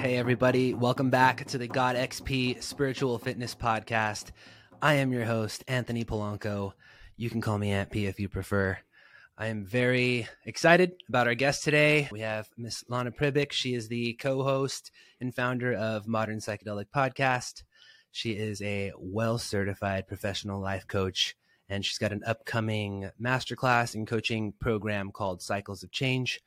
Hey, 0.00 0.16
everybody. 0.16 0.72
Welcome 0.72 1.10
back 1.10 1.44
to 1.48 1.58
the 1.58 1.68
God 1.68 1.94
XP 1.94 2.62
Spiritual 2.62 3.18
Fitness 3.18 3.54
Podcast. 3.54 4.30
I 4.80 4.94
am 4.94 5.12
your 5.12 5.26
host, 5.26 5.62
Anthony 5.68 6.06
Polanco. 6.06 6.72
You 7.18 7.28
can 7.28 7.42
call 7.42 7.58
me 7.58 7.70
Aunt 7.70 7.90
P 7.90 8.06
if 8.06 8.18
you 8.18 8.26
prefer. 8.26 8.78
I 9.36 9.48
am 9.48 9.66
very 9.66 10.26
excited 10.46 10.92
about 11.10 11.26
our 11.26 11.34
guest 11.34 11.64
today. 11.64 12.08
We 12.10 12.20
have 12.20 12.48
Miss 12.56 12.82
Lana 12.88 13.10
Pribic. 13.10 13.52
She 13.52 13.74
is 13.74 13.88
the 13.88 14.14
co 14.14 14.42
host 14.42 14.90
and 15.20 15.34
founder 15.34 15.74
of 15.74 16.08
Modern 16.08 16.38
Psychedelic 16.38 16.86
Podcast. 16.96 17.64
She 18.10 18.30
is 18.30 18.62
a 18.62 18.92
well 18.98 19.36
certified 19.36 20.08
professional 20.08 20.62
life 20.62 20.88
coach, 20.88 21.36
and 21.68 21.84
she's 21.84 21.98
got 21.98 22.12
an 22.12 22.22
upcoming 22.26 23.10
masterclass 23.22 23.94
and 23.94 24.06
coaching 24.06 24.54
program 24.58 25.12
called 25.12 25.42
Cycles 25.42 25.82
of 25.82 25.90
Change. 25.90 26.40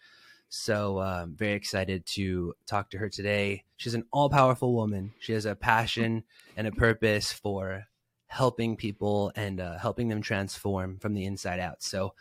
So 0.55 1.01
um, 1.01 1.33
very 1.35 1.53
excited 1.53 2.05
to 2.13 2.53
talk 2.67 2.91
to 2.91 2.99
her 2.99 3.09
today. 3.09 3.63
She's 3.75 3.95
an 3.95 4.05
all 4.11 4.29
powerful 4.29 4.75
woman. 4.75 5.11
She 5.19 5.33
has 5.33 5.47
a 5.47 5.55
passion 5.55 6.25
and 6.55 6.67
a 6.67 6.71
purpose 6.71 7.31
for 7.31 7.87
helping 8.27 8.77
people 8.77 9.31
and 9.35 9.59
uh, 9.59 9.79
helping 9.79 10.09
them 10.09 10.21
transform 10.21 10.99
from 10.99 11.15
the 11.15 11.25
inside 11.25 11.59
out. 11.59 11.81
So, 11.81 12.13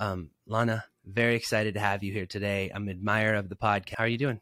um, 0.00 0.30
Lana, 0.48 0.84
very 1.06 1.36
excited 1.36 1.74
to 1.74 1.80
have 1.80 2.02
you 2.02 2.12
here 2.12 2.26
today. 2.26 2.72
I'm 2.74 2.88
an 2.88 2.88
admirer 2.88 3.36
of 3.36 3.48
the 3.48 3.54
podcast. 3.54 3.94
How 3.98 4.02
are 4.02 4.08
you 4.08 4.18
doing? 4.18 4.40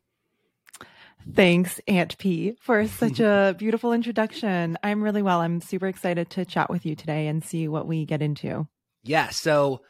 Thanks, 1.30 1.82
Aunt 1.86 2.16
P, 2.16 2.56
for 2.62 2.88
such 2.88 3.20
a 3.20 3.54
beautiful 3.58 3.92
introduction. 3.92 4.78
I'm 4.82 5.02
really 5.02 5.20
well. 5.20 5.40
I'm 5.40 5.60
super 5.60 5.86
excited 5.86 6.30
to 6.30 6.46
chat 6.46 6.70
with 6.70 6.86
you 6.86 6.96
today 6.96 7.26
and 7.26 7.44
see 7.44 7.68
what 7.68 7.86
we 7.86 8.06
get 8.06 8.22
into. 8.22 8.68
Yeah. 9.04 9.28
So, 9.28 9.82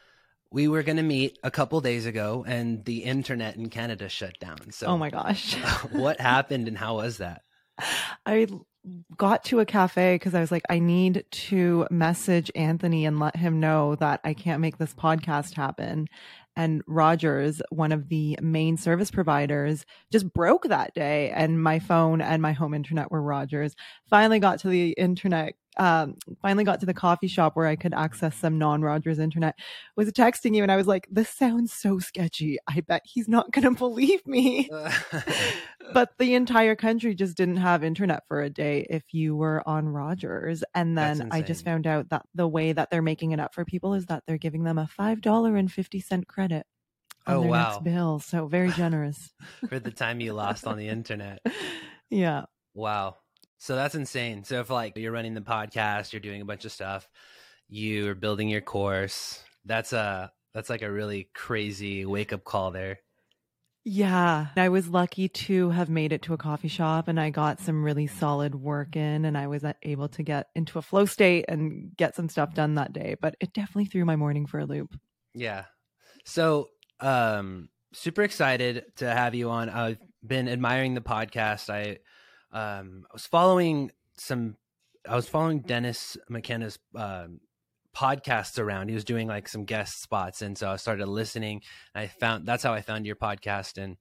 we 0.51 0.67
were 0.67 0.83
going 0.83 0.97
to 0.97 1.03
meet 1.03 1.37
a 1.43 1.51
couple 1.51 1.79
days 1.81 2.05
ago 2.05 2.43
and 2.47 2.83
the 2.85 3.03
internet 3.03 3.55
in 3.55 3.69
Canada 3.69 4.09
shut 4.09 4.39
down. 4.39 4.71
So, 4.71 4.87
oh 4.87 4.97
my 4.97 5.09
gosh. 5.09 5.53
what 5.91 6.19
happened 6.19 6.67
and 6.67 6.77
how 6.77 6.95
was 6.95 7.17
that? 7.17 7.43
I 8.25 8.47
got 9.17 9.43
to 9.45 9.59
a 9.59 9.65
cafe 9.65 10.15
because 10.15 10.33
I 10.33 10.39
was 10.39 10.51
like, 10.51 10.63
I 10.69 10.79
need 10.79 11.25
to 11.29 11.87
message 11.91 12.51
Anthony 12.55 13.05
and 13.05 13.19
let 13.19 13.35
him 13.35 13.59
know 13.59 13.95
that 13.95 14.21
I 14.23 14.33
can't 14.33 14.61
make 14.61 14.77
this 14.77 14.93
podcast 14.93 15.55
happen. 15.55 16.07
And 16.55 16.81
Rogers, 16.87 17.61
one 17.69 17.91
of 17.91 18.09
the 18.09 18.37
main 18.41 18.75
service 18.75 19.11
providers, 19.11 19.85
just 20.11 20.33
broke 20.33 20.65
that 20.65 20.93
day. 20.93 21.29
And 21.29 21.61
my 21.61 21.79
phone 21.79 22.21
and 22.21 22.41
my 22.41 22.51
home 22.51 22.73
internet 22.73 23.11
were 23.11 23.21
Rogers. 23.21 23.75
Finally 24.09 24.39
got 24.39 24.59
to 24.59 24.69
the 24.69 24.91
internet 24.91 25.53
um, 25.79 26.15
finally 26.41 26.65
got 26.65 26.81
to 26.81 26.85
the 26.85 26.93
coffee 26.93 27.27
shop 27.27 27.55
where 27.55 27.65
I 27.65 27.77
could 27.77 27.93
access 27.93 28.35
some 28.35 28.59
non 28.59 28.81
Rogers 28.81 29.17
internet, 29.17 29.55
was 29.95 30.11
texting 30.11 30.53
you 30.53 30.61
and 30.61 30.71
I 30.71 30.75
was 30.75 30.87
like, 30.87 31.07
this 31.09 31.29
sounds 31.29 31.71
so 31.71 31.99
sketchy. 31.99 32.57
I 32.67 32.81
bet 32.81 33.01
he's 33.05 33.29
not 33.29 33.51
going 33.53 33.63
to 33.63 33.77
believe 33.77 34.25
me. 34.27 34.69
but 35.93 36.11
the 36.19 36.35
entire 36.35 36.75
country 36.75 37.15
just 37.15 37.37
didn't 37.37 37.57
have 37.57 37.83
internet 37.83 38.23
for 38.27 38.41
a 38.41 38.49
day 38.49 38.85
if 38.89 39.13
you 39.13 39.35
were 39.35 39.67
on 39.67 39.87
Rogers. 39.87 40.63
And 40.75 40.97
then 40.97 41.29
I 41.31 41.41
just 41.41 41.63
found 41.63 41.87
out 41.87 42.09
that 42.09 42.23
the 42.35 42.47
way 42.47 42.73
that 42.73 42.91
they're 42.91 43.01
making 43.01 43.31
it 43.31 43.39
up 43.39 43.55
for 43.55 43.63
people 43.63 43.93
is 43.93 44.07
that 44.07 44.23
they're 44.27 44.37
giving 44.37 44.63
them 44.63 44.77
a 44.77 44.89
$5.50 44.99 46.27
credit. 46.27 46.65
On 47.27 47.35
oh, 47.35 47.41
their 47.41 47.49
wow. 47.51 47.69
next 47.69 47.83
bill. 47.83 48.19
So 48.19 48.47
very 48.47 48.71
generous. 48.75 49.31
for 49.67 49.79
the 49.79 49.91
time 49.91 50.19
you 50.19 50.33
lost 50.33 50.65
on 50.65 50.77
the 50.77 50.87
internet. 50.87 51.39
Yeah. 52.09 52.45
Wow. 52.73 53.17
So 53.59 53.75
that's 53.75 53.93
insane. 53.93 54.43
So 54.43 54.61
if 54.61 54.69
like 54.69 54.97
you're 54.97 55.11
running 55.11 55.33
the 55.33 55.41
podcast, 55.41 56.13
you're 56.13 56.21
doing 56.21 56.41
a 56.41 56.45
bunch 56.45 56.65
of 56.65 56.71
stuff, 56.71 57.07
you're 57.67 58.15
building 58.15 58.49
your 58.49 58.61
course, 58.61 59.43
that's 59.65 59.93
a 59.93 60.31
that's 60.53 60.69
like 60.69 60.81
a 60.81 60.91
really 60.91 61.29
crazy 61.35 62.05
wake 62.05 62.33
up 62.33 62.43
call 62.43 62.71
there. 62.71 62.99
Yeah, 63.83 64.47
I 64.55 64.69
was 64.69 64.87
lucky 64.87 65.29
to 65.29 65.69
have 65.69 65.89
made 65.89 66.11
it 66.11 66.21
to 66.23 66.33
a 66.33 66.37
coffee 66.37 66.67
shop 66.67 67.07
and 67.07 67.19
I 67.19 67.29
got 67.29 67.59
some 67.59 67.83
really 67.83 68.07
solid 68.07 68.55
work 68.55 68.95
in 68.95 69.25
and 69.25 69.37
I 69.37 69.47
was 69.47 69.63
uh, 69.63 69.73
able 69.83 70.09
to 70.09 70.23
get 70.23 70.47
into 70.55 70.79
a 70.79 70.81
flow 70.81 71.05
state 71.05 71.45
and 71.47 71.95
get 71.97 72.15
some 72.15 72.29
stuff 72.29 72.53
done 72.53 72.75
that 72.75 72.93
day, 72.93 73.15
but 73.21 73.35
it 73.39 73.53
definitely 73.53 73.85
threw 73.85 74.05
my 74.05 74.15
morning 74.15 74.45
for 74.45 74.59
a 74.59 74.65
loop. 74.65 74.95
Yeah. 75.33 75.65
So, 76.25 76.69
um 76.99 77.69
super 77.93 78.21
excited 78.21 78.85
to 78.97 79.09
have 79.09 79.33
you 79.33 79.49
on. 79.49 79.69
I've 79.69 79.97
been 80.25 80.47
admiring 80.47 80.93
the 80.93 81.01
podcast. 81.01 81.69
I 81.69 81.97
um, 82.51 83.05
I 83.09 83.13
was 83.13 83.25
following 83.25 83.91
some. 84.17 84.57
I 85.07 85.15
was 85.15 85.29
following 85.29 85.61
Dennis 85.61 86.17
McKenna's 86.29 86.77
um, 86.95 87.39
podcasts 87.95 88.59
around. 88.59 88.89
He 88.89 88.95
was 88.95 89.03
doing 89.03 89.27
like 89.27 89.47
some 89.47 89.65
guest 89.65 90.01
spots, 90.01 90.41
and 90.41 90.57
so 90.57 90.69
I 90.69 90.75
started 90.75 91.07
listening. 91.07 91.61
I 91.95 92.07
found 92.07 92.45
that's 92.45 92.63
how 92.63 92.73
I 92.73 92.81
found 92.81 93.05
your 93.05 93.15
podcast, 93.15 93.77
and 93.81 93.97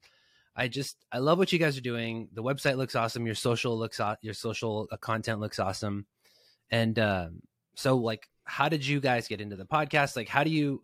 I 0.56 0.69
just 0.69 0.97
I 1.12 1.19
love 1.19 1.38
what 1.38 1.53
you 1.53 1.58
guys 1.58 1.76
are 1.76 1.82
doing. 1.82 2.28
The 2.32 2.42
website 2.42 2.76
looks 2.76 2.97
awesome. 2.97 3.26
Your 3.26 3.34
social 3.34 3.78
looks 3.78 4.00
your 4.22 4.34
social 4.34 4.88
uh, 4.91 4.97
content 4.97 5.41
looks 5.41 5.58
awesome, 5.58 6.06
and 6.70 6.98
um, 6.98 7.42
so 7.75 7.97
like, 7.97 8.28
how 8.44 8.69
did 8.69 8.87
you 8.87 9.00
guys 9.00 9.28
get 9.28 9.41
into 9.41 9.56
the 9.56 9.66
podcast? 9.66 10.16
Like, 10.16 10.28
how 10.28 10.44
do 10.44 10.50
you 10.50 10.82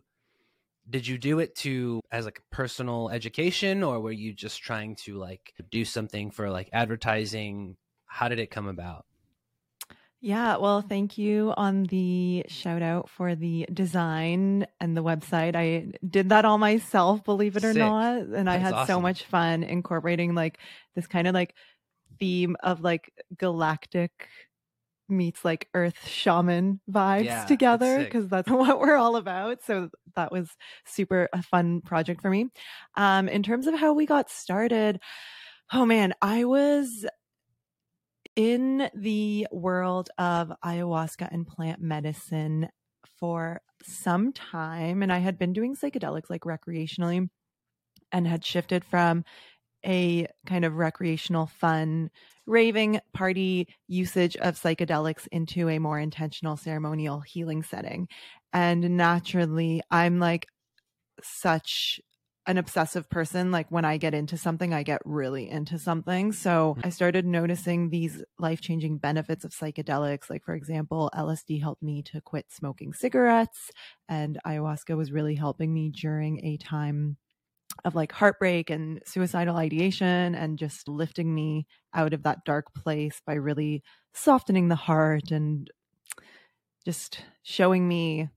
did 0.89 1.07
you 1.07 1.17
do 1.17 1.39
it 1.39 1.55
to 1.55 2.01
as 2.11 2.25
like 2.25 2.41
personal 2.51 3.09
education 3.09 3.83
or 3.83 3.99
were 3.99 4.11
you 4.11 4.33
just 4.33 4.61
trying 4.61 4.95
to 4.95 5.17
like 5.17 5.53
do 5.71 5.83
something 5.83 6.31
for 6.31 6.49
like 6.49 6.69
advertising 6.73 7.75
how 8.05 8.27
did 8.27 8.39
it 8.39 8.51
come 8.51 8.67
about 8.67 9.05
yeah, 10.25 10.57
well, 10.57 10.81
thank 10.81 11.19
you 11.19 11.53
on 11.55 11.83
the 11.83 12.45
shout 12.47 12.81
out 12.81 13.11
for 13.11 13.35
the 13.35 13.67
design 13.71 14.65
and 14.81 14.97
the 14.97 15.03
website. 15.03 15.55
I 15.55 15.91
did 16.03 16.29
that 16.29 16.45
all 16.45 16.57
myself, 16.57 17.23
believe 17.23 17.55
it 17.57 17.63
or 17.63 17.73
Sick. 17.73 17.77
not. 17.77 18.17
And 18.17 18.47
That's 18.47 18.49
I 18.49 18.57
had 18.57 18.73
awesome. 18.73 18.87
so 18.87 19.01
much 19.01 19.25
fun 19.25 19.61
incorporating 19.61 20.33
like 20.33 20.57
this 20.95 21.05
kind 21.05 21.27
of 21.27 21.35
like 21.35 21.53
theme 22.17 22.57
of 22.63 22.81
like 22.81 23.13
galactic 23.37 24.29
meets 25.07 25.45
like 25.45 25.67
earth 25.73 26.07
shaman 26.07 26.79
vibes 26.89 27.25
yeah, 27.25 27.45
together 27.45 28.03
because 28.03 28.27
that's, 28.27 28.49
that's 28.49 28.57
what 28.57 28.79
we're 28.79 28.95
all 28.95 29.15
about 29.15 29.63
so 29.63 29.89
that 30.15 30.31
was 30.31 30.49
super 30.85 31.29
a 31.33 31.41
fun 31.43 31.81
project 31.81 32.21
for 32.21 32.29
me. 32.29 32.47
Um 32.95 33.27
in 33.29 33.43
terms 33.43 33.67
of 33.67 33.75
how 33.75 33.93
we 33.93 34.05
got 34.05 34.29
started 34.29 34.99
oh 35.73 35.85
man 35.85 36.13
i 36.21 36.43
was 36.43 37.05
in 38.35 38.89
the 38.95 39.47
world 39.51 40.09
of 40.17 40.51
ayahuasca 40.63 41.27
and 41.31 41.47
plant 41.47 41.81
medicine 41.81 42.67
for 43.19 43.61
some 43.83 44.33
time 44.33 45.01
and 45.03 45.11
i 45.11 45.19
had 45.19 45.37
been 45.37 45.53
doing 45.53 45.75
psychedelics 45.75 46.29
like 46.29 46.41
recreationally 46.41 47.29
and 48.11 48.27
had 48.27 48.45
shifted 48.45 48.83
from 48.83 49.23
a 49.85 50.27
kind 50.45 50.65
of 50.65 50.75
recreational 50.75 51.47
fun 51.47 52.09
raving 52.45 52.99
party 53.13 53.67
usage 53.87 54.35
of 54.37 54.55
psychedelics 54.55 55.27
into 55.31 55.69
a 55.69 55.79
more 55.79 55.99
intentional 55.99 56.57
ceremonial 56.57 57.21
healing 57.21 57.63
setting. 57.63 58.07
And 58.53 58.97
naturally, 58.97 59.81
I'm 59.89 60.19
like 60.19 60.47
such 61.21 61.99
an 62.47 62.57
obsessive 62.57 63.09
person. 63.09 63.51
Like 63.51 63.71
when 63.71 63.85
I 63.85 63.97
get 63.97 64.13
into 64.13 64.37
something, 64.37 64.73
I 64.73 64.83
get 64.83 65.01
really 65.03 65.49
into 65.49 65.79
something. 65.79 66.31
So 66.31 66.75
mm. 66.77 66.85
I 66.85 66.89
started 66.89 67.25
noticing 67.25 67.89
these 67.89 68.23
life 68.37 68.61
changing 68.61 68.97
benefits 68.97 69.43
of 69.43 69.51
psychedelics. 69.51 70.29
Like, 70.29 70.43
for 70.43 70.53
example, 70.53 71.09
LSD 71.15 71.61
helped 71.61 71.81
me 71.81 72.03
to 72.03 72.21
quit 72.21 72.45
smoking 72.51 72.93
cigarettes, 72.93 73.71
and 74.07 74.37
ayahuasca 74.45 74.95
was 74.95 75.11
really 75.11 75.35
helping 75.35 75.73
me 75.73 75.89
during 75.89 76.45
a 76.45 76.57
time 76.57 77.17
of 77.83 77.95
like 77.95 78.11
heartbreak 78.11 78.69
and 78.69 79.01
suicidal 79.05 79.57
ideation 79.57 80.35
and 80.35 80.57
just 80.57 80.87
lifting 80.87 81.33
me 81.33 81.67
out 81.93 82.13
of 82.13 82.23
that 82.23 82.45
dark 82.45 82.73
place 82.73 83.21
by 83.25 83.33
really 83.33 83.83
softening 84.13 84.69
the 84.69 84.75
heart 84.75 85.31
and 85.31 85.69
just 86.85 87.21
showing 87.43 87.87
me 87.87 88.29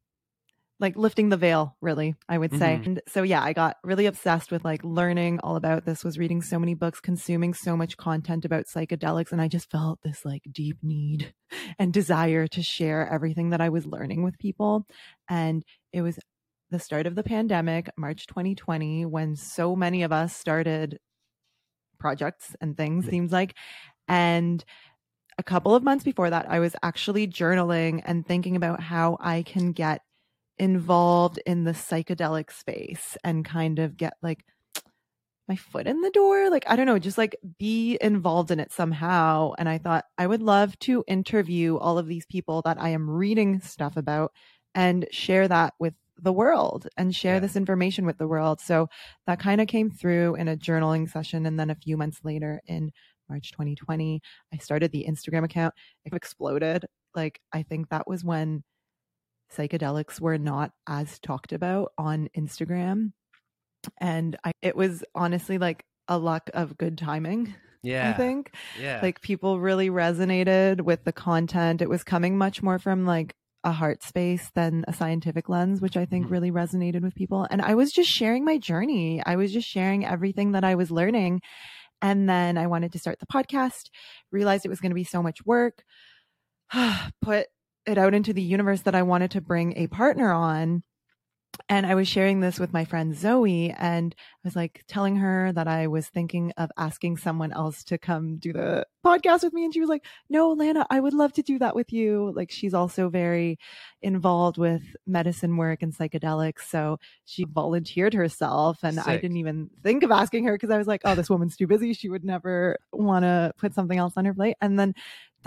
like 0.81 0.97
lifting 0.97 1.29
the 1.29 1.37
veil 1.37 1.77
really 1.81 2.15
i 2.29 2.39
would 2.39 2.53
say 2.53 2.77
mm-hmm. 2.77 2.85
and 2.85 3.03
so 3.09 3.23
yeah 3.23 3.43
i 3.43 3.53
got 3.53 3.77
really 3.83 4.07
obsessed 4.07 4.51
with 4.51 4.65
like 4.65 4.83
learning 4.85 5.39
all 5.41 5.57
about 5.57 5.85
this 5.85 6.05
was 6.05 6.19
reading 6.19 6.41
so 6.41 6.59
many 6.59 6.75
books 6.75 7.01
consuming 7.01 7.53
so 7.53 7.77
much 7.77 7.97
content 7.97 8.45
about 8.45 8.67
psychedelics 8.67 9.33
and 9.33 9.41
i 9.41 9.49
just 9.49 9.71
felt 9.71 9.99
this 10.03 10.25
like 10.25 10.43
deep 10.53 10.79
need 10.83 11.33
and 11.79 11.93
desire 11.93 12.47
to 12.47 12.63
share 12.63 13.09
everything 13.13 13.51
that 13.51 13.61
i 13.61 13.69
was 13.69 13.87
learning 13.87 14.23
with 14.23 14.39
people 14.39 14.87
and 15.29 15.65
it 15.93 16.03
was 16.03 16.19
the 16.71 16.79
start 16.79 17.07
of 17.07 17.15
the 17.15 17.23
pandemic, 17.23 17.91
March 17.97 18.27
2020, 18.27 19.07
when 19.07 19.37
so 19.37 19.75
many 19.75 20.03
of 20.03 20.13
us 20.13 20.37
started 20.37 20.99
projects 21.99 22.55
and 22.61 22.77
things, 22.77 23.07
seems 23.07 23.33
like. 23.33 23.55
And 24.07 24.65
a 25.39 25.43
couple 25.43 25.75
of 25.75 25.83
months 25.83 26.05
before 26.05 26.31
that, 26.31 26.51
I 26.51 26.59
was 26.59 26.75
actually 26.83 27.27
journaling 27.29 28.03
and 28.05 28.27
thinking 28.27 28.57
about 28.57 28.81
how 28.81 29.17
I 29.21 29.43
can 29.43 29.73
get 29.73 30.03
involved 30.59 31.41
in 31.47 31.65
the 31.65 31.73
psychedelic 31.73 32.51
space 32.53 33.17
and 33.23 33.45
kind 33.45 33.79
of 33.79 33.97
get 33.97 34.15
like 34.23 34.45
my 35.49 35.57
foot 35.57 35.87
in 35.87 36.03
the 36.03 36.11
door. 36.11 36.51
Like, 36.51 36.65
I 36.67 36.77
don't 36.77 36.87
know, 36.87 36.99
just 36.99 37.17
like 37.17 37.37
be 37.59 37.97
involved 38.01 38.51
in 38.51 38.61
it 38.61 38.73
somehow. 38.73 39.53
And 39.59 39.69
I 39.69 39.79
thought 39.79 40.05
I 40.19 40.27
would 40.27 40.43
love 40.43 40.79
to 40.81 41.05
interview 41.07 41.77
all 41.79 41.99
of 41.99 42.07
these 42.07 42.27
people 42.27 42.63
that 42.63 42.81
I 42.81 42.91
am 42.91 43.09
reading 43.09 43.61
stuff 43.61 43.97
about 43.97 44.33
and 44.75 45.07
share 45.11 45.49
that 45.49 45.75
with 45.79 45.95
the 46.21 46.33
world 46.33 46.89
and 46.97 47.15
share 47.15 47.35
yeah. 47.35 47.41
this 47.41 47.57
information 47.57 48.07
with 48.07 48.19
the 48.19 48.29
world. 48.29 48.61
So 48.61 48.89
that 49.27 49.39
kind 49.39 49.61
of 49.61 49.69
came 49.69 49.91
through 49.91 50.35
in 50.35 50.49
a 50.49 50.57
journaling 50.57 51.09
session. 51.09 51.47
And 51.47 51.59
then 51.59 51.71
a 51.71 51.75
few 51.75 51.97
months 51.97 52.21
later 52.25 52.61
in 52.67 52.91
March 53.29 53.53
2020, 53.53 54.21
I 54.53 54.57
started 54.59 54.93
the 54.93 55.07
Instagram 55.09 55.45
account. 55.45 55.75
It 56.05 56.15
exploded. 56.15 56.87
Like, 57.15 57.41
I 57.53 57.63
think 57.63 57.91
that 57.91 58.09
was 58.09 58.25
when 58.25 58.65
psychedelics 59.57 60.21
were 60.21 60.39
not 60.39 60.73
as 60.87 61.19
talked 61.19 61.53
about 61.53 61.93
on 61.97 62.29
Instagram. 62.37 63.13
And 64.01 64.37
I, 64.45 64.53
it 64.63 64.77
was 64.77 65.05
honestly 65.15 65.59
like 65.59 65.85
a 66.09 66.19
luck 66.19 66.51
of 66.55 66.77
good 66.77 66.99
timing. 66.99 67.55
Yeah. 67.83 68.11
I 68.11 68.13
think. 68.15 68.53
Yeah. 68.81 69.01
Like 69.03 69.21
people 69.21 69.61
really 69.61 69.89
resonated 69.89 70.81
with 70.81 71.05
the 71.05 71.13
content. 71.13 71.81
It 71.81 71.89
was 71.89 72.03
coming 72.03 72.37
much 72.37 72.63
more 72.63 72.79
from 72.79 73.07
like 73.07 73.35
a 73.69 73.73
heart 73.73 74.03
space 74.03 74.51
than 74.55 74.85
a 74.89 74.93
scientific 74.93 75.49
lens, 75.49 75.81
which 75.81 75.97
I 75.97 76.07
think 76.07 76.25
mm-hmm. 76.25 76.33
really 76.33 76.51
resonated 76.51 77.03
with 77.03 77.15
people. 77.15 77.47
And 77.51 77.61
I 77.61 77.75
was 77.75 77.93
just 77.93 78.11
sharing 78.11 78.45
my 78.45 78.57
journey. 78.57 79.23
I 79.25 79.37
was 79.37 79.53
just 79.53 79.69
sharing 79.69 80.05
everything 80.05 80.53
that 80.53 80.65
I 80.65 80.75
was 80.75 80.91
learning. 80.91 81.43
And 82.01 82.29
then 82.29 82.57
I 82.57 82.67
wanted 82.67 82.93
to 82.93 82.99
start 82.99 83.19
the 83.21 83.27
podcast, 83.27 83.91
realized 84.33 84.65
it 84.65 84.71
was 84.71 84.81
going 84.81 84.91
to 84.91 84.95
be 84.97 85.05
so 85.05 85.23
much 85.23 85.45
work, 85.45 85.83
put 87.23 87.47
it 87.87 87.99
out 87.99 88.15
into 88.15 88.33
the 88.33 88.43
universe 88.43 88.83
that 88.83 88.95
I 88.95 89.03
wanted 89.03 89.33
to 89.33 89.41
bring 89.41 89.77
a 89.77 89.87
partner 89.87 90.33
on 90.33 90.83
and 91.69 91.87
I 91.87 91.95
was 91.95 92.09
sharing 92.09 92.41
this 92.41 92.59
with 92.59 92.73
my 92.73 92.85
friend 92.85 93.15
Zoe, 93.15 93.71
and 93.71 94.15
I 94.19 94.39
was 94.45 94.57
like 94.57 94.85
telling 94.89 95.17
her 95.17 95.53
that 95.53 95.69
I 95.69 95.87
was 95.87 96.09
thinking 96.09 96.53
of 96.57 96.71
asking 96.79 97.19
someone 97.19 97.53
else 97.53 97.85
to 97.85 97.99
come 97.99 98.39
do 98.39 98.53
the 98.53 98.87
podcast 99.05 99.43
with 99.43 99.53
me. 99.53 99.65
And 99.65 99.75
she 99.75 99.81
was 99.81 99.89
like, 99.89 100.05
No, 100.31 100.53
Lana, 100.53 100.87
I 100.91 101.01
would 101.01 101.15
love 101.15 101.33
to 101.35 101.43
do 101.43 101.59
that 101.59 101.75
with 101.75 101.93
you. 101.93 102.33
Like, 102.35 102.51
she's 102.51 102.75
also 102.75 103.09
very 103.09 103.59
involved 104.01 104.57
with 104.57 104.83
medicine 105.07 105.57
work 105.57 105.83
and 105.83 105.95
psychedelics. 105.95 106.63
So 106.69 106.99
she 107.25 107.45
volunteered 107.45 108.15
herself. 108.15 108.79
And 108.83 108.95
Sick. 108.97 109.07
I 109.09 109.17
didn't 109.17 109.39
even 109.39 109.69
think 109.83 110.03
of 110.03 110.11
asking 110.11 110.45
her 110.45 110.53
because 110.53 110.71
I 110.71 110.79
was 110.79 110.87
like, 110.87 111.03
Oh, 111.05 111.15
this 111.15 111.31
woman's 111.31 111.57
too 111.57 111.67
busy. 111.67 111.93
She 111.93 112.09
would 112.09 112.25
never 112.25 112.79
want 112.93 113.25
to 113.25 113.53
put 113.59 113.75
something 113.75 113.99
else 113.99 114.15
on 114.17 114.25
her 114.25 114.35
plate. 114.35 114.57
And 114.61 114.79
then 114.79 114.95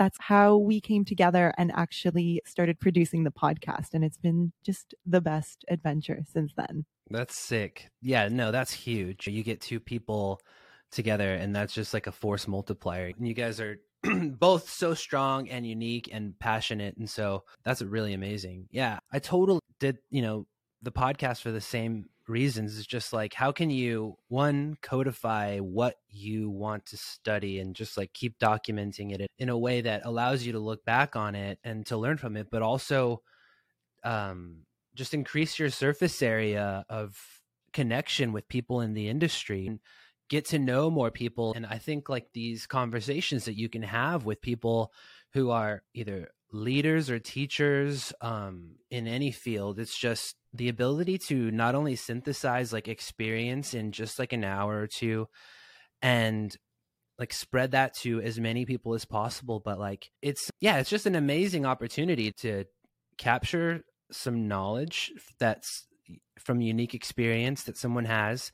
that's 0.02 0.18
how 0.20 0.56
we 0.56 0.80
came 0.80 1.04
together 1.04 1.52
and 1.56 1.70
actually 1.76 2.42
started 2.44 2.80
producing 2.80 3.22
the 3.22 3.30
podcast. 3.30 3.94
And 3.94 4.02
it's 4.02 4.16
been 4.16 4.52
just 4.64 4.96
the 5.06 5.20
best 5.20 5.64
adventure 5.70 6.24
since 6.26 6.52
then. 6.56 6.84
That's 7.08 7.36
sick. 7.36 7.88
Yeah, 8.00 8.26
no, 8.26 8.50
that's 8.50 8.72
huge. 8.72 9.28
You 9.28 9.44
get 9.44 9.60
two 9.60 9.78
people 9.78 10.40
together, 10.90 11.34
and 11.34 11.54
that's 11.54 11.72
just 11.72 11.94
like 11.94 12.08
a 12.08 12.12
force 12.12 12.48
multiplier. 12.48 13.12
And 13.16 13.28
you 13.28 13.34
guys 13.34 13.60
are 13.60 13.76
both 14.40 14.68
so 14.68 14.92
strong 14.92 15.48
and 15.48 15.64
unique 15.64 16.08
and 16.10 16.36
passionate. 16.36 16.96
And 16.96 17.08
so 17.08 17.44
that's 17.62 17.80
really 17.80 18.12
amazing. 18.12 18.66
Yeah, 18.72 18.98
I 19.12 19.20
totally 19.20 19.60
did, 19.78 19.98
you 20.10 20.22
know, 20.22 20.46
the 20.82 20.90
podcast 20.90 21.42
for 21.42 21.52
the 21.52 21.60
same 21.60 22.06
reasons 22.32 22.76
is 22.76 22.86
just 22.86 23.12
like 23.12 23.34
how 23.34 23.52
can 23.52 23.70
you 23.70 24.16
one 24.28 24.76
codify 24.82 25.58
what 25.58 25.96
you 26.08 26.50
want 26.50 26.84
to 26.86 26.96
study 26.96 27.60
and 27.60 27.76
just 27.76 27.96
like 27.96 28.12
keep 28.12 28.38
documenting 28.38 29.12
it 29.12 29.30
in 29.38 29.48
a 29.48 29.58
way 29.58 29.82
that 29.82 30.02
allows 30.04 30.44
you 30.44 30.52
to 30.52 30.58
look 30.58 30.84
back 30.84 31.14
on 31.14 31.34
it 31.34 31.58
and 31.62 31.86
to 31.86 31.96
learn 31.96 32.16
from 32.16 32.36
it 32.36 32.48
but 32.50 32.62
also 32.62 33.22
um 34.02 34.64
just 34.94 35.14
increase 35.14 35.58
your 35.58 35.70
surface 35.70 36.22
area 36.22 36.84
of 36.88 37.16
connection 37.72 38.32
with 38.32 38.48
people 38.48 38.80
in 38.80 38.94
the 38.94 39.08
industry 39.08 39.66
and 39.66 39.80
get 40.28 40.44
to 40.46 40.58
know 40.58 40.90
more 40.90 41.10
people. 41.10 41.52
And 41.54 41.66
i 41.66 41.78
think 41.78 42.08
like 42.08 42.32
these 42.32 42.66
conversations 42.66 43.44
that 43.44 43.58
you 43.58 43.68
can 43.68 43.82
have 43.82 44.24
with 44.24 44.40
people 44.40 44.92
who 45.34 45.50
are 45.50 45.82
either 45.94 46.30
leaders 46.52 47.08
or 47.10 47.18
teachers 47.18 48.12
um, 48.20 48.76
in 48.90 49.06
any 49.06 49.30
field 49.30 49.78
it's 49.78 49.96
just 49.98 50.36
the 50.54 50.68
ability 50.68 51.18
to 51.18 51.50
not 51.50 51.74
only 51.74 51.96
synthesize 51.96 52.72
like 52.72 52.88
experience 52.88 53.74
in 53.74 53.92
just 53.92 54.18
like 54.18 54.32
an 54.32 54.44
hour 54.44 54.80
or 54.80 54.86
two 54.86 55.26
and 56.00 56.56
like 57.18 57.32
spread 57.32 57.72
that 57.72 57.94
to 57.94 58.20
as 58.20 58.38
many 58.38 58.66
people 58.66 58.94
as 58.94 59.04
possible 59.04 59.60
but 59.64 59.78
like 59.78 60.10
it's 60.20 60.50
yeah 60.60 60.78
it's 60.78 60.90
just 60.90 61.06
an 61.06 61.14
amazing 61.14 61.64
opportunity 61.64 62.32
to 62.32 62.64
capture 63.18 63.82
some 64.10 64.48
knowledge 64.48 65.12
that's 65.38 65.86
from 66.38 66.60
unique 66.60 66.94
experience 66.94 67.64
that 67.64 67.78
someone 67.78 68.04
has 68.04 68.50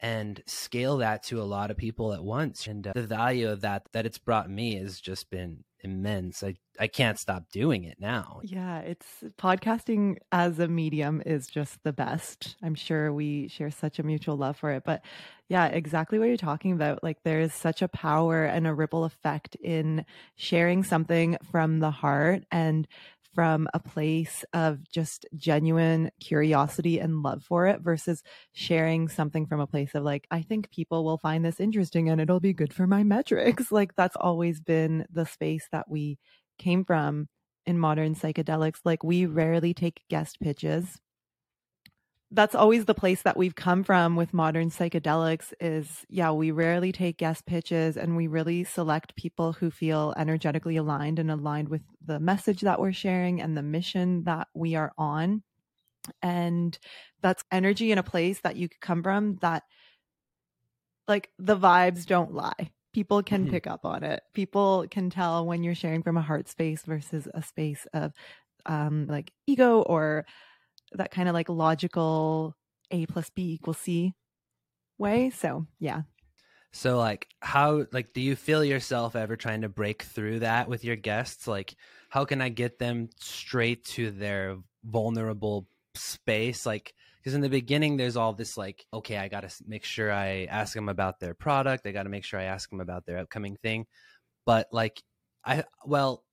and 0.00 0.42
scale 0.46 0.98
that 0.98 1.22
to 1.22 1.40
a 1.40 1.44
lot 1.44 1.70
of 1.70 1.76
people 1.76 2.12
at 2.12 2.24
once. 2.24 2.66
And 2.66 2.86
uh, 2.86 2.92
the 2.94 3.06
value 3.06 3.48
of 3.48 3.60
that 3.60 3.84
that 3.92 4.04
it's 4.04 4.18
brought 4.18 4.50
me 4.50 4.76
has 4.76 5.00
just 5.00 5.30
been 5.30 5.64
immense. 5.82 6.42
I 6.42 6.54
i 6.80 6.86
can't 6.86 7.18
stop 7.18 7.50
doing 7.52 7.84
it 7.84 7.98
now. 8.00 8.40
Yeah 8.42 8.78
it's 8.78 9.06
podcasting 9.38 10.16
as 10.30 10.58
a 10.58 10.68
medium 10.68 11.22
is 11.24 11.46
just 11.46 11.82
the 11.82 11.92
best. 11.92 12.56
I'm 12.62 12.74
sure 12.74 13.12
we 13.12 13.48
share 13.48 13.70
such 13.70 13.98
a 13.98 14.02
mutual 14.02 14.36
love 14.36 14.56
for 14.56 14.70
it 14.72 14.84
but 14.84 15.02
yeah 15.48 15.66
exactly 15.66 16.18
what 16.18 16.28
you're 16.28 16.36
talking 16.36 16.72
about 16.72 17.02
like 17.02 17.18
there 17.24 17.40
is 17.40 17.52
such 17.52 17.82
a 17.82 17.88
power 17.88 18.44
and 18.44 18.66
a 18.66 18.74
ripple 18.74 19.04
effect 19.04 19.56
in 19.56 20.04
sharing 20.36 20.82
something 20.82 21.36
from 21.50 21.80
the 21.80 21.90
heart 21.90 22.44
and 22.50 22.88
from 23.34 23.68
a 23.74 23.80
place 23.80 24.44
of 24.52 24.88
just 24.90 25.26
genuine 25.36 26.10
curiosity 26.20 26.98
and 26.98 27.22
love 27.22 27.42
for 27.42 27.66
it 27.66 27.80
versus 27.80 28.22
sharing 28.52 29.08
something 29.08 29.46
from 29.46 29.60
a 29.60 29.66
place 29.66 29.94
of 29.94 30.02
like, 30.04 30.26
I 30.30 30.42
think 30.42 30.70
people 30.70 31.04
will 31.04 31.18
find 31.18 31.44
this 31.44 31.60
interesting 31.60 32.08
and 32.08 32.20
it'll 32.20 32.40
be 32.40 32.52
good 32.52 32.72
for 32.72 32.86
my 32.86 33.02
metrics. 33.02 33.70
Like 33.82 33.96
that's 33.96 34.16
always 34.16 34.60
been 34.60 35.06
the 35.10 35.24
space 35.24 35.66
that 35.72 35.88
we 35.88 36.18
came 36.58 36.84
from 36.84 37.28
in 37.64 37.78
modern 37.78 38.14
psychedelics. 38.14 38.80
Like 38.84 39.02
we 39.02 39.26
rarely 39.26 39.72
take 39.72 40.02
guest 40.10 40.38
pitches 40.40 41.00
that's 42.34 42.54
always 42.54 42.86
the 42.86 42.94
place 42.94 43.22
that 43.22 43.36
we've 43.36 43.54
come 43.54 43.84
from 43.84 44.16
with 44.16 44.32
modern 44.32 44.70
psychedelics 44.70 45.52
is 45.60 46.06
yeah 46.08 46.30
we 46.30 46.50
rarely 46.50 46.90
take 46.90 47.18
guest 47.18 47.44
pitches 47.46 47.96
and 47.96 48.16
we 48.16 48.26
really 48.26 48.64
select 48.64 49.14
people 49.16 49.52
who 49.52 49.70
feel 49.70 50.14
energetically 50.16 50.76
aligned 50.76 51.18
and 51.18 51.30
aligned 51.30 51.68
with 51.68 51.82
the 52.04 52.20
message 52.20 52.60
that 52.62 52.80
we're 52.80 52.92
sharing 52.92 53.40
and 53.40 53.56
the 53.56 53.62
mission 53.62 54.24
that 54.24 54.48
we 54.54 54.74
are 54.74 54.92
on. 54.98 55.42
And 56.20 56.76
that's 57.20 57.44
energy 57.52 57.92
in 57.92 57.98
a 57.98 58.02
place 58.02 58.40
that 58.40 58.56
you 58.56 58.68
come 58.80 59.02
from 59.02 59.36
that 59.36 59.62
like 61.06 61.30
the 61.38 61.56
vibes 61.56 62.06
don't 62.06 62.34
lie. 62.34 62.70
People 62.92 63.22
can 63.22 63.42
mm-hmm. 63.42 63.52
pick 63.52 63.66
up 63.66 63.84
on 63.84 64.02
it. 64.02 64.22
People 64.34 64.86
can 64.90 65.10
tell 65.10 65.46
when 65.46 65.62
you're 65.62 65.74
sharing 65.74 66.02
from 66.02 66.16
a 66.16 66.22
heart 66.22 66.48
space 66.48 66.82
versus 66.84 67.28
a 67.32 67.42
space 67.42 67.86
of 67.92 68.12
um 68.66 69.06
like 69.08 69.32
ego 69.46 69.80
or 69.82 70.24
that 70.94 71.10
kind 71.10 71.28
of 71.28 71.34
like 71.34 71.48
logical 71.48 72.54
A 72.90 73.06
plus 73.06 73.30
B 73.30 73.54
equals 73.54 73.78
C 73.78 74.14
way. 74.98 75.30
So 75.30 75.66
yeah. 75.78 76.02
So 76.72 76.98
like 76.98 77.28
how 77.40 77.86
like 77.92 78.12
do 78.12 78.20
you 78.20 78.36
feel 78.36 78.64
yourself 78.64 79.14
ever 79.16 79.36
trying 79.36 79.62
to 79.62 79.68
break 79.68 80.02
through 80.02 80.40
that 80.40 80.68
with 80.68 80.84
your 80.84 80.96
guests? 80.96 81.46
Like 81.46 81.74
how 82.08 82.24
can 82.24 82.40
I 82.40 82.48
get 82.48 82.78
them 82.78 83.10
straight 83.18 83.84
to 83.86 84.10
their 84.10 84.56
vulnerable 84.84 85.66
space? 85.94 86.64
Like 86.64 86.94
because 87.22 87.34
in 87.34 87.40
the 87.40 87.48
beginning 87.48 87.96
there's 87.96 88.16
all 88.16 88.32
this 88.32 88.56
like 88.56 88.84
okay 88.92 89.16
i 89.16 89.28
gotta 89.28 89.48
make 89.66 89.84
sure 89.84 90.10
i 90.12 90.44
ask 90.50 90.74
them 90.74 90.88
about 90.88 91.20
their 91.20 91.34
product 91.34 91.86
i 91.86 91.92
gotta 91.92 92.08
make 92.08 92.24
sure 92.24 92.40
i 92.40 92.44
ask 92.44 92.68
them 92.70 92.80
about 92.80 93.06
their 93.06 93.18
upcoming 93.18 93.56
thing 93.62 93.86
but 94.44 94.66
like 94.72 95.02
i 95.44 95.62
well 95.84 96.24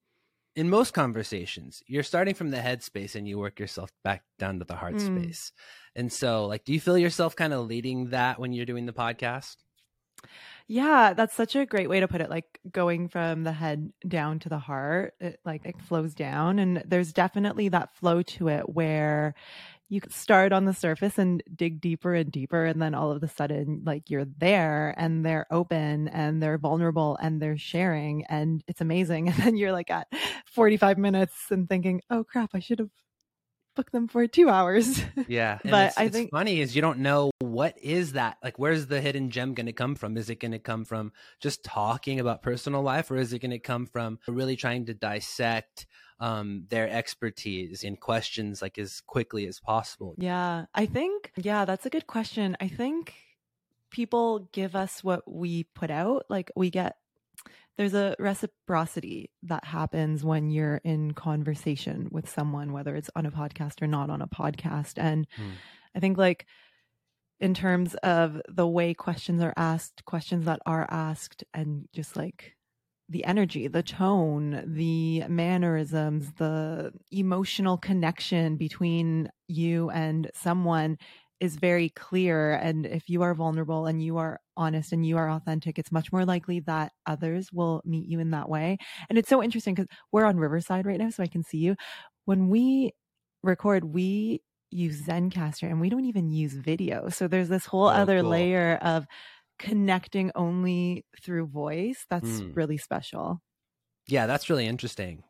in 0.55 0.69
most 0.69 0.93
conversations, 0.93 1.83
you're 1.87 2.03
starting 2.03 2.33
from 2.33 2.51
the 2.51 2.61
head 2.61 2.83
space 2.83 3.15
and 3.15 3.27
you 3.27 3.37
work 3.37 3.59
yourself 3.59 3.91
back 4.03 4.23
down 4.37 4.59
to 4.59 4.65
the 4.65 4.75
heart 4.75 4.95
mm. 4.95 5.21
space. 5.21 5.51
And 5.95 6.11
so, 6.11 6.45
like, 6.45 6.65
do 6.65 6.73
you 6.73 6.79
feel 6.79 6.97
yourself 6.97 7.35
kind 7.35 7.53
of 7.53 7.67
leading 7.67 8.09
that 8.09 8.39
when 8.39 8.53
you're 8.53 8.65
doing 8.65 8.85
the 8.85 8.93
podcast? 8.93 9.57
Yeah, 10.67 11.13
that's 11.13 11.33
such 11.33 11.55
a 11.55 11.65
great 11.65 11.89
way 11.89 11.99
to 11.99 12.07
put 12.07 12.21
it. 12.21 12.29
Like 12.29 12.59
going 12.71 13.07
from 13.07 13.43
the 13.43 13.51
head 13.51 13.91
down 14.07 14.37
to 14.39 14.49
the 14.49 14.59
heart, 14.59 15.15
it 15.19 15.39
like 15.43 15.65
it 15.65 15.81
flows 15.81 16.13
down. 16.13 16.59
And 16.59 16.83
there's 16.85 17.11
definitely 17.11 17.69
that 17.69 17.95
flow 17.95 18.21
to 18.21 18.49
it 18.49 18.69
where 18.69 19.33
you 19.89 20.01
start 20.09 20.53
on 20.53 20.65
the 20.65 20.73
surface 20.73 21.17
and 21.17 21.43
dig 21.53 21.81
deeper 21.81 22.13
and 22.13 22.31
deeper 22.31 22.63
and 22.63 22.81
then 22.81 22.93
all 22.93 23.11
of 23.11 23.23
a 23.23 23.27
sudden 23.27 23.81
like 23.85 24.09
you're 24.09 24.25
there 24.37 24.93
and 24.97 25.25
they're 25.25 25.47
open 25.51 26.07
and 26.09 26.41
they're 26.41 26.59
vulnerable 26.59 27.17
and 27.21 27.41
they're 27.41 27.57
sharing 27.57 28.23
and 28.25 28.63
it's 28.67 28.81
amazing. 28.81 29.27
And 29.29 29.37
then 29.37 29.57
you're 29.57 29.71
like 29.71 29.89
at 29.89 30.07
45 30.45 30.97
minutes 30.97 31.33
and 31.49 31.67
thinking 31.67 32.01
oh 32.09 32.23
crap 32.23 32.51
i 32.53 32.59
should 32.59 32.79
have 32.79 32.89
booked 33.75 33.91
them 33.91 34.07
for 34.07 34.27
two 34.27 34.49
hours. 34.49 35.01
Yeah 35.27 35.59
but 35.63 35.87
it's, 35.87 35.97
i 35.97 36.03
it's 36.05 36.15
think 36.15 36.31
funny 36.31 36.59
is 36.61 36.75
you 36.75 36.81
don't 36.81 36.99
know 36.99 37.31
what 37.39 37.77
is 37.81 38.13
that 38.13 38.37
like 38.43 38.59
where's 38.59 38.87
the 38.87 39.01
hidden 39.01 39.29
gem 39.31 39.53
going 39.53 39.65
to 39.65 39.73
come 39.73 39.95
from? 39.95 40.17
Is 40.17 40.29
it 40.29 40.39
going 40.39 40.51
to 40.51 40.59
come 40.59 40.85
from 40.85 41.11
just 41.39 41.63
talking 41.63 42.19
about 42.19 42.41
personal 42.41 42.81
life 42.81 43.09
or 43.11 43.17
is 43.17 43.33
it 43.33 43.39
going 43.39 43.51
to 43.51 43.59
come 43.59 43.85
from 43.85 44.19
really 44.27 44.55
trying 44.55 44.85
to 44.85 44.93
dissect 44.93 45.87
um, 46.19 46.65
their 46.69 46.89
expertise 46.89 47.83
in 47.83 47.95
questions 47.95 48.61
like 48.61 48.77
as 48.77 49.01
quickly 49.01 49.47
as 49.47 49.59
possible? 49.59 50.15
Yeah, 50.17 50.65
I 50.73 50.85
think, 50.85 51.31
yeah, 51.35 51.65
that's 51.65 51.85
a 51.85 51.89
good 51.89 52.07
question. 52.07 52.57
I 52.59 52.67
think 52.67 53.13
people 53.89 54.49
give 54.51 54.75
us 54.75 55.03
what 55.03 55.29
we 55.31 55.63
put 55.63 55.89
out. 55.89 56.25
Like 56.29 56.51
we 56.55 56.69
get 56.69 56.97
there's 57.79 57.93
a 57.93 58.13
reciprocity 58.19 59.31
that 59.43 59.63
happens 59.63 60.21
when 60.21 60.49
you're 60.49 60.81
in 60.83 61.13
conversation 61.13 62.09
with 62.11 62.29
someone, 62.29 62.73
whether 62.73 62.93
it's 62.93 63.09
on 63.15 63.25
a 63.25 63.31
podcast 63.31 63.81
or 63.81 63.87
not 63.87 64.09
on 64.09 64.21
a 64.21 64.27
podcast. 64.27 64.95
And 64.97 65.25
hmm. 65.37 65.51
I 65.95 66.01
think, 66.01 66.17
like, 66.17 66.45
in 67.39 67.53
terms 67.53 67.95
of 68.03 68.41
the 68.49 68.67
way 68.67 68.93
questions 68.93 69.41
are 69.41 69.53
asked, 69.55 70.03
questions 70.03 70.43
that 70.43 70.59
are 70.65 70.87
asked, 70.89 71.45
and 71.53 71.87
just 71.93 72.17
like 72.17 72.57
the 73.09 73.25
energy, 73.25 73.67
the 73.67 73.83
tone, 73.83 74.63
the 74.67 75.23
mannerisms, 75.27 76.31
the 76.37 76.91
emotional 77.11 77.77
connection 77.77 78.55
between 78.55 79.29
you 79.47 79.89
and 79.89 80.29
someone 80.35 80.97
is 81.39 81.55
very 81.55 81.89
clear. 81.89 82.53
And 82.53 82.85
if 82.85 83.09
you 83.09 83.21
are 83.23 83.33
vulnerable 83.33 83.85
and 83.85 84.03
you 84.03 84.17
are 84.17 84.39
honest 84.57 84.91
and 84.91 85.05
you 85.05 85.17
are 85.17 85.29
authentic, 85.29 85.79
it's 85.79 85.91
much 85.91 86.11
more 86.11 86.25
likely 86.25 86.59
that 86.61 86.91
others 87.05 87.51
will 87.51 87.81
meet 87.85 88.07
you 88.07 88.19
in 88.19 88.31
that 88.31 88.49
way. 88.49 88.77
And 89.09 89.17
it's 89.17 89.29
so 89.29 89.41
interesting 89.41 89.73
because 89.73 89.89
we're 90.11 90.25
on 90.25 90.37
Riverside 90.37 90.85
right 90.85 90.99
now, 90.99 91.09
so 91.09 91.23
I 91.23 91.27
can 91.27 91.43
see 91.43 91.59
you. 91.59 91.75
When 92.25 92.49
we 92.49 92.91
record, 93.41 93.85
we 93.85 94.41
use 94.69 95.01
Zencastr 95.01 95.63
and 95.63 95.81
we 95.81 95.89
don't 95.89 96.05
even 96.05 96.29
use 96.29 96.53
video. 96.53 97.09
So 97.09 97.27
there's 97.27 97.49
this 97.49 97.65
whole 97.65 97.87
oh, 97.87 97.89
other 97.89 98.21
cool. 98.21 98.29
layer 98.29 98.77
of 98.81 99.07
connecting 99.59 100.31
only 100.35 101.05
through 101.21 101.47
voice. 101.47 102.05
That's 102.09 102.41
mm. 102.41 102.55
really 102.55 102.77
special. 102.77 103.41
Yeah, 104.07 104.25
that's 104.25 104.49
really 104.49 104.65
interesting. 104.65 105.23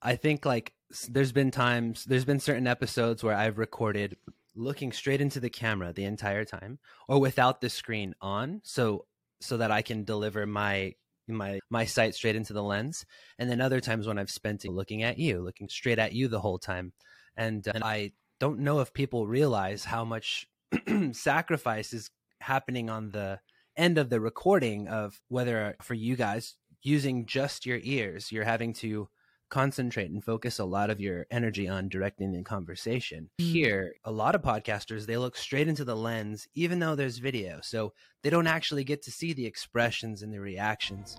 I 0.00 0.16
think 0.16 0.44
like 0.44 0.72
there's 1.08 1.32
been 1.32 1.50
times, 1.50 2.04
there's 2.04 2.24
been 2.24 2.40
certain 2.40 2.66
episodes 2.66 3.24
where 3.24 3.36
I've 3.36 3.58
recorded 3.58 4.16
looking 4.54 4.92
straight 4.92 5.20
into 5.20 5.40
the 5.40 5.50
camera 5.50 5.92
the 5.92 6.04
entire 6.04 6.44
time 6.44 6.78
or 7.08 7.20
without 7.20 7.60
the 7.60 7.70
screen 7.70 8.14
on 8.20 8.60
so 8.62 9.06
so 9.40 9.56
that 9.56 9.70
I 9.70 9.80
can 9.80 10.04
deliver 10.04 10.46
my 10.46 10.94
my 11.26 11.58
my 11.70 11.86
sight 11.86 12.14
straight 12.14 12.36
into 12.36 12.52
the 12.52 12.62
lens 12.62 13.06
and 13.38 13.48
then 13.48 13.62
other 13.62 13.80
times 13.80 14.06
when 14.06 14.18
I've 14.18 14.30
spent 14.30 14.68
looking 14.68 15.02
at 15.02 15.18
you 15.18 15.40
looking 15.40 15.70
straight 15.70 15.98
at 15.98 16.12
you 16.12 16.28
the 16.28 16.40
whole 16.40 16.58
time 16.58 16.92
and, 17.36 17.66
uh, 17.66 17.72
and 17.74 17.84
I 17.84 18.12
don't 18.40 18.60
know 18.60 18.80
if 18.80 18.92
people 18.92 19.26
realize 19.26 19.84
how 19.84 20.04
much 20.04 20.46
sacrifice 21.12 21.92
is 21.92 22.10
happening 22.40 22.90
on 22.90 23.10
the 23.10 23.38
end 23.76 23.98
of 23.98 24.10
the 24.10 24.20
recording 24.20 24.88
of 24.88 25.20
whether 25.28 25.76
for 25.82 25.94
you 25.94 26.16
guys 26.16 26.56
using 26.82 27.26
just 27.26 27.64
your 27.64 27.78
ears 27.82 28.32
you're 28.32 28.44
having 28.44 28.72
to 28.72 29.08
concentrate 29.52 30.10
and 30.10 30.24
focus 30.24 30.58
a 30.58 30.64
lot 30.64 30.88
of 30.88 30.98
your 30.98 31.26
energy 31.30 31.68
on 31.68 31.86
directing 31.86 32.32
the 32.32 32.42
conversation. 32.42 33.28
Mm. 33.38 33.52
Here, 33.52 33.94
a 34.02 34.10
lot 34.10 34.34
of 34.34 34.40
podcasters, 34.40 35.04
they 35.04 35.18
look 35.18 35.36
straight 35.36 35.68
into 35.68 35.84
the 35.84 35.94
lens, 35.94 36.48
even 36.54 36.78
though 36.78 36.94
there's 36.94 37.18
video. 37.18 37.60
So 37.62 37.92
they 38.22 38.30
don't 38.30 38.46
actually 38.46 38.82
get 38.82 39.02
to 39.02 39.10
see 39.10 39.34
the 39.34 39.44
expressions 39.44 40.22
and 40.22 40.32
the 40.32 40.40
reactions. 40.40 41.18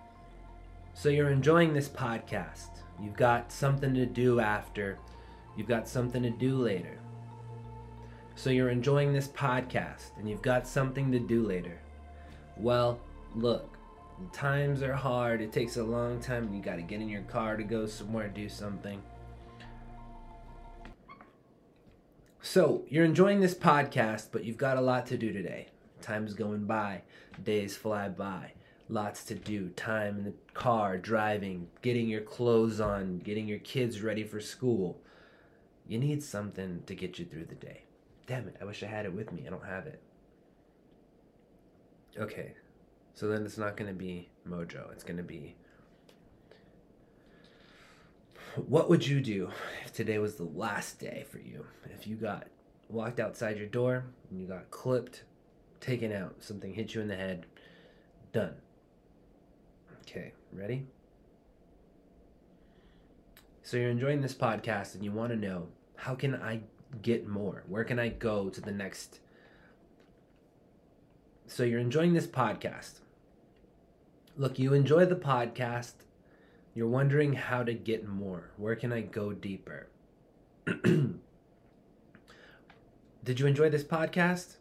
So 0.95 1.09
you're 1.09 1.29
enjoying 1.29 1.75
this 1.75 1.87
podcast. 1.87 2.81
You've 2.99 3.15
got 3.15 3.51
something 3.51 3.93
to 3.93 4.07
do 4.07 4.39
after, 4.39 4.97
you've 5.55 5.67
got 5.67 5.87
something 5.87 6.23
to 6.23 6.31
do 6.31 6.57
later. 6.57 6.97
So 8.33 8.49
you're 8.49 8.71
enjoying 8.71 9.13
this 9.13 9.27
podcast 9.27 10.17
and 10.17 10.27
you've 10.27 10.41
got 10.41 10.67
something 10.67 11.11
to 11.11 11.19
do 11.19 11.45
later. 11.45 11.79
Well, 12.57 12.99
look, 13.35 13.77
times 14.31 14.81
are 14.81 14.93
hard. 14.93 15.41
It 15.41 15.51
takes 15.51 15.77
a 15.77 15.83
long 15.83 16.19
time. 16.19 16.53
You 16.53 16.61
got 16.61 16.75
to 16.75 16.81
get 16.81 17.01
in 17.01 17.09
your 17.09 17.23
car 17.23 17.57
to 17.57 17.63
go 17.63 17.85
somewhere, 17.85 18.27
do 18.27 18.47
something. 18.47 19.01
So, 22.41 22.83
you're 22.89 23.05
enjoying 23.05 23.39
this 23.39 23.55
podcast, 23.55 24.27
but 24.31 24.43
you've 24.43 24.57
got 24.57 24.77
a 24.77 24.81
lot 24.81 25.05
to 25.07 25.17
do 25.17 25.31
today. 25.31 25.67
Time's 26.01 26.33
going 26.33 26.65
by, 26.65 27.03
days 27.41 27.77
fly 27.77 28.09
by. 28.09 28.51
Lots 28.89 29.23
to 29.25 29.35
do. 29.35 29.69
Time 29.69 30.17
in 30.17 30.23
the 30.25 30.33
car, 30.53 30.97
driving, 30.97 31.69
getting 31.81 32.09
your 32.09 32.21
clothes 32.21 32.81
on, 32.81 33.19
getting 33.19 33.47
your 33.47 33.59
kids 33.59 34.01
ready 34.01 34.25
for 34.25 34.41
school. 34.41 34.99
You 35.87 35.97
need 35.99 36.21
something 36.21 36.83
to 36.85 36.95
get 36.95 37.17
you 37.17 37.25
through 37.25 37.45
the 37.45 37.55
day. 37.55 37.83
Damn 38.27 38.49
it, 38.49 38.57
I 38.61 38.65
wish 38.65 38.83
I 38.83 38.87
had 38.87 39.05
it 39.05 39.13
with 39.13 39.31
me. 39.31 39.45
I 39.47 39.49
don't 39.49 39.65
have 39.65 39.87
it. 39.87 40.01
Okay, 42.19 42.53
so 43.13 43.27
then 43.27 43.45
it's 43.45 43.57
not 43.57 43.75
going 43.75 43.87
to 43.87 43.97
be 43.97 44.29
Mojo. 44.47 44.91
It's 44.91 45.03
going 45.03 45.17
to 45.17 45.23
be. 45.23 45.55
What 48.67 48.89
would 48.89 49.05
you 49.05 49.19
do 49.19 49.49
if 49.83 49.93
today 49.93 50.19
was 50.19 50.35
the 50.35 50.43
last 50.43 50.99
day 50.99 51.25
for 51.31 51.39
you? 51.39 51.65
If 51.85 52.05
you 52.05 52.15
got 52.15 52.47
walked 52.87 53.19
outside 53.19 53.57
your 53.57 53.67
door 53.67 54.05
and 54.29 54.39
you 54.39 54.45
got 54.45 54.69
clipped, 54.69 55.23
taken 55.79 56.11
out, 56.11 56.35
something 56.39 56.73
hit 56.73 56.93
you 56.93 57.01
in 57.01 57.07
the 57.07 57.15
head, 57.15 57.47
done. 58.31 58.53
Okay, 60.01 60.33
ready? 60.51 60.85
So 63.63 63.77
you're 63.77 63.89
enjoying 63.89 64.21
this 64.21 64.35
podcast 64.35 64.93
and 64.93 65.03
you 65.03 65.11
want 65.11 65.31
to 65.31 65.35
know 65.35 65.67
how 65.95 66.13
can 66.13 66.35
I 66.35 66.59
get 67.01 67.27
more? 67.27 67.63
Where 67.67 67.83
can 67.83 67.97
I 67.97 68.09
go 68.09 68.49
to 68.49 68.61
the 68.61 68.71
next? 68.71 69.19
So 71.53 71.63
you're 71.63 71.79
enjoying 71.79 72.13
this 72.13 72.25
podcast 72.25 73.01
look, 74.37 74.57
you 74.57 74.73
enjoy 74.73 75.05
the 75.05 75.15
podcast. 75.15 75.93
You're 76.73 76.87
wondering 76.87 77.33
how 77.33 77.63
to 77.63 77.73
get 77.73 78.07
more. 78.07 78.49
Where 78.57 78.75
can 78.75 78.91
I 78.91 79.01
go 79.01 79.33
deeper? 79.33 79.87
Did 83.23 83.39
you 83.39 83.45
enjoy 83.45 83.69
this 83.69 83.83
podcast? 83.83 84.55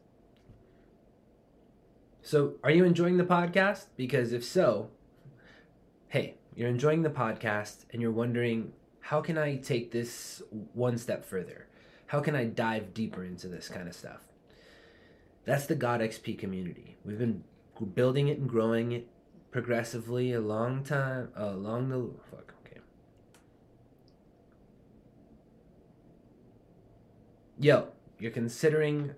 So, 2.21 2.57
are 2.63 2.71
you 2.71 2.85
enjoying 2.85 3.17
the 3.17 3.25
podcast? 3.25 3.87
Because 3.97 4.33
if 4.33 4.45
so, 4.45 4.91
hey, 6.09 6.35
you're 6.55 6.69
enjoying 6.69 7.03
the 7.03 7.11
podcast 7.11 7.87
and 7.93 8.03
you're 8.03 8.13
wondering, 8.13 8.73
how 9.01 9.23
can 9.23 9.39
I 9.39 9.57
take 9.57 9.91
this 9.91 10.43
one 10.75 10.99
step 10.99 11.25
further? 11.25 11.67
How 12.07 12.21
can 12.21 12.37
I 12.37 12.45
dive 12.45 12.93
deeper 12.93 13.25
into 13.25 13.49
this 13.49 13.69
kind 13.69 13.89
of 13.89 13.95
stuff? 13.95 14.32
That's 15.45 15.67
the 15.67 15.75
God 15.75 16.01
XP 16.01 16.39
community. 16.39 16.97
We've 17.05 17.19
been 17.19 17.43
building 17.95 18.29
it 18.29 18.39
and 18.39 18.49
growing 18.49 18.93
it 18.93 19.09
progressively 19.51 20.33
a 20.33 20.41
long 20.41 20.83
time 20.83 21.29
uh, 21.39 21.45
along 21.45 21.91
the 21.91 22.11
fuck 22.31 22.55
okay. 22.65 22.81
Yo 27.59 27.89
you're 28.19 28.31
considering 28.31 29.15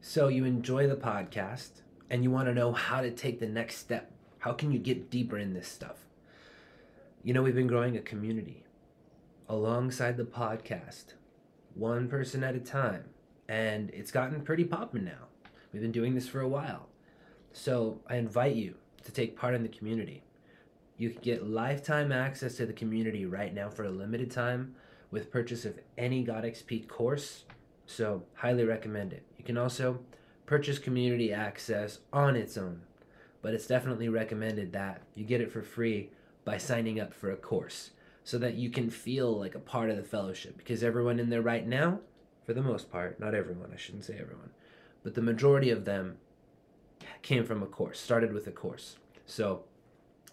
so 0.00 0.28
you 0.28 0.44
enjoy 0.44 0.86
the 0.86 0.96
podcast 0.96 1.82
and 2.08 2.22
you 2.22 2.30
want 2.30 2.46
to 2.48 2.54
know 2.54 2.72
how 2.72 3.00
to 3.02 3.10
take 3.10 3.40
the 3.40 3.48
next 3.48 3.76
step. 3.76 4.12
How 4.38 4.52
can 4.52 4.70
you 4.70 4.78
get 4.78 5.10
deeper 5.10 5.36
in 5.36 5.52
this 5.52 5.68
stuff? 5.68 6.06
You 7.22 7.34
know 7.34 7.42
we've 7.42 7.54
been 7.54 7.66
growing 7.66 7.96
a 7.96 8.00
community 8.00 8.64
alongside 9.48 10.16
the 10.16 10.24
podcast 10.24 11.14
one 11.76 12.08
person 12.08 12.42
at 12.42 12.54
a 12.54 12.60
time 12.60 13.04
and 13.48 13.90
it's 13.90 14.10
gotten 14.10 14.40
pretty 14.40 14.64
poppin' 14.64 15.04
now 15.04 15.26
We've 15.76 15.82
been 15.82 15.92
doing 15.92 16.14
this 16.14 16.26
for 16.26 16.40
a 16.40 16.48
while. 16.48 16.88
So 17.52 18.00
I 18.08 18.16
invite 18.16 18.56
you 18.56 18.76
to 19.04 19.12
take 19.12 19.36
part 19.36 19.54
in 19.54 19.62
the 19.62 19.68
community. 19.68 20.22
You 20.96 21.10
can 21.10 21.20
get 21.20 21.46
lifetime 21.46 22.12
access 22.12 22.56
to 22.56 22.64
the 22.64 22.72
community 22.72 23.26
right 23.26 23.52
now 23.52 23.68
for 23.68 23.84
a 23.84 23.90
limited 23.90 24.30
time 24.30 24.74
with 25.10 25.30
purchase 25.30 25.66
of 25.66 25.78
any 25.98 26.22
God 26.24 26.44
XP 26.44 26.88
course. 26.88 27.44
So, 27.84 28.22
highly 28.36 28.64
recommend 28.64 29.12
it. 29.12 29.22
You 29.36 29.44
can 29.44 29.58
also 29.58 30.00
purchase 30.46 30.78
community 30.78 31.30
access 31.30 31.98
on 32.10 32.36
its 32.36 32.56
own, 32.56 32.80
but 33.42 33.52
it's 33.52 33.66
definitely 33.66 34.08
recommended 34.08 34.72
that 34.72 35.02
you 35.14 35.24
get 35.24 35.42
it 35.42 35.52
for 35.52 35.60
free 35.60 36.08
by 36.46 36.56
signing 36.56 36.98
up 36.98 37.12
for 37.12 37.30
a 37.30 37.36
course 37.36 37.90
so 38.26 38.38
that 38.38 38.56
you 38.56 38.68
can 38.68 38.90
feel 38.90 39.38
like 39.38 39.54
a 39.54 39.60
part 39.60 39.88
of 39.88 39.96
the 39.96 40.02
fellowship 40.02 40.58
because 40.58 40.82
everyone 40.82 41.20
in 41.20 41.30
there 41.30 41.40
right 41.40 41.64
now, 41.64 42.00
for 42.44 42.54
the 42.54 42.60
most 42.60 42.90
part, 42.90 43.20
not 43.20 43.36
everyone, 43.36 43.70
I 43.72 43.76
shouldn't 43.76 44.04
say 44.04 44.18
everyone, 44.20 44.50
but 45.04 45.14
the 45.14 45.22
majority 45.22 45.70
of 45.70 45.84
them 45.84 46.16
came 47.22 47.44
from 47.44 47.62
a 47.62 47.66
course, 47.66 48.00
started 48.00 48.32
with 48.32 48.48
a 48.48 48.50
course. 48.50 48.96
So 49.26 49.62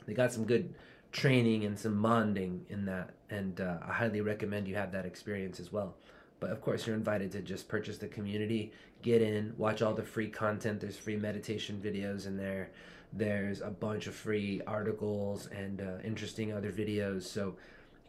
they 0.07 0.15
got 0.15 0.33
some 0.33 0.45
good 0.45 0.73
training 1.11 1.65
and 1.65 1.77
some 1.77 2.01
bonding 2.01 2.65
in 2.67 2.85
that, 2.85 3.11
and 3.29 3.61
uh, 3.61 3.77
I 3.87 3.93
highly 3.93 4.21
recommend 4.21 4.67
you 4.67 4.73
have 4.73 4.91
that 4.93 5.05
experience 5.05 5.59
as 5.59 5.71
well. 5.71 5.93
But 6.39 6.49
of 6.49 6.61
course, 6.61 6.87
you're 6.87 6.95
invited 6.95 7.31
to 7.33 7.41
just 7.43 7.67
purchase 7.67 7.99
the 7.99 8.07
community, 8.07 8.71
get 9.03 9.21
in, 9.21 9.53
watch 9.55 9.83
all 9.83 9.93
the 9.93 10.01
free 10.01 10.29
content. 10.29 10.81
There's 10.81 10.97
free 10.97 11.15
meditation 11.15 11.79
videos 11.79 12.25
in 12.25 12.37
there. 12.37 12.71
There's 13.13 13.61
a 13.61 13.69
bunch 13.69 14.07
of 14.07 14.15
free 14.15 14.61
articles 14.65 15.45
and 15.55 15.79
uh, 15.79 16.01
interesting 16.03 16.51
other 16.51 16.71
videos. 16.71 17.21
So 17.21 17.55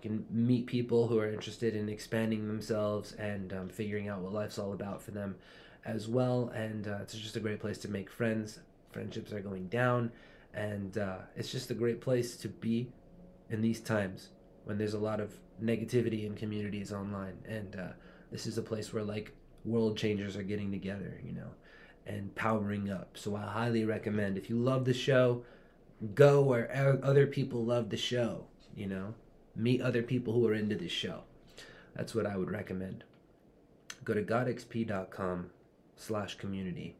can 0.04 0.24
meet 0.30 0.66
people 0.66 1.08
who 1.08 1.18
are 1.18 1.32
interested 1.32 1.74
in 1.74 1.88
expanding 1.88 2.46
themselves 2.46 3.12
and 3.12 3.52
um, 3.52 3.68
figuring 3.68 4.08
out 4.08 4.20
what 4.20 4.32
life's 4.32 4.58
all 4.58 4.72
about 4.72 5.02
for 5.02 5.12
them 5.12 5.34
as 5.84 6.08
well. 6.08 6.50
And 6.54 6.86
uh, 6.86 6.98
it's 7.02 7.14
just 7.14 7.36
a 7.36 7.40
great 7.40 7.60
place 7.60 7.78
to 7.78 7.88
make 7.88 8.10
friends. 8.10 8.60
Friendships 8.92 9.32
are 9.32 9.40
going 9.40 9.66
down, 9.68 10.12
and 10.52 10.98
uh, 10.98 11.18
it's 11.36 11.50
just 11.50 11.70
a 11.70 11.74
great 11.74 12.00
place 12.00 12.36
to 12.36 12.48
be 12.48 12.92
in 13.50 13.60
these 13.60 13.80
times 13.80 14.28
when 14.64 14.78
there's 14.78 14.94
a 14.94 14.98
lot 14.98 15.20
of 15.20 15.34
negativity 15.62 16.26
in 16.26 16.34
communities 16.34 16.92
online. 16.92 17.36
And 17.48 17.76
uh, 17.76 17.92
this 18.30 18.46
is 18.46 18.58
a 18.58 18.62
place 18.62 18.92
where 18.92 19.04
like 19.04 19.32
world 19.64 19.96
changers 19.96 20.36
are 20.36 20.42
getting 20.42 20.70
together, 20.70 21.20
you 21.24 21.32
know. 21.32 21.50
and 22.06 22.34
powering 22.34 22.90
up. 22.90 23.16
So 23.16 23.34
I 23.36 23.42
highly 23.42 23.84
recommend 23.84 24.36
if 24.36 24.50
you 24.50 24.56
love 24.56 24.84
the 24.84 24.94
show, 24.94 25.44
go 26.14 26.42
where 26.42 26.70
other 27.02 27.26
people 27.26 27.64
love 27.64 27.88
the 27.90 27.96
show, 27.96 28.46
you 28.76 28.86
know, 28.86 29.14
meet 29.56 29.80
other 29.80 30.02
people 30.02 30.32
who 30.32 30.46
are 30.46 30.54
into 30.54 30.76
this 30.76 30.92
show. 30.92 31.22
That's 31.94 32.14
what 32.14 32.26
I 32.26 32.36
would 32.36 32.50
recommend. 32.50 33.04
Go 34.04 34.14
to 34.14 34.22
godxp.com 34.22 35.50
slash 35.96 36.36
community 36.36 36.96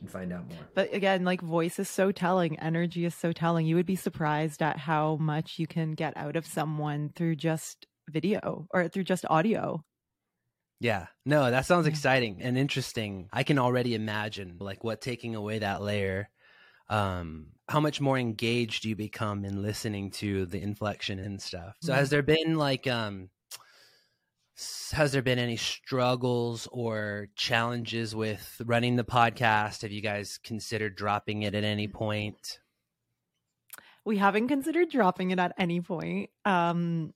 and 0.00 0.10
find 0.10 0.32
out 0.32 0.48
more. 0.48 0.68
But 0.74 0.92
again, 0.92 1.24
like 1.24 1.40
voice 1.40 1.78
is 1.78 1.88
so 1.88 2.12
telling, 2.12 2.58
energy 2.58 3.04
is 3.04 3.14
so 3.14 3.32
telling. 3.32 3.66
You 3.66 3.76
would 3.76 3.86
be 3.86 3.96
surprised 3.96 4.62
at 4.62 4.78
how 4.78 5.16
much 5.16 5.58
you 5.58 5.66
can 5.66 5.92
get 5.92 6.16
out 6.16 6.36
of 6.36 6.46
someone 6.46 7.10
through 7.14 7.36
just 7.36 7.86
video 8.10 8.66
or 8.72 8.88
through 8.88 9.04
just 9.04 9.24
audio. 9.30 9.82
Yeah. 10.80 11.06
No, 11.24 11.50
that 11.50 11.66
sounds 11.66 11.86
exciting 11.86 12.42
and 12.42 12.58
interesting. 12.58 13.28
I 13.32 13.42
can 13.42 13.58
already 13.58 13.94
imagine 13.94 14.56
like 14.60 14.84
what 14.84 15.00
taking 15.00 15.34
away 15.34 15.60
that 15.60 15.82
layer 15.82 16.28
um 16.88 17.46
how 17.68 17.80
much 17.80 18.00
more 18.00 18.18
engaged 18.18 18.82
do 18.82 18.90
you 18.90 18.96
become 18.96 19.44
in 19.44 19.62
listening 19.62 20.10
to 20.10 20.44
the 20.46 20.60
inflection 20.60 21.18
and 21.18 21.40
stuff. 21.40 21.76
So 21.80 21.94
has 21.94 22.10
there 22.10 22.22
been 22.22 22.56
like 22.56 22.86
um 22.86 23.30
has 24.92 25.12
there 25.12 25.22
been 25.22 25.38
any 25.38 25.56
struggles 25.56 26.68
or 26.70 27.28
challenges 27.34 28.14
with 28.14 28.60
running 28.64 28.96
the 28.96 29.04
podcast? 29.04 29.82
Have 29.82 29.90
you 29.90 30.00
guys 30.00 30.38
considered 30.38 30.94
dropping 30.94 31.42
it 31.42 31.54
at 31.54 31.64
any 31.64 31.88
point? 31.88 32.60
We 34.04 34.18
haven't 34.18 34.48
considered 34.48 34.90
dropping 34.90 35.30
it 35.30 35.38
at 35.38 35.54
any 35.58 35.80
point. 35.80 36.30
Um, 36.44 37.14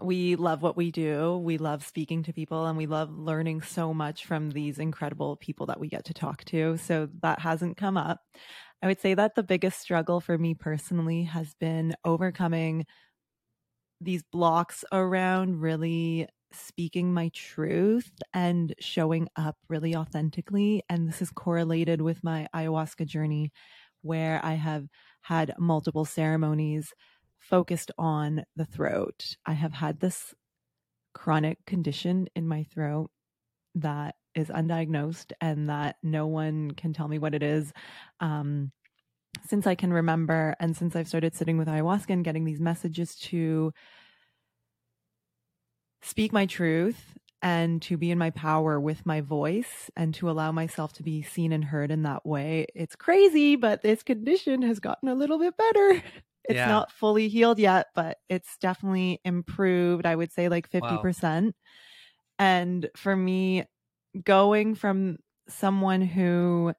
we 0.00 0.36
love 0.36 0.62
what 0.62 0.76
we 0.76 0.90
do. 0.90 1.38
We 1.38 1.58
love 1.58 1.84
speaking 1.84 2.22
to 2.24 2.32
people 2.32 2.66
and 2.66 2.76
we 2.78 2.86
love 2.86 3.10
learning 3.10 3.62
so 3.62 3.92
much 3.92 4.24
from 4.24 4.50
these 4.50 4.78
incredible 4.78 5.36
people 5.36 5.66
that 5.66 5.80
we 5.80 5.88
get 5.88 6.04
to 6.06 6.14
talk 6.14 6.44
to. 6.46 6.76
So 6.78 7.08
that 7.22 7.40
hasn't 7.40 7.76
come 7.76 7.96
up. 7.96 8.20
I 8.82 8.86
would 8.86 9.00
say 9.00 9.14
that 9.14 9.34
the 9.34 9.42
biggest 9.42 9.80
struggle 9.80 10.20
for 10.20 10.38
me 10.38 10.54
personally 10.54 11.24
has 11.24 11.54
been 11.54 11.94
overcoming 12.04 12.86
these 14.00 14.22
blocks 14.22 14.84
around 14.92 15.60
really 15.60 16.28
speaking 16.52 17.12
my 17.12 17.30
truth 17.34 18.10
and 18.32 18.74
showing 18.78 19.28
up 19.36 19.56
really 19.68 19.94
authentically. 19.94 20.82
And 20.88 21.08
this 21.08 21.20
is 21.20 21.30
correlated 21.30 22.00
with 22.00 22.22
my 22.22 22.48
ayahuasca 22.54 23.06
journey, 23.06 23.52
where 24.02 24.40
I 24.44 24.54
have 24.54 24.86
had 25.22 25.52
multiple 25.58 26.04
ceremonies 26.04 26.92
focused 27.48 27.90
on 27.98 28.44
the 28.56 28.64
throat. 28.64 29.36
I 29.46 29.52
have 29.52 29.72
had 29.72 30.00
this 30.00 30.34
chronic 31.14 31.64
condition 31.66 32.28
in 32.36 32.46
my 32.46 32.64
throat 32.64 33.10
that 33.74 34.16
is 34.34 34.48
undiagnosed 34.48 35.32
and 35.40 35.68
that 35.68 35.96
no 36.02 36.26
one 36.26 36.70
can 36.72 36.92
tell 36.92 37.08
me 37.08 37.18
what 37.18 37.34
it 37.34 37.42
is. 37.42 37.72
Um, 38.20 38.72
since 39.46 39.66
I 39.66 39.74
can 39.74 39.92
remember, 39.92 40.54
and 40.60 40.76
since 40.76 40.96
I've 40.96 41.08
started 41.08 41.34
sitting 41.34 41.58
with 41.58 41.68
ayahuasca 41.68 42.10
and 42.10 42.24
getting 42.24 42.44
these 42.44 42.60
messages 42.60 43.14
to 43.16 43.72
speak 46.02 46.32
my 46.32 46.46
truth 46.46 47.16
and 47.40 47.80
to 47.82 47.96
be 47.96 48.10
in 48.10 48.18
my 48.18 48.30
power 48.30 48.80
with 48.80 49.06
my 49.06 49.20
voice 49.20 49.90
and 49.96 50.12
to 50.14 50.28
allow 50.28 50.50
myself 50.50 50.92
to 50.94 51.02
be 51.02 51.22
seen 51.22 51.52
and 51.52 51.64
heard 51.64 51.90
in 51.90 52.02
that 52.02 52.26
way. 52.26 52.66
It's 52.74 52.96
crazy, 52.96 53.56
but 53.56 53.82
this 53.82 54.02
condition 54.02 54.62
has 54.62 54.80
gotten 54.80 55.08
a 55.08 55.14
little 55.14 55.38
bit 55.38 55.56
better. 55.56 56.02
It's 56.48 56.56
yeah. 56.56 56.68
not 56.68 56.90
fully 56.92 57.28
healed 57.28 57.58
yet, 57.58 57.88
but 57.94 58.18
it's 58.28 58.56
definitely 58.58 59.20
improved. 59.24 60.06
I 60.06 60.16
would 60.16 60.32
say 60.32 60.48
like 60.48 60.68
50%. 60.70 61.46
Wow. 61.46 61.52
And 62.38 62.88
for 62.96 63.14
me, 63.16 63.64
going 64.24 64.74
from 64.74 65.18
someone 65.48 66.02
who 66.02 66.72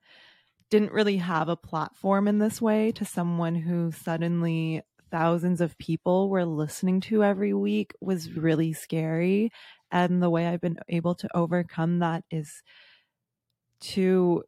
didn't 0.70 0.92
really 0.94 1.18
have 1.18 1.50
a 1.50 1.58
platform 1.58 2.28
in 2.28 2.40
this 2.40 2.62
way 2.62 2.92
to 2.94 3.06
someone 3.06 3.56
who 3.56 3.92
suddenly 3.92 4.82
thousands 5.12 5.62
of 5.62 5.78
people 5.80 6.30
were 6.30 6.46
listening 6.46 7.02
to 7.02 7.24
every 7.24 7.54
week 7.54 7.94
was 8.02 8.32
really 8.36 8.74
scary. 8.74 9.52
And 9.92 10.22
the 10.22 10.30
way 10.30 10.48
I've 10.48 10.62
been 10.62 10.78
able 10.88 11.16
to 11.16 11.30
overcome 11.36 12.00
that 12.00 12.24
is 12.32 12.62
to 13.82 14.44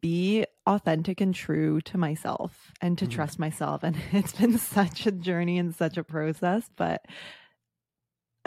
be 0.00 0.44
authentic 0.66 1.20
and 1.20 1.34
true 1.34 1.80
to 1.82 1.98
myself 1.98 2.72
and 2.80 2.98
to 2.98 3.04
mm-hmm. 3.04 3.14
trust 3.14 3.38
myself. 3.38 3.82
And 3.82 3.96
it's 4.12 4.32
been 4.32 4.58
such 4.58 5.06
a 5.06 5.12
journey 5.12 5.58
and 5.58 5.74
such 5.74 5.96
a 5.96 6.04
process, 6.04 6.68
but 6.76 7.04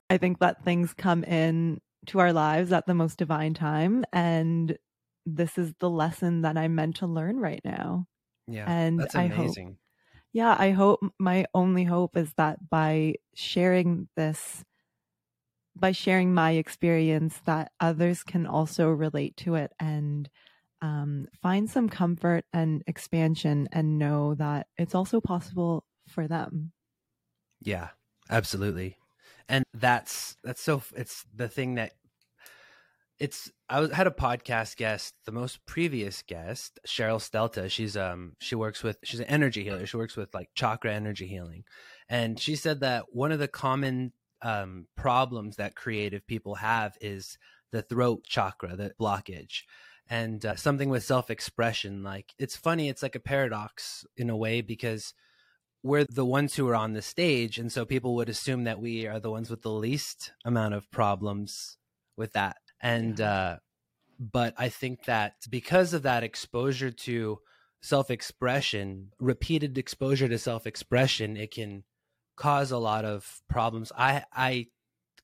I 0.09 0.17
think 0.17 0.39
that 0.39 0.63
things 0.63 0.93
come 0.93 1.23
in 1.23 1.79
to 2.07 2.19
our 2.19 2.33
lives 2.33 2.71
at 2.71 2.87
the 2.87 2.93
most 2.93 3.17
divine 3.17 3.53
time. 3.53 4.03
And 4.11 4.77
this 5.25 5.57
is 5.57 5.73
the 5.79 5.89
lesson 5.89 6.41
that 6.41 6.57
I'm 6.57 6.75
meant 6.75 6.97
to 6.97 7.07
learn 7.07 7.37
right 7.37 7.61
now. 7.63 8.07
Yeah. 8.47 8.65
And 8.67 8.99
that's 8.99 9.15
amazing. 9.15 9.67
I 9.67 9.69
hope, 9.69 9.75
yeah, 10.33 10.55
I 10.57 10.71
hope 10.71 10.99
my 11.19 11.45
only 11.53 11.83
hope 11.83 12.17
is 12.17 12.33
that 12.37 12.69
by 12.69 13.15
sharing 13.35 14.07
this, 14.15 14.63
by 15.75 15.91
sharing 15.91 16.33
my 16.33 16.51
experience, 16.51 17.41
that 17.45 17.71
others 17.79 18.23
can 18.23 18.47
also 18.47 18.89
relate 18.89 19.37
to 19.37 19.55
it 19.55 19.71
and 19.79 20.29
um, 20.81 21.27
find 21.41 21.69
some 21.69 21.89
comfort 21.89 22.45
and 22.53 22.83
expansion 22.87 23.67
and 23.71 23.99
know 23.99 24.35
that 24.35 24.67
it's 24.77 24.95
also 24.95 25.19
possible 25.19 25.83
for 26.07 26.27
them. 26.27 26.71
Yeah, 27.61 27.89
absolutely. 28.29 28.97
And 29.47 29.63
that's 29.73 30.37
that's 30.43 30.61
so 30.61 30.83
it's 30.95 31.25
the 31.35 31.49
thing 31.49 31.75
that 31.75 31.93
it's 33.19 33.51
I 33.67 33.87
had 33.93 34.07
a 34.07 34.11
podcast 34.11 34.77
guest, 34.77 35.13
the 35.25 35.31
most 35.31 35.65
previous 35.65 36.21
guest, 36.21 36.79
Cheryl 36.87 37.19
Stelta. 37.19 37.69
She's 37.69 37.97
um 37.97 38.33
she 38.39 38.55
works 38.55 38.81
with 38.83 38.97
she's 39.03 39.19
an 39.19 39.25
energy 39.25 39.63
healer. 39.63 39.85
She 39.85 39.97
works 39.97 40.15
with 40.15 40.33
like 40.33 40.49
chakra 40.55 40.93
energy 40.93 41.27
healing, 41.27 41.63
and 42.07 42.39
she 42.39 42.55
said 42.55 42.79
that 42.79 43.05
one 43.09 43.31
of 43.31 43.39
the 43.39 43.47
common 43.47 44.13
um 44.41 44.87
problems 44.95 45.57
that 45.57 45.75
creative 45.75 46.25
people 46.27 46.55
have 46.55 46.95
is 47.01 47.37
the 47.71 47.81
throat 47.81 48.23
chakra, 48.25 48.75
the 48.75 48.93
blockage, 48.99 49.63
and 50.09 50.45
uh, 50.45 50.55
something 50.55 50.89
with 50.89 51.03
self 51.03 51.29
expression. 51.29 52.03
Like 52.03 52.33
it's 52.37 52.55
funny, 52.55 52.89
it's 52.89 53.03
like 53.03 53.15
a 53.15 53.19
paradox 53.19 54.05
in 54.17 54.29
a 54.29 54.37
way 54.37 54.61
because 54.61 55.13
we're 55.83 56.05
the 56.05 56.25
ones 56.25 56.55
who 56.55 56.67
are 56.67 56.75
on 56.75 56.93
the 56.93 57.01
stage, 57.01 57.57
and 57.57 57.71
so 57.71 57.85
people 57.85 58.15
would 58.15 58.29
assume 58.29 58.65
that 58.65 58.81
we 58.81 59.07
are 59.07 59.19
the 59.19 59.31
ones 59.31 59.49
with 59.49 59.61
the 59.61 59.71
least 59.71 60.31
amount 60.43 60.73
of 60.73 60.91
problems 60.91 61.77
with 62.17 62.33
that. 62.33 62.57
And 62.81 63.19
uh 63.21 63.57
but 64.19 64.53
i 64.57 64.67
think 64.67 65.05
that 65.05 65.33
because 65.49 65.93
of 65.93 66.03
that 66.03 66.23
exposure 66.23 66.91
to 66.91 67.39
self-expression 67.81 69.11
repeated 69.19 69.77
exposure 69.77 70.27
to 70.27 70.37
self-expression 70.37 71.37
it 71.37 71.51
can 71.51 71.83
cause 72.35 72.71
a 72.71 72.77
lot 72.77 73.05
of 73.05 73.41
problems. 73.49 73.91
I 73.97 74.25
i 74.33 74.67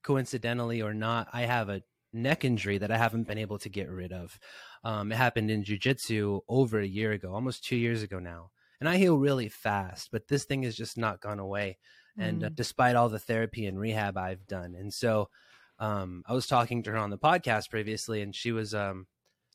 coincidentally 0.03 0.81
or 0.81 0.93
not 0.93 1.27
i 1.33 1.41
have 1.41 1.67
a 1.69 1.81
neck 2.13 2.45
injury 2.45 2.77
that 2.77 2.91
i 2.91 2.97
haven't 2.97 3.27
been 3.27 3.37
able 3.37 3.57
to 3.57 3.69
get 3.69 3.89
rid 3.89 4.13
of 4.13 4.39
um, 4.85 5.11
it 5.11 5.15
happened 5.15 5.51
in 5.51 5.63
jiu-jitsu 5.63 6.39
over 6.47 6.79
a 6.79 6.87
year 6.87 7.11
ago 7.11 7.33
almost 7.33 7.65
two 7.65 7.75
years 7.75 8.01
ago 8.01 8.19
now 8.19 8.51
and 8.79 8.87
i 8.87 8.95
heal 8.95 9.17
really 9.17 9.49
fast 9.49 10.09
but 10.11 10.27
this 10.29 10.45
thing 10.45 10.63
has 10.63 10.75
just 10.75 10.97
not 10.97 11.19
gone 11.19 11.39
away 11.39 11.77
and 12.17 12.43
uh, 12.43 12.47
mm. 12.47 12.49
uh, 12.49 12.53
despite 12.55 12.95
all 12.95 13.09
the 13.09 13.19
therapy 13.19 13.65
and 13.65 13.77
rehab 13.77 14.17
i've 14.17 14.47
done 14.47 14.75
and 14.79 14.93
so 14.93 15.27
um, 15.79 16.23
I 16.27 16.33
was 16.33 16.47
talking 16.47 16.83
to 16.83 16.91
her 16.91 16.97
on 16.97 17.09
the 17.09 17.17
podcast 17.17 17.69
previously, 17.69 18.21
and 18.21 18.33
she 18.33 18.51
was 18.51 18.73
um, 18.73 19.07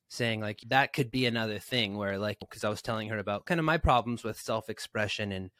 saying 0.08 0.40
like 0.40 0.60
that 0.68 0.92
could 0.92 1.10
be 1.10 1.26
another 1.26 1.58
thing 1.58 1.96
where 1.96 2.18
like 2.18 2.38
because 2.40 2.64
I 2.64 2.68
was 2.68 2.82
telling 2.82 3.08
her 3.08 3.18
about 3.18 3.46
kind 3.46 3.60
of 3.60 3.66
my 3.66 3.78
problems 3.78 4.22
with 4.22 4.38
self 4.38 4.68
expression 4.68 5.32
and 5.32 5.50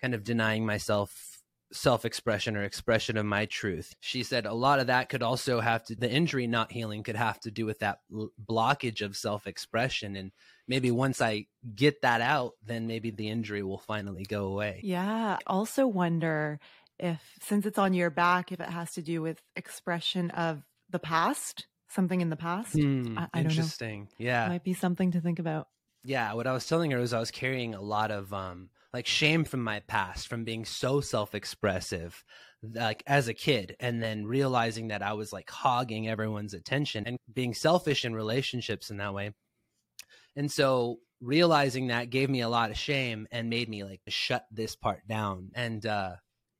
kind 0.00 0.14
of 0.14 0.24
denying 0.24 0.66
myself 0.66 1.39
self 1.72 2.04
expression 2.04 2.56
or 2.56 2.62
expression 2.62 3.16
of 3.16 3.26
my 3.26 3.46
truth. 3.46 3.94
She 4.00 4.22
said 4.22 4.46
a 4.46 4.54
lot 4.54 4.80
of 4.80 4.88
that 4.88 5.08
could 5.08 5.22
also 5.22 5.60
have 5.60 5.84
to 5.84 5.94
the 5.94 6.10
injury 6.10 6.46
not 6.46 6.72
healing 6.72 7.02
could 7.02 7.16
have 7.16 7.38
to 7.40 7.50
do 7.50 7.66
with 7.66 7.80
that 7.80 8.00
blockage 8.48 9.02
of 9.02 9.16
self 9.16 9.46
expression 9.46 10.16
and 10.16 10.32
maybe 10.66 10.90
once 10.90 11.20
I 11.20 11.46
get 11.74 12.02
that 12.02 12.20
out 12.20 12.52
then 12.64 12.86
maybe 12.86 13.10
the 13.10 13.28
injury 13.28 13.62
will 13.62 13.78
finally 13.78 14.24
go 14.24 14.46
away. 14.46 14.80
Yeah, 14.82 15.38
also 15.46 15.86
wonder 15.86 16.58
if 16.98 17.20
since 17.40 17.66
it's 17.66 17.78
on 17.78 17.94
your 17.94 18.10
back 18.10 18.52
if 18.52 18.60
it 18.60 18.68
has 18.68 18.92
to 18.92 19.02
do 19.02 19.22
with 19.22 19.40
expression 19.56 20.30
of 20.30 20.62
the 20.90 20.98
past 20.98 21.66
something 21.88 22.20
in 22.20 22.30
the 22.30 22.36
past? 22.36 22.74
Mm, 22.74 23.18
I, 23.18 23.28
I, 23.34 23.40
interesting. 23.40 24.08
Yeah. 24.16 24.48
Might 24.48 24.64
be 24.64 24.74
something 24.74 25.12
to 25.12 25.20
think 25.20 25.38
about. 25.38 25.68
Yeah. 26.04 26.32
What 26.34 26.46
i 26.46 26.52
was 26.52 26.66
telling 26.66 26.90
her 26.90 26.98
was 26.98 27.12
i 27.12 27.20
was 27.20 27.30
carrying 27.30 27.74
a 27.74 27.80
lot 27.80 28.10
of 28.10 28.32
um 28.32 28.70
like 28.92 29.06
shame 29.06 29.44
from 29.44 29.62
my 29.62 29.80
past 29.80 30.28
from 30.28 30.44
being 30.44 30.64
so 30.64 31.00
self-expressive 31.00 32.24
like 32.74 33.02
as 33.06 33.28
a 33.28 33.34
kid 33.34 33.74
and 33.80 34.02
then 34.02 34.26
realizing 34.26 34.88
that 34.88 35.02
i 35.02 35.12
was 35.12 35.32
like 35.32 35.48
hogging 35.50 36.08
everyone's 36.08 36.54
attention 36.54 37.04
and 37.06 37.16
being 37.32 37.54
selfish 37.54 38.04
in 38.04 38.14
relationships 38.14 38.90
in 38.90 38.98
that 38.98 39.14
way 39.14 39.32
and 40.36 40.50
so 40.50 40.98
realizing 41.20 41.88
that 41.88 42.10
gave 42.10 42.30
me 42.30 42.40
a 42.40 42.48
lot 42.48 42.70
of 42.70 42.78
shame 42.78 43.26
and 43.30 43.50
made 43.50 43.68
me 43.68 43.84
like 43.84 44.00
shut 44.08 44.44
this 44.50 44.76
part 44.76 45.06
down 45.08 45.50
and 45.54 45.86
uh 45.86 46.12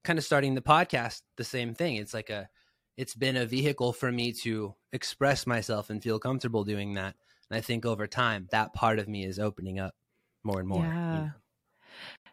kind 0.05 0.19
of 0.19 0.25
starting 0.25 0.55
the 0.55 0.61
podcast 0.62 1.21
the 1.37 1.45
same 1.45 1.75
thing 1.75 1.97
it's 1.97 2.14
like 2.14 2.31
a 2.31 2.49
it's 2.97 3.14
been 3.14 3.37
a 3.37 3.47
vehicle 3.47 3.93
for 3.93 4.12
me 4.12 4.33
to 4.33 4.75
express 4.93 5.47
myself 5.47 5.90
and 5.90 6.03
feel 6.03 6.19
comfortable 6.19 6.64
doing 6.64 6.95
that 6.95 7.14
And 7.51 7.59
I 7.59 7.61
think 7.61 7.85
over 7.85 8.07
time, 8.07 8.49
that 8.53 8.73
part 8.73 8.99
of 8.99 9.09
me 9.09 9.25
is 9.25 9.38
opening 9.38 9.79
up 9.79 9.95
more 10.45 10.61
and 10.61 10.69
more. 10.69 10.85
Yeah. 10.85 11.14
You 11.14 11.21
know? 11.21 11.31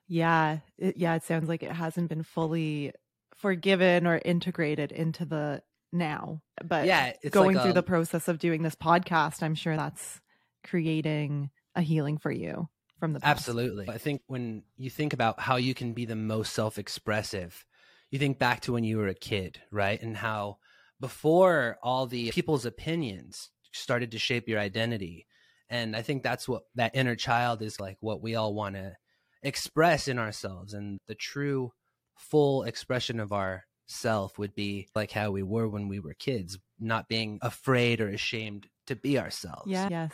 Yeah. 0.07 0.59
It, 0.77 0.97
yeah. 0.97 1.15
It 1.15 1.23
sounds 1.23 1.49
like 1.49 1.63
it 1.63 1.71
hasn't 1.71 2.09
been 2.09 2.23
fully 2.23 2.93
forgiven 3.35 4.07
or 4.07 4.19
integrated 4.23 4.91
into 4.91 5.25
the 5.25 5.61
now. 5.91 6.41
But 6.63 6.85
yeah, 6.85 7.13
going 7.29 7.55
like 7.55 7.63
through 7.63 7.71
a, 7.71 7.75
the 7.75 7.83
process 7.83 8.27
of 8.27 8.39
doing 8.39 8.63
this 8.63 8.75
podcast, 8.75 9.43
I'm 9.43 9.55
sure 9.55 9.75
that's 9.75 10.21
creating 10.65 11.49
a 11.75 11.81
healing 11.81 12.17
for 12.17 12.31
you 12.31 12.67
from 12.99 13.13
the 13.13 13.19
past. 13.19 13.47
Absolutely. 13.47 13.87
I 13.89 13.97
think 13.97 14.21
when 14.27 14.63
you 14.75 14.89
think 14.89 15.13
about 15.13 15.39
how 15.39 15.57
you 15.57 15.73
can 15.73 15.93
be 15.93 16.05
the 16.05 16.15
most 16.15 16.53
self 16.53 16.77
expressive, 16.77 17.65
you 18.11 18.19
think 18.19 18.39
back 18.39 18.61
to 18.61 18.73
when 18.73 18.83
you 18.83 18.97
were 18.97 19.07
a 19.07 19.13
kid, 19.13 19.61
right? 19.71 20.01
And 20.01 20.17
how 20.17 20.57
before 20.99 21.77
all 21.83 22.07
the 22.07 22.31
people's 22.31 22.65
opinions 22.65 23.49
started 23.71 24.11
to 24.11 24.19
shape 24.19 24.47
your 24.47 24.59
identity. 24.59 25.27
And 25.69 25.95
I 25.95 26.01
think 26.01 26.23
that's 26.23 26.47
what 26.47 26.63
that 26.75 26.95
inner 26.95 27.15
child 27.15 27.61
is 27.61 27.79
like, 27.79 27.97
what 27.99 28.21
we 28.21 28.35
all 28.35 28.53
want 28.53 28.75
to 28.75 28.95
express 29.41 30.07
in 30.07 30.19
ourselves. 30.19 30.73
And 30.73 30.99
the 31.07 31.15
true, 31.15 31.71
full 32.15 32.63
expression 32.63 33.19
of 33.19 33.31
our 33.31 33.65
self 33.87 34.37
would 34.37 34.55
be 34.55 34.87
like 34.95 35.11
how 35.11 35.31
we 35.31 35.43
were 35.43 35.67
when 35.67 35.87
we 35.87 35.99
were 35.99 36.13
kids, 36.13 36.57
not 36.79 37.07
being 37.07 37.39
afraid 37.41 38.01
or 38.01 38.09
ashamed 38.09 38.67
to 38.87 38.95
be 38.95 39.19
ourselves. 39.19 39.67
Yeah. 39.67 39.87
Yes. 39.89 40.13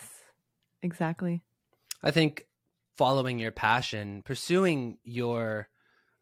Exactly. 0.82 1.42
I 2.04 2.12
think 2.12 2.46
following 2.98 3.40
your 3.40 3.52
passion, 3.52 4.22
pursuing 4.24 4.98
your 5.04 5.70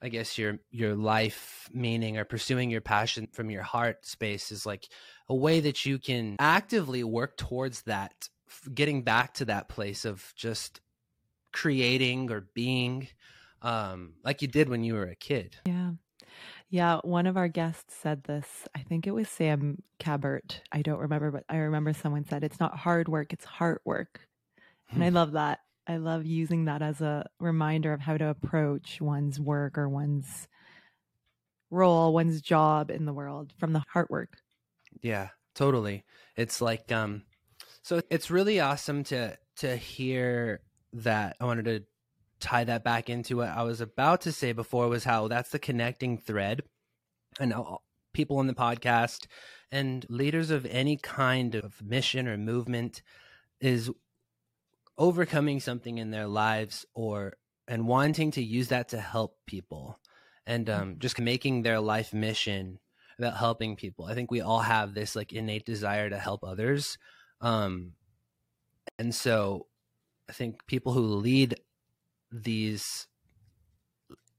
I 0.01 0.09
guess 0.09 0.37
your 0.37 0.57
your 0.71 0.95
life 0.95 1.69
meaning 1.71 2.17
or 2.17 2.25
pursuing 2.25 2.71
your 2.71 2.81
passion 2.81 3.27
from 3.31 3.51
your 3.51 3.61
heart 3.61 4.05
space 4.05 4.51
is 4.51 4.65
like 4.65 4.87
a 5.29 5.35
way 5.35 5.59
that 5.59 5.85
you 5.85 5.99
can 5.99 6.37
actively 6.39 7.03
work 7.03 7.37
towards 7.37 7.83
that 7.83 8.29
getting 8.73 9.03
back 9.03 9.35
to 9.35 9.45
that 9.45 9.69
place 9.69 10.03
of 10.03 10.33
just 10.35 10.81
creating 11.51 12.31
or 12.31 12.47
being 12.53 13.07
um 13.61 14.13
like 14.23 14.41
you 14.41 14.47
did 14.47 14.69
when 14.69 14.83
you 14.83 14.93
were 14.93 15.07
a 15.07 15.15
kid. 15.15 15.57
Yeah. 15.65 15.91
Yeah, 16.69 16.99
one 17.03 17.27
of 17.27 17.35
our 17.35 17.49
guests 17.49 17.93
said 18.01 18.23
this. 18.23 18.47
I 18.73 18.79
think 18.79 19.05
it 19.05 19.11
was 19.11 19.27
Sam 19.27 19.83
Cabert. 19.99 20.61
I 20.71 20.81
don't 20.81 20.99
remember, 20.99 21.29
but 21.29 21.43
I 21.49 21.57
remember 21.57 21.91
someone 21.91 22.23
said 22.23 22.45
it's 22.45 22.61
not 22.61 22.77
hard 22.77 23.09
work, 23.09 23.33
it's 23.33 23.43
heart 23.43 23.81
work. 23.83 24.21
And 24.89 25.03
I 25.03 25.09
hmm. 25.09 25.15
love 25.15 25.33
that. 25.33 25.59
I 25.87 25.97
love 25.97 26.25
using 26.25 26.65
that 26.65 26.81
as 26.81 27.01
a 27.01 27.25
reminder 27.39 27.91
of 27.91 27.99
how 27.99 28.15
to 28.15 28.27
approach 28.27 29.01
one's 29.01 29.39
work 29.39 29.77
or 29.77 29.89
one's 29.89 30.47
role, 31.69 32.13
one's 32.13 32.41
job 32.41 32.91
in 32.91 33.05
the 33.05 33.13
world 33.13 33.53
from 33.57 33.73
the 33.73 33.83
heart 33.91 34.09
work. 34.09 34.37
Yeah, 35.01 35.29
totally. 35.55 36.05
It's 36.35 36.61
like 36.61 36.91
um 36.91 37.23
so 37.81 38.01
it's 38.09 38.31
really 38.31 38.59
awesome 38.59 39.03
to 39.05 39.37
to 39.57 39.75
hear 39.75 40.61
that. 40.93 41.35
I 41.39 41.45
wanted 41.45 41.65
to 41.65 41.83
tie 42.39 42.63
that 42.63 42.83
back 42.83 43.09
into 43.09 43.37
what 43.37 43.49
I 43.49 43.63
was 43.63 43.81
about 43.81 44.21
to 44.21 44.31
say 44.31 44.51
before 44.51 44.87
was 44.87 45.03
how 45.03 45.27
that's 45.27 45.51
the 45.51 45.59
connecting 45.59 46.17
thread. 46.17 46.63
And 47.39 47.53
people 48.13 48.39
in 48.41 48.47
the 48.47 48.53
podcast 48.53 49.27
and 49.71 50.05
leaders 50.09 50.49
of 50.49 50.65
any 50.65 50.97
kind 50.97 51.55
of 51.55 51.81
mission 51.81 52.27
or 52.27 52.37
movement 52.37 53.01
is 53.59 53.89
overcoming 54.97 55.59
something 55.59 55.97
in 55.97 56.11
their 56.11 56.27
lives 56.27 56.85
or 56.93 57.33
and 57.67 57.87
wanting 57.87 58.31
to 58.31 58.43
use 58.43 58.67
that 58.67 58.89
to 58.89 58.99
help 58.99 59.37
people 59.47 59.99
and 60.45 60.69
um, 60.69 60.89
mm-hmm. 60.89 60.99
just 60.99 61.19
making 61.19 61.61
their 61.61 61.79
life 61.79 62.13
mission 62.13 62.79
about 63.17 63.37
helping 63.37 63.75
people. 63.75 64.05
I 64.05 64.13
think 64.13 64.31
we 64.31 64.41
all 64.41 64.59
have 64.59 64.93
this 64.93 65.15
like 65.15 65.31
innate 65.31 65.65
desire 65.65 66.09
to 66.09 66.17
help 66.17 66.43
others. 66.43 66.97
Um, 67.39 67.93
and 68.99 69.13
so 69.13 69.67
I 70.31 70.33
think 70.33 70.65
people 70.65 70.93
who 70.93 71.01
lead 71.01 71.59
these 72.31 73.05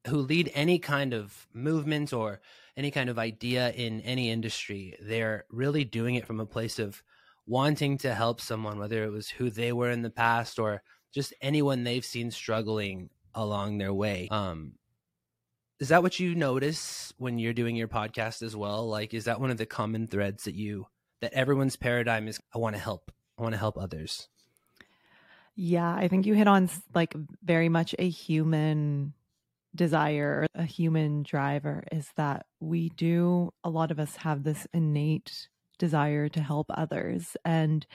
who 0.07 0.16
lead 0.16 0.50
any 0.55 0.78
kind 0.78 1.12
of 1.12 1.46
movement 1.52 2.14
or 2.14 2.40
any 2.78 2.90
kind 2.90 3.11
of 3.11 3.18
idea 3.18 3.70
in 3.72 4.00
any 4.00 4.31
industry, 4.31 4.96
they're 5.02 5.44
really 5.50 5.85
doing 5.85 6.14
it 6.14 6.26
from 6.26 6.40
a 6.40 6.46
place 6.46 6.78
of 6.78 7.02
wanting 7.46 7.98
to 7.98 8.14
help 8.14 8.40
someone, 8.40 8.78
whether 8.78 9.05
it 9.05 9.11
was 9.11 9.28
who 9.28 9.50
they 9.50 9.70
were 9.70 9.90
in 9.90 10.00
the 10.00 10.09
past 10.09 10.59
or 10.59 10.83
just 11.12 11.35
anyone 11.42 11.85
they've 11.85 12.07
seen 12.07 12.31
struggling 12.31 13.11
along 13.35 13.76
their 13.76 13.92
way. 13.92 14.28
Um, 14.31 14.76
is 15.78 15.88
that 15.88 16.02
what 16.02 16.18
you 16.18 16.35
notice 16.35 17.12
when 17.18 17.38
you're 17.38 17.52
doing 17.52 17.76
your 17.76 17.88
podcast 17.88 18.40
as 18.42 18.57
well? 18.57 18.88
Like, 18.88 19.12
is 19.12 19.26
that 19.26 19.42
one 19.42 19.50
of 19.50 19.59
the 19.59 19.66
common 19.66 20.07
threads 20.07 20.44
that 20.44 20.55
you, 20.55 20.87
that 21.20 21.35
everyone's 21.35 21.76
paradigm 21.76 22.28
is, 22.28 22.40
I 22.55 22.59
want 22.59 22.76
to 22.76 22.81
help, 22.81 23.12
I 23.38 23.42
want 23.42 23.52
to 23.52 23.59
help 23.59 23.76
others? 23.76 24.28
Yeah, 25.56 25.94
I 25.94 26.08
think 26.08 26.26
you 26.26 26.34
hit 26.34 26.48
on 26.48 26.68
like 26.94 27.14
very 27.42 27.68
much 27.68 27.94
a 27.98 28.08
human 28.08 29.12
desire, 29.74 30.46
a 30.54 30.64
human 30.64 31.22
driver 31.22 31.84
is 31.92 32.10
that 32.16 32.46
we 32.60 32.90
do, 32.90 33.52
a 33.64 33.70
lot 33.70 33.90
of 33.90 33.98
us 34.00 34.16
have 34.16 34.44
this 34.44 34.66
innate 34.74 35.48
desire 35.78 36.28
to 36.30 36.40
help 36.42 36.66
others. 36.70 37.36
And 37.44 37.86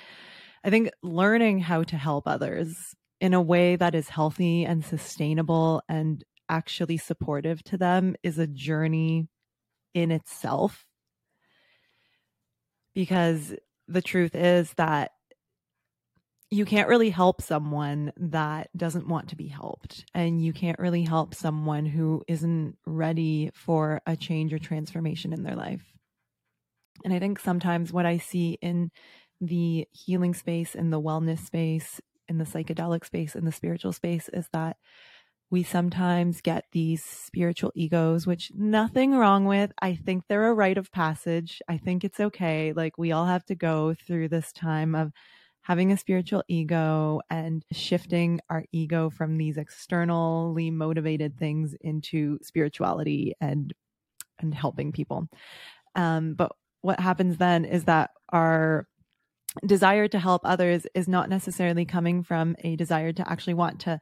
I 0.64 0.70
think 0.70 0.92
learning 1.04 1.60
how 1.62 1.84
to 1.84 1.98
help 1.98 2.28
others 2.28 2.96
in 3.22 3.34
a 3.34 3.42
way 3.42 3.76
that 3.76 3.96
is 3.96 4.10
healthy 4.10 4.66
and 4.66 4.86
sustainable 4.86 5.82
and 5.90 6.24
actually 6.50 6.98
supportive 6.98 7.64
to 7.66 7.78
them 7.78 8.16
is 8.24 8.40
a 8.40 8.48
journey 8.48 9.28
in 9.94 10.12
itself. 10.12 10.86
Because 12.94 13.54
the 13.88 14.02
truth 14.02 14.36
is 14.36 14.74
that 14.74 15.12
you 16.50 16.66
can't 16.66 16.88
really 16.88 17.10
help 17.10 17.42
someone 17.42 18.14
that 18.16 18.70
doesn't 18.76 19.08
want 19.08 19.30
to 19.30 19.36
be 19.36 19.48
helped. 19.48 20.06
And 20.14 20.42
you 20.42 20.54
can't 20.54 20.80
really 20.80 21.04
help 21.04 21.36
someone 21.36 21.86
who 21.86 22.24
isn't 22.28 22.78
ready 22.86 23.52
for 23.54 24.02
a 24.06 24.16
change 24.16 24.54
or 24.54 24.60
transformation 24.60 25.34
in 25.34 25.44
their 25.44 25.56
life. 25.56 25.84
And 27.04 27.14
I 27.14 27.20
think 27.20 27.40
sometimes 27.40 27.92
what 27.92 28.06
I 28.06 28.18
see 28.18 28.58
in 28.62 28.92
the 29.42 29.88
healing 29.92 30.34
space, 30.34 30.74
in 30.74 30.90
the 30.90 31.02
wellness 31.02 31.46
space, 31.46 32.00
in 32.28 32.38
the 32.38 32.46
psychedelic 32.46 33.06
space, 33.06 33.36
in 33.36 33.46
the 33.46 33.52
spiritual 33.52 33.94
space 33.94 34.30
is 34.30 34.48
that 34.54 34.78
we 35.50 35.64
sometimes 35.64 36.42
get 36.42 36.66
these 36.72 37.04
spiritual 37.04 37.72
egos, 37.76 38.28
which 38.28 38.52
nothing 38.56 39.16
wrong 39.16 39.46
with. 39.46 39.72
I 39.82 39.96
think 39.96 40.24
they're 40.28 40.50
a 40.50 40.54
rite 40.54 40.78
of 40.78 40.92
passage. 40.92 41.62
I 41.70 41.78
think 41.78 42.04
it's 42.04 42.20
okay. 42.20 42.74
Like 42.74 42.98
we 42.98 43.12
all 43.12 43.26
have 43.26 43.46
to 43.46 43.56
go 43.56 43.94
through 43.94 44.30
this 44.30 44.52
time 44.52 44.94
of 44.96 45.12
having 45.68 45.92
a 45.92 45.98
spiritual 45.98 46.42
ego 46.48 47.20
and 47.30 47.66
shifting 47.74 48.40
our 48.50 48.64
ego 48.72 49.10
from 49.10 49.38
these 49.38 49.58
externally 49.58 50.72
motivated 50.72 51.38
things 51.38 51.76
into 51.82 52.40
spirituality 52.42 53.34
and 53.42 53.74
and 54.40 54.56
helping 54.56 54.94
people. 54.94 55.28
Um, 55.94 56.36
but 56.36 56.54
what 56.84 57.02
happens 57.02 57.36
then 57.36 57.66
is 57.66 57.84
that 57.84 58.12
our 58.30 58.88
desire 59.66 60.08
to 60.08 60.20
help 60.20 60.44
others 60.46 60.88
is 60.96 61.10
not 61.10 61.28
necessarily 61.28 61.84
coming 61.84 62.24
from 62.24 62.56
a 62.64 62.78
desire 62.78 63.12
to 63.12 63.30
actually 63.30 63.56
want 63.56 63.82
to 63.82 64.00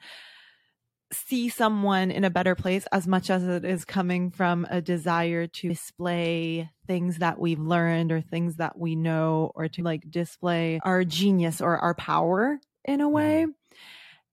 see 1.12 1.50
someone 1.50 2.12
in 2.12 2.24
a 2.24 2.30
better 2.30 2.56
place 2.56 2.86
as 2.92 3.08
much 3.08 3.30
as 3.30 3.44
it 3.44 3.64
is 3.64 3.86
coming 3.86 4.32
from 4.32 4.66
a 4.70 4.82
desire 4.82 5.48
to 5.48 5.70
display 5.70 6.70
things 6.88 7.20
that 7.20 7.40
we've 7.40 7.60
learned 7.60 8.12
or 8.12 8.22
things 8.22 8.56
that 8.58 8.78
we 8.78 8.96
know 8.96 9.52
or 9.56 9.68
to 9.68 9.84
like 9.84 10.10
display 10.10 10.80
our 10.84 11.04
genius 11.04 11.62
or 11.62 11.78
our 11.78 11.94
power 11.94 12.60
in 12.84 13.02
a 13.02 13.10
way. 13.10 13.44
Mm-hmm. 13.44 13.52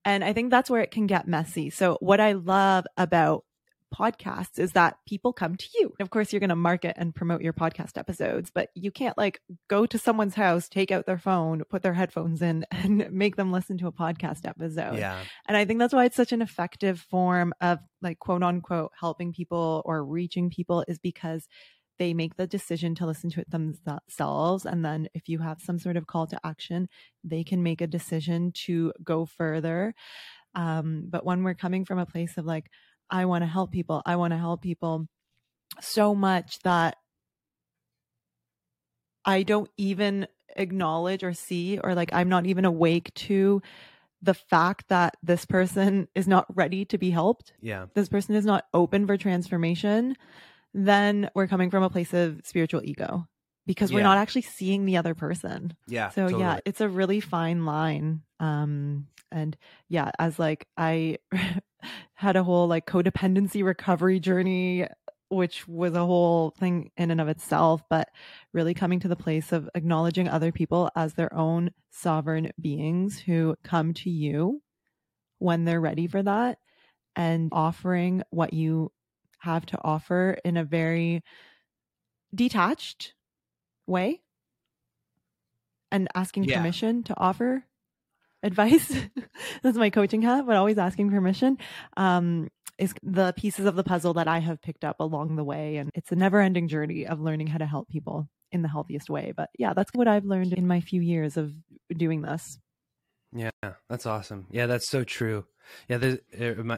And 0.05 0.25
I 0.25 0.33
think 0.33 0.51
that's 0.51 0.69
where 0.69 0.83
it 0.83 0.91
can 0.91 1.07
get 1.07 1.29
messy. 1.29 1.71
So 1.71 1.97
what 2.01 2.21
I 2.21 2.33
love 2.33 2.87
about 2.97 3.45
podcasts 3.93 4.59
is 4.59 4.73
that 4.73 4.97
people 5.07 5.33
come 5.33 5.57
to 5.57 5.67
you. 5.75 5.95
Of 6.01 6.11
course, 6.11 6.33
you're 6.33 6.41
going 6.41 6.51
to 6.51 6.57
market 6.57 6.95
and 6.99 7.15
promote 7.15 7.43
your 7.43 7.53
podcast 7.53 7.97
episodes, 7.97 8.51
but 8.53 8.71
you 8.75 8.91
can't 8.91 9.17
like 9.17 9.41
go 9.69 9.87
to 9.87 9.99
someone's 9.99 10.35
house, 10.35 10.69
take 10.69 10.91
out 10.91 11.07
their 11.07 11.19
phone, 11.19 11.63
put 11.71 11.83
their 11.83 11.95
headphones 11.95 12.43
in, 12.43 12.65
and 12.71 13.11
make 13.13 13.37
them 13.37 13.53
listen 13.53 13.79
to 13.79 13.87
a 13.87 13.93
podcast 13.93 14.47
episode. 14.47 14.99
Yeah. 14.99 15.19
And 15.47 15.57
I 15.57 15.65
think 15.65 15.79
that's 15.79 15.95
why 15.95 16.07
it's 16.07 16.17
such 16.17 16.33
an 16.33 16.43
effective 16.43 17.01
form 17.01 17.53
of 17.61 17.79
like 18.01 18.19
quote 18.19 18.43
unquote 18.43 18.93
helping 18.99 19.33
people 19.33 19.83
or 19.85 20.05
reaching 20.05 20.51
people 20.51 20.85
is 20.89 20.99
because 20.99 21.47
they 21.99 22.15
make 22.15 22.37
the 22.37 22.47
decision 22.47 22.95
to 22.97 23.07
listen 23.07 23.31
to 23.31 23.41
it 23.41 23.51
themselves. 23.51 24.67
And 24.67 24.85
then 24.85 25.09
if 25.15 25.29
you 25.29 25.39
have 25.39 25.61
some 25.61 25.79
sort 25.79 25.97
of 25.97 26.07
call 26.07 26.27
to 26.27 26.41
action, 26.45 26.89
they 27.23 27.45
can 27.45 27.63
make 27.63 27.81
a 27.81 27.87
decision 27.87 28.53
to 28.65 28.93
go 29.05 29.27
further. 29.27 29.95
Um, 30.55 31.05
but 31.09 31.25
when 31.25 31.45
we're 31.45 31.55
coming 31.55 31.85
from 31.85 31.99
a 31.99 32.07
place 32.07 32.37
of 32.39 32.45
like, 32.45 32.71
I 33.13 33.27
want 33.27 33.43
to 33.43 33.47
help 33.47 33.71
people. 33.71 34.03
I 34.07 34.17
want 34.17 34.33
to 34.33 34.39
help 34.39 34.63
people 34.63 35.07
so 35.81 36.15
much 36.15 36.59
that 36.65 36.97
I 39.25 39.43
don't 39.43 39.71
even 39.77 40.27
acknowledge 40.57 41.23
or 41.23 41.35
see, 41.35 41.79
or 41.79 41.95
like 41.95 42.13
I'm 42.13 42.29
not 42.29 42.47
even 42.47 42.65
awake 42.65 43.13
to 43.15 43.63
the 44.23 44.35
fact 44.35 44.89
that 44.89 45.17
this 45.23 45.45
person 45.45 46.09
is 46.15 46.27
not 46.27 46.47
ready 46.55 46.85
to 46.87 46.99
be 46.99 47.11
helped. 47.11 47.53
Yeah. 47.61 47.87
This 47.95 48.09
person 48.09 48.35
is 48.35 48.47
not 48.47 48.65
open 48.73 49.07
for 49.07 49.17
transformation. 49.17 50.17
Then 50.75 51.31
we're 51.35 51.49
coming 51.49 51.71
from 51.71 51.83
a 51.83 51.91
place 51.91 52.15
of 52.15 52.41
spiritual 52.45 52.81
ego. 52.83 53.27
Because 53.67 53.93
we're 53.93 54.03
not 54.03 54.19
actually 54.19 54.43
seeing 54.43 54.85
the 54.85 54.97
other 54.97 55.15
person. 55.15 55.77
Yeah. 55.87 56.11
So 56.11 56.25
totally. 56.25 56.43
yeah, 56.43 56.61
it's 56.65 56.81
a 56.81 56.89
really 56.89 57.21
fine 57.21 57.65
line. 57.65 58.23
Um 58.41 59.07
and 59.31 59.57
yeah, 59.89 60.11
as 60.19 60.39
like 60.39 60.67
I 60.77 61.19
had 62.15 62.37
a 62.37 62.45
whole 62.45 62.67
like 62.67 62.87
codependency 62.87 63.65
recovery 63.65 64.21
journey 64.21 64.87
which 65.33 65.67
was 65.67 65.95
a 65.95 66.05
whole 66.05 66.51
thing 66.51 66.91
in 66.99 67.11
and 67.11 67.21
of 67.21 67.29
itself, 67.29 67.83
but 67.89 68.11
really 68.53 68.75
coming 68.75 69.01
to 69.01 69.09
the 69.09 69.17
place 69.17 69.51
of 69.51 69.69
acknowledging 69.75 70.29
other 70.29 70.53
people 70.53 70.91
as 70.95 71.15
their 71.15 71.33
own 71.35 71.71
sovereign 71.91 72.53
beings 72.61 73.19
who 73.19 73.57
come 73.65 73.95
to 73.95 74.11
you 74.11 74.61
when 75.39 75.65
they're 75.65 75.81
ready 75.81 76.07
for 76.07 76.23
that 76.23 76.59
and 77.17 77.49
offering 77.53 78.23
what 78.31 78.53
you 78.53 78.93
have 79.39 79.67
to 79.67 79.79
offer 79.83 80.37
in 80.45 80.57
a 80.57 80.65
very 80.65 81.23
detached 82.35 83.15
way 83.87 84.21
and 85.91 86.09
asking 86.15 86.45
yeah. 86.45 86.59
permission 86.59 87.03
to 87.05 87.15
offer 87.19 87.65
advice. 88.43 88.95
That's 89.63 89.77
my 89.77 89.91
coaching 89.91 90.23
hat, 90.23 90.47
but 90.47 90.57
always 90.57 90.79
asking 90.79 91.11
permission. 91.11 91.59
Um, 91.97 92.49
is 92.79 92.95
the 93.03 93.33
pieces 93.37 93.67
of 93.67 93.77
the 93.77 93.85
puzzle 93.85 94.15
that 94.15 94.27
I 94.27 94.39
have 94.39 94.61
picked 94.61 94.85
up 94.85 94.97
along 94.99 95.37
the 95.37 95.45
way. 95.45 95.77
And 95.77 95.91
it's 95.95 96.11
a 96.11 96.17
never 96.17 96.41
ending 96.41 96.69
journey 96.69 97.07
of 97.07 97.21
learning 97.21 97.47
how 97.47 97.59
to 97.59 97.67
help 97.67 97.89
people 97.89 98.29
in 98.51 98.63
the 98.63 98.69
healthiest 98.69 99.09
way. 99.09 99.33
But 99.37 99.51
yeah, 99.59 99.73
that's 99.75 99.91
what 99.95 100.09
I've 100.09 100.25
learned 100.25 100.53
in 100.55 100.67
my 100.67 100.81
few 100.81 101.01
years 101.01 101.37
of 101.37 101.53
doing 101.95 102.23
this. 102.23 102.59
Yeah, 103.33 103.51
that's 103.89 104.07
awesome. 104.07 104.47
Yeah, 104.51 104.67
that's 104.67 104.89
so 104.89 105.05
true. 105.05 105.45
Yeah, 105.89 105.99
this, 105.99 106.19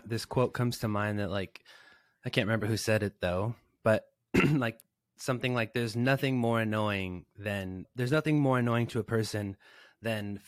this 0.04 0.24
quote 0.24 0.52
comes 0.52 0.78
to 0.78 0.88
mind 0.88 1.18
that, 1.18 1.30
like, 1.30 1.60
I 2.24 2.30
can't 2.30 2.46
remember 2.46 2.66
who 2.66 2.76
said 2.76 3.02
it 3.02 3.14
though, 3.20 3.54
but 3.82 4.04
like 4.52 4.78
something 5.16 5.54
like 5.54 5.72
there's 5.72 5.96
nothing 5.96 6.36
more 6.36 6.60
annoying 6.60 7.24
than 7.36 7.86
there's 7.94 8.12
nothing 8.12 8.40
more 8.40 8.58
annoying 8.58 8.86
to 8.86 8.98
a 8.98 9.04
person 9.04 9.56
than 10.02 10.40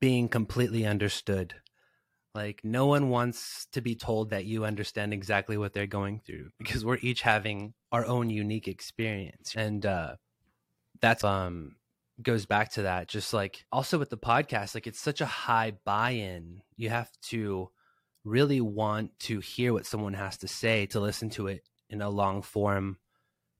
being 0.00 0.28
completely 0.28 0.86
understood 0.86 1.54
like 2.34 2.60
no 2.62 2.86
one 2.86 3.08
wants 3.08 3.66
to 3.72 3.80
be 3.80 3.94
told 3.94 4.30
that 4.30 4.44
you 4.44 4.64
understand 4.64 5.12
exactly 5.12 5.56
what 5.56 5.72
they're 5.72 5.86
going 5.86 6.20
through 6.20 6.50
because 6.58 6.84
we're 6.84 6.98
each 7.00 7.22
having 7.22 7.74
our 7.90 8.06
own 8.06 8.30
unique 8.30 8.68
experience. 8.68 9.54
And 9.56 9.84
uh 9.84 10.16
that's 11.00 11.24
um 11.24 11.76
goes 12.22 12.44
back 12.44 12.70
to 12.70 12.82
that 12.82 13.08
just 13.08 13.32
like 13.32 13.64
also 13.72 13.98
with 13.98 14.10
the 14.10 14.16
podcast 14.16 14.74
like 14.74 14.86
it's 14.86 15.00
such 15.00 15.20
a 15.20 15.26
high 15.26 15.72
buy-in. 15.84 16.62
You 16.76 16.90
have 16.90 17.10
to 17.28 17.70
really 18.24 18.60
want 18.60 19.18
to 19.20 19.40
hear 19.40 19.72
what 19.72 19.86
someone 19.86 20.14
has 20.14 20.36
to 20.38 20.48
say 20.48 20.86
to 20.86 21.00
listen 21.00 21.30
to 21.30 21.48
it 21.48 21.62
in 21.88 22.00
a 22.00 22.10
long 22.10 22.42
form 22.42 22.98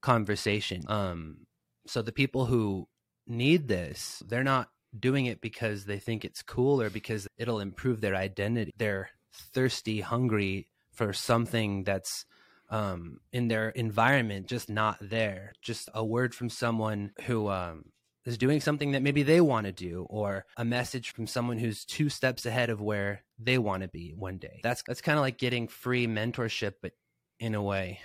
conversation. 0.01 0.83
Um 0.89 1.47
so 1.87 2.03
the 2.03 2.13
people 2.13 2.47
who 2.47 2.89
need 3.27 3.69
this, 3.69 4.23
they're 4.27 4.45
not 4.45 4.69
doing 4.99 5.27
it 5.27 5.41
because 5.41 5.85
they 5.85 5.99
think 5.99 6.25
it's 6.25 6.43
cool 6.43 6.81
or 6.81 6.91
because 6.91 7.29
it'll 7.39 7.61
improve 7.61 8.01
their 8.01 8.17
identity. 8.17 8.73
They're 8.77 9.11
thirsty, 9.33 10.01
hungry 10.01 10.67
for 10.93 11.13
something 11.13 11.85
that's 11.85 12.27
um, 12.69 13.19
in 13.33 13.49
their 13.49 13.71
environment 13.71 14.47
just 14.47 14.69
not 14.69 14.99
there. 15.01 15.53
Just 15.63 15.89
a 15.95 16.05
word 16.05 16.35
from 16.35 16.51
someone 16.51 17.13
who 17.23 17.49
um, 17.49 17.87
is 18.25 18.39
doing 18.39 18.61
something 18.61 18.93
that 18.93 19.03
maybe 19.03 19.23
they 19.23 19.41
want 19.41 19.67
to 19.67 19.73
do, 19.73 20.07
or 20.09 20.47
a 20.57 20.65
message 20.65 21.13
from 21.13 21.27
someone 21.27 21.59
who's 21.59 21.85
two 21.85 22.09
steps 22.09 22.47
ahead 22.47 22.71
of 22.71 22.81
where 22.81 23.23
they 23.39 23.59
want 23.59 23.83
to 23.83 23.89
be 23.89 24.13
one 24.17 24.39
day. 24.39 24.61
That's 24.63 24.83
that's 24.87 25.01
kind 25.01 25.19
of 25.19 25.23
like 25.23 25.39
getting 25.39 25.69
free 25.69 26.07
mentorship, 26.07 26.75
but 26.83 26.93
in 27.39 27.55
a 27.55 27.63
way. 27.63 28.01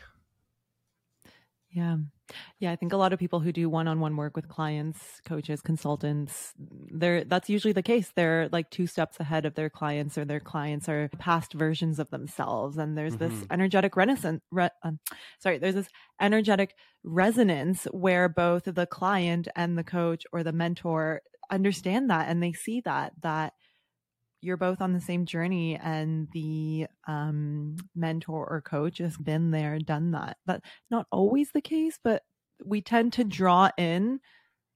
Yeah. 1.75 1.97
Yeah, 2.57 2.71
I 2.71 2.77
think 2.77 2.93
a 2.93 2.97
lot 2.97 3.11
of 3.11 3.19
people 3.19 3.41
who 3.41 3.51
do 3.51 3.69
one-on-one 3.69 4.15
work 4.15 4.35
with 4.35 4.47
clients, 4.47 4.97
coaches, 5.27 5.61
consultants, 5.61 6.53
they're 6.57 7.25
that's 7.25 7.49
usually 7.49 7.73
the 7.73 7.83
case. 7.83 8.13
They're 8.15 8.47
like 8.49 8.69
two 8.71 8.87
steps 8.87 9.19
ahead 9.19 9.45
of 9.45 9.55
their 9.55 9.69
clients 9.69 10.17
or 10.17 10.23
their 10.23 10.39
clients 10.39 10.87
are 10.87 11.09
past 11.19 11.53
versions 11.53 11.99
of 11.99 12.09
themselves 12.11 12.77
and 12.77 12.97
there's 12.97 13.17
mm-hmm. 13.17 13.37
this 13.37 13.45
energetic 13.51 13.97
renaissance 13.97 14.41
re, 14.51 14.69
um, 14.83 14.99
sorry, 15.39 15.57
there's 15.57 15.75
this 15.75 15.89
energetic 16.19 16.75
resonance 17.03 17.83
where 17.91 18.29
both 18.29 18.63
the 18.63 18.87
client 18.87 19.49
and 19.55 19.77
the 19.77 19.83
coach 19.83 20.23
or 20.31 20.43
the 20.43 20.53
mentor 20.53 21.21
understand 21.51 22.09
that 22.09 22.29
and 22.29 22.41
they 22.41 22.53
see 22.53 22.81
that 22.85 23.11
that 23.21 23.53
you're 24.45 24.57
both 24.57 24.79
on 24.79 24.93
the 24.93 25.01
same 25.01 25.25
journey 25.25 25.75
and 25.75 26.27
the 26.33 26.87
um, 27.07 27.75
mentor 27.95 28.47
or 28.47 28.61
coach 28.61 28.99
has 28.99 29.17
been 29.17 29.51
there, 29.51 29.79
done 29.79 30.11
that. 30.11 30.37
That's 30.45 30.65
not 30.91 31.07
always 31.11 31.51
the 31.51 31.61
case, 31.61 31.99
but 32.03 32.23
we 32.63 32.81
tend 32.81 33.13
to 33.13 33.23
draw 33.23 33.69
in 33.77 34.19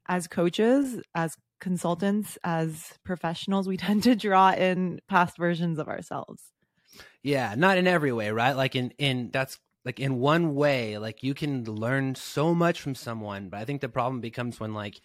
as 0.08 0.27
coaches, 0.27 0.99
as 1.13 1.38
consultants, 1.62 2.38
as 2.43 2.93
professionals, 3.05 3.67
we 3.67 3.77
tend 3.86 4.03
to 4.03 4.15
draw 4.15 4.51
in 4.51 4.99
past 5.08 5.38
versions 5.38 5.77
of 5.77 5.88
ourselves. 5.88 6.51
Yeah, 7.21 7.53
not 7.55 7.77
in 7.77 7.86
every 7.86 8.12
way, 8.12 8.32
right? 8.32 8.53
Like 8.53 8.75
in 8.75 8.91
in 8.97 9.29
that's 9.32 9.60
like 9.86 9.99
in 9.99 10.19
one 10.19 10.55
way, 10.55 10.97
like 10.97 11.21
you 11.21 11.34
can 11.34 11.63
learn 11.65 12.15
so 12.15 12.55
much 12.55 12.82
from 12.82 12.95
someone, 12.95 13.49
but 13.49 13.60
I 13.60 13.65
think 13.65 13.82
the 13.82 13.89
problem 13.89 14.21
becomes 14.21 14.60
when 14.60 14.73
like 14.73 14.99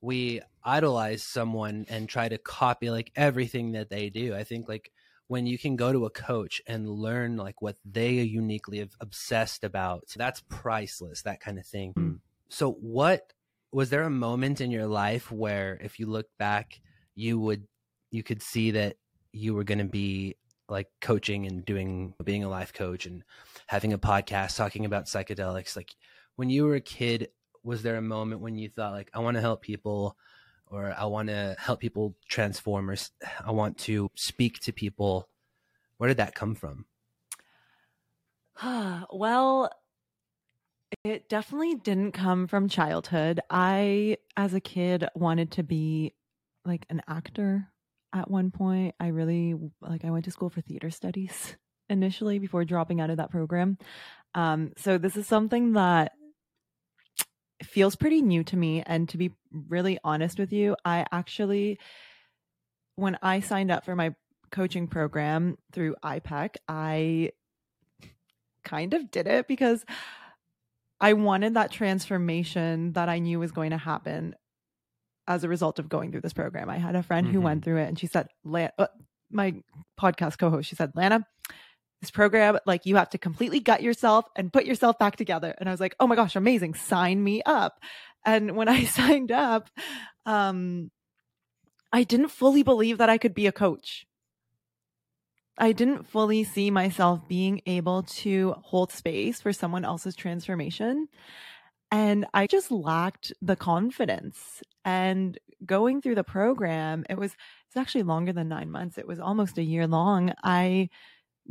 we 0.00 0.40
idolize 0.64 1.22
someone 1.22 1.86
and 1.88 2.08
try 2.08 2.28
to 2.28 2.38
copy 2.38 2.90
like 2.90 3.10
everything 3.16 3.72
that 3.72 3.90
they 3.90 4.10
do. 4.10 4.34
I 4.34 4.44
think 4.44 4.68
like 4.68 4.92
when 5.26 5.46
you 5.46 5.58
can 5.58 5.76
go 5.76 5.92
to 5.92 6.06
a 6.06 6.10
coach 6.10 6.62
and 6.66 6.88
learn 6.88 7.36
like 7.36 7.60
what 7.60 7.76
they 7.84 8.12
uniquely 8.12 8.78
have 8.78 8.94
obsessed 9.00 9.64
about, 9.64 10.04
that's 10.16 10.42
priceless, 10.48 11.22
that 11.22 11.40
kind 11.40 11.58
of 11.58 11.66
thing. 11.66 11.92
Mm. 11.94 12.20
So 12.48 12.72
what 12.72 13.32
was 13.72 13.90
there 13.90 14.04
a 14.04 14.10
moment 14.10 14.60
in 14.60 14.70
your 14.70 14.86
life 14.86 15.30
where 15.30 15.78
if 15.82 15.98
you 15.98 16.06
look 16.06 16.26
back, 16.38 16.80
you 17.14 17.38
would 17.38 17.66
you 18.10 18.22
could 18.22 18.42
see 18.42 18.70
that 18.70 18.96
you 19.32 19.54
were 19.54 19.64
going 19.64 19.78
to 19.78 19.84
be 19.84 20.36
like 20.68 20.88
coaching 21.00 21.46
and 21.46 21.64
doing 21.64 22.14
being 22.22 22.44
a 22.44 22.48
life 22.48 22.72
coach 22.72 23.06
and 23.06 23.22
having 23.66 23.92
a 23.92 23.98
podcast 23.98 24.56
talking 24.56 24.84
about 24.84 25.06
psychedelics 25.06 25.76
like 25.76 25.94
when 26.36 26.50
you 26.50 26.64
were 26.64 26.74
a 26.74 26.80
kid 26.80 27.28
was 27.62 27.82
there 27.82 27.96
a 27.96 28.02
moment 28.02 28.40
when 28.40 28.56
you 28.56 28.68
thought 28.68 28.92
like 28.92 29.10
I 29.14 29.20
want 29.20 29.36
to 29.36 29.40
help 29.40 29.62
people 29.62 30.16
or 30.66 30.94
I 30.96 31.06
want 31.06 31.28
to 31.28 31.56
help 31.58 31.80
people 31.80 32.14
transform 32.28 32.90
or 32.90 32.96
I 33.44 33.50
want 33.50 33.78
to 33.78 34.10
speak 34.14 34.60
to 34.60 34.72
people? 34.72 35.28
Where 35.96 36.08
did 36.08 36.18
that 36.18 36.34
come 36.34 36.54
from? 36.54 36.84
well, 39.12 39.70
it 41.04 41.28
definitely 41.28 41.74
didn't 41.74 42.12
come 42.12 42.46
from 42.46 42.68
childhood. 42.68 43.40
I, 43.50 44.18
as 44.36 44.54
a 44.54 44.60
kid, 44.60 45.08
wanted 45.14 45.52
to 45.52 45.62
be 45.62 46.14
like 46.64 46.86
an 46.90 47.02
actor 47.08 47.68
at 48.12 48.30
one 48.30 48.50
point. 48.50 48.94
I 48.98 49.08
really, 49.08 49.54
like, 49.80 50.04
I 50.04 50.10
went 50.10 50.24
to 50.26 50.30
school 50.30 50.50
for 50.50 50.60
theater 50.60 50.90
studies 50.90 51.56
initially 51.88 52.38
before 52.38 52.64
dropping 52.64 53.00
out 53.00 53.10
of 53.10 53.18
that 53.18 53.30
program. 53.30 53.78
Um, 54.34 54.72
so 54.76 54.98
this 54.98 55.16
is 55.16 55.26
something 55.26 55.72
that 55.72 56.12
feels 57.62 57.96
pretty 57.96 58.22
new 58.22 58.44
to 58.44 58.56
me. 58.56 58.82
And 58.86 59.08
to 59.10 59.18
be 59.18 59.32
really 59.68 59.98
honest 60.04 60.38
with 60.38 60.52
you, 60.52 60.76
I 60.84 61.06
actually, 61.12 61.78
when 62.96 63.18
I 63.22 63.40
signed 63.40 63.70
up 63.70 63.84
for 63.84 63.96
my 63.96 64.14
coaching 64.50 64.88
program 64.88 65.58
through 65.72 65.96
IPEC, 66.02 66.56
I 66.68 67.32
kind 68.64 68.94
of 68.94 69.10
did 69.10 69.26
it 69.26 69.48
because 69.48 69.84
I 71.00 71.12
wanted 71.12 71.54
that 71.54 71.70
transformation 71.70 72.92
that 72.94 73.08
I 73.08 73.18
knew 73.18 73.38
was 73.38 73.52
going 73.52 73.70
to 73.70 73.78
happen 73.78 74.34
as 75.26 75.44
a 75.44 75.48
result 75.48 75.78
of 75.78 75.88
going 75.88 76.10
through 76.10 76.22
this 76.22 76.32
program. 76.32 76.70
I 76.70 76.78
had 76.78 76.96
a 76.96 77.02
friend 77.02 77.26
mm-hmm. 77.26 77.34
who 77.34 77.40
went 77.40 77.60
mm-hmm. 77.60 77.70
through 77.70 77.82
it 77.82 77.88
and 77.88 77.98
she 77.98 78.06
said, 78.06 78.28
uh, 78.52 78.86
my 79.30 79.54
podcast 80.00 80.38
co 80.38 80.50
host, 80.50 80.68
she 80.68 80.76
said, 80.76 80.92
Lana, 80.94 81.26
this 82.00 82.10
program, 82.10 82.58
like 82.66 82.86
you 82.86 82.96
have 82.96 83.10
to 83.10 83.18
completely 83.18 83.60
gut 83.60 83.82
yourself 83.82 84.26
and 84.36 84.52
put 84.52 84.64
yourself 84.64 84.98
back 84.98 85.16
together. 85.16 85.54
And 85.58 85.68
I 85.68 85.72
was 85.72 85.80
like, 85.80 85.96
oh 85.98 86.06
my 86.06 86.14
gosh, 86.14 86.36
amazing. 86.36 86.74
Sign 86.74 87.22
me 87.22 87.42
up. 87.44 87.80
And 88.24 88.56
when 88.56 88.68
I 88.68 88.84
signed 88.84 89.32
up, 89.32 89.70
um, 90.26 90.90
I 91.92 92.04
didn't 92.04 92.28
fully 92.28 92.62
believe 92.62 92.98
that 92.98 93.10
I 93.10 93.18
could 93.18 93.34
be 93.34 93.46
a 93.46 93.52
coach. 93.52 94.06
I 95.60 95.72
didn't 95.72 96.08
fully 96.08 96.44
see 96.44 96.70
myself 96.70 97.26
being 97.26 97.62
able 97.66 98.04
to 98.04 98.54
hold 98.62 98.92
space 98.92 99.40
for 99.40 99.52
someone 99.52 99.84
else's 99.84 100.14
transformation. 100.14 101.08
And 101.90 102.26
I 102.32 102.46
just 102.46 102.70
lacked 102.70 103.32
the 103.42 103.56
confidence. 103.56 104.62
And 104.84 105.36
going 105.64 106.00
through 106.00 106.14
the 106.14 106.22
program, 106.22 107.04
it 107.10 107.18
was, 107.18 107.32
it's 107.66 107.76
actually 107.76 108.04
longer 108.04 108.32
than 108.32 108.48
nine 108.48 108.70
months. 108.70 108.98
It 108.98 109.08
was 109.08 109.18
almost 109.18 109.58
a 109.58 109.64
year 109.64 109.88
long. 109.88 110.32
I, 110.44 110.90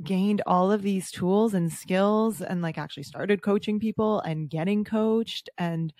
gained 0.03 0.41
all 0.45 0.71
of 0.71 0.81
these 0.81 1.11
tools 1.11 1.53
and 1.53 1.71
skills 1.71 2.41
and 2.41 2.61
like 2.61 2.77
actually 2.77 3.03
started 3.03 3.41
coaching 3.41 3.79
people 3.79 4.19
and 4.21 4.49
getting 4.49 4.83
coached 4.83 5.49
and 5.57 5.93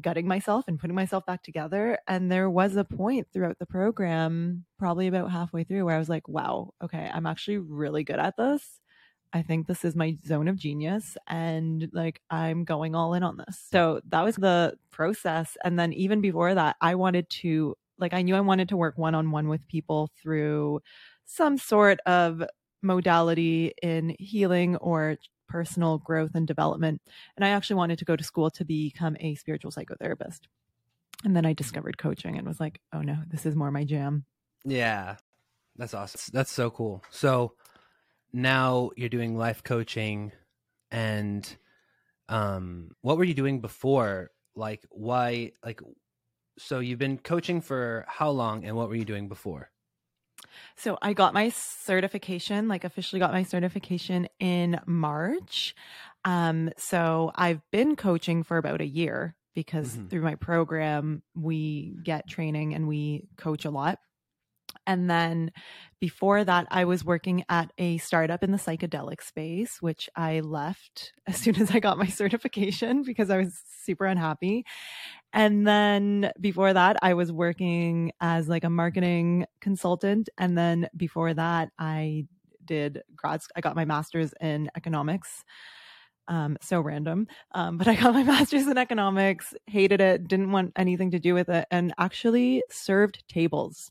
gutting 0.00 0.28
myself 0.28 0.66
and 0.68 0.78
putting 0.78 0.94
myself 0.94 1.24
back 1.26 1.42
together. 1.42 1.98
And 2.06 2.30
there 2.30 2.48
was 2.50 2.76
a 2.76 2.84
point 2.84 3.28
throughout 3.32 3.58
the 3.58 3.66
program, 3.66 4.64
probably 4.78 5.08
about 5.08 5.30
halfway 5.30 5.64
through, 5.64 5.84
where 5.84 5.96
I 5.96 5.98
was 5.98 6.08
like, 6.08 6.28
wow, 6.28 6.70
okay, 6.82 7.10
I'm 7.12 7.26
actually 7.26 7.58
really 7.58 8.04
good 8.04 8.18
at 8.18 8.36
this. 8.36 8.80
I 9.32 9.42
think 9.42 9.66
this 9.66 9.84
is 9.84 9.94
my 9.96 10.16
zone 10.26 10.48
of 10.48 10.56
genius 10.56 11.16
and 11.26 11.90
like 11.92 12.20
I'm 12.30 12.64
going 12.64 12.94
all 12.94 13.12
in 13.14 13.22
on 13.22 13.36
this. 13.36 13.62
So 13.70 14.00
that 14.08 14.24
was 14.24 14.36
the 14.36 14.76
process. 14.90 15.56
And 15.64 15.78
then 15.78 15.92
even 15.92 16.20
before 16.20 16.54
that, 16.54 16.76
I 16.80 16.94
wanted 16.94 17.28
to, 17.30 17.74
like, 17.98 18.14
I 18.14 18.22
knew 18.22 18.36
I 18.36 18.40
wanted 18.40 18.68
to 18.70 18.76
work 18.76 18.96
one 18.96 19.14
on 19.14 19.30
one 19.30 19.48
with 19.48 19.66
people 19.68 20.08
through 20.22 20.80
some 21.26 21.58
sort 21.58 22.00
of 22.06 22.42
modality 22.82 23.72
in 23.82 24.14
healing 24.18 24.76
or 24.76 25.16
personal 25.48 25.98
growth 25.98 26.32
and 26.34 26.46
development. 26.46 27.00
And 27.36 27.44
I 27.44 27.50
actually 27.50 27.76
wanted 27.76 27.98
to 27.98 28.04
go 28.04 28.16
to 28.16 28.24
school 28.24 28.50
to 28.50 28.64
become 28.64 29.16
a 29.18 29.34
spiritual 29.34 29.72
psychotherapist. 29.72 30.40
And 31.24 31.34
then 31.34 31.46
I 31.46 31.52
discovered 31.52 31.98
coaching 31.98 32.36
and 32.36 32.46
was 32.46 32.60
like, 32.60 32.80
oh 32.92 33.00
no, 33.00 33.16
this 33.28 33.46
is 33.46 33.56
more 33.56 33.70
my 33.70 33.84
jam. 33.84 34.24
Yeah. 34.64 35.16
That's 35.76 35.94
awesome. 35.94 36.20
That's 36.32 36.52
so 36.52 36.70
cool. 36.70 37.02
So 37.10 37.54
now 38.32 38.90
you're 38.96 39.08
doing 39.08 39.36
life 39.36 39.62
coaching 39.62 40.32
and 40.90 41.56
um 42.28 42.90
what 43.00 43.16
were 43.16 43.24
you 43.24 43.34
doing 43.34 43.60
before? 43.60 44.30
Like 44.54 44.84
why 44.90 45.52
like 45.64 45.80
so 46.58 46.80
you've 46.80 46.98
been 46.98 47.18
coaching 47.18 47.60
for 47.60 48.04
how 48.08 48.30
long 48.30 48.64
and 48.64 48.76
what 48.76 48.88
were 48.88 48.96
you 48.96 49.04
doing 49.04 49.28
before? 49.28 49.70
So 50.76 50.98
I 51.02 51.12
got 51.12 51.34
my 51.34 51.50
certification, 51.50 52.68
like 52.68 52.84
officially 52.84 53.20
got 53.20 53.32
my 53.32 53.42
certification 53.42 54.28
in 54.38 54.80
March. 54.86 55.74
Um, 56.24 56.70
so 56.76 57.32
I've 57.34 57.60
been 57.70 57.96
coaching 57.96 58.42
for 58.42 58.58
about 58.58 58.80
a 58.80 58.86
year 58.86 59.36
because 59.54 59.96
mm-hmm. 59.96 60.08
through 60.08 60.22
my 60.22 60.34
program, 60.36 61.22
we 61.34 61.96
get 62.02 62.28
training 62.28 62.74
and 62.74 62.86
we 62.86 63.28
coach 63.36 63.64
a 63.64 63.70
lot. 63.70 63.98
And 64.86 65.08
then 65.10 65.52
before 66.00 66.44
that, 66.44 66.66
I 66.70 66.84
was 66.84 67.04
working 67.04 67.44
at 67.48 67.72
a 67.76 67.98
startup 67.98 68.42
in 68.42 68.52
the 68.52 68.58
psychedelic 68.58 69.22
space, 69.22 69.82
which 69.82 70.08
I 70.16 70.40
left 70.40 71.12
as 71.26 71.36
soon 71.36 71.56
as 71.56 71.70
I 71.70 71.80
got 71.80 71.98
my 71.98 72.06
certification 72.22 73.02
because 73.02 73.30
I 73.30 73.38
was 73.38 73.60
super 73.84 74.06
unhappy. 74.06 74.64
And 75.32 75.66
then 75.66 76.32
before 76.40 76.72
that, 76.72 76.96
I 77.02 77.14
was 77.14 77.30
working 77.30 78.12
as 78.20 78.48
like 78.48 78.64
a 78.64 78.70
marketing 78.70 79.46
consultant. 79.60 80.28
And 80.38 80.56
then 80.56 80.88
before 80.96 81.34
that, 81.34 81.70
I 81.78 82.26
did 82.64 83.02
grad, 83.14 83.40
I 83.54 83.60
got 83.60 83.76
my 83.76 83.84
master's 83.84 84.32
in 84.40 84.70
economics. 84.76 85.44
Um, 86.28 86.58
so 86.60 86.80
random. 86.80 87.26
Um, 87.52 87.78
but 87.78 87.88
I 87.88 87.94
got 87.94 88.14
my 88.14 88.22
master's 88.24 88.66
in 88.66 88.76
economics, 88.76 89.54
hated 89.66 90.00
it, 90.00 90.28
didn't 90.28 90.52
want 90.52 90.72
anything 90.76 91.10
to 91.12 91.18
do 91.18 91.34
with 91.34 91.48
it, 91.48 91.66
and 91.70 91.94
actually 91.98 92.62
served 92.70 93.24
tables. 93.28 93.90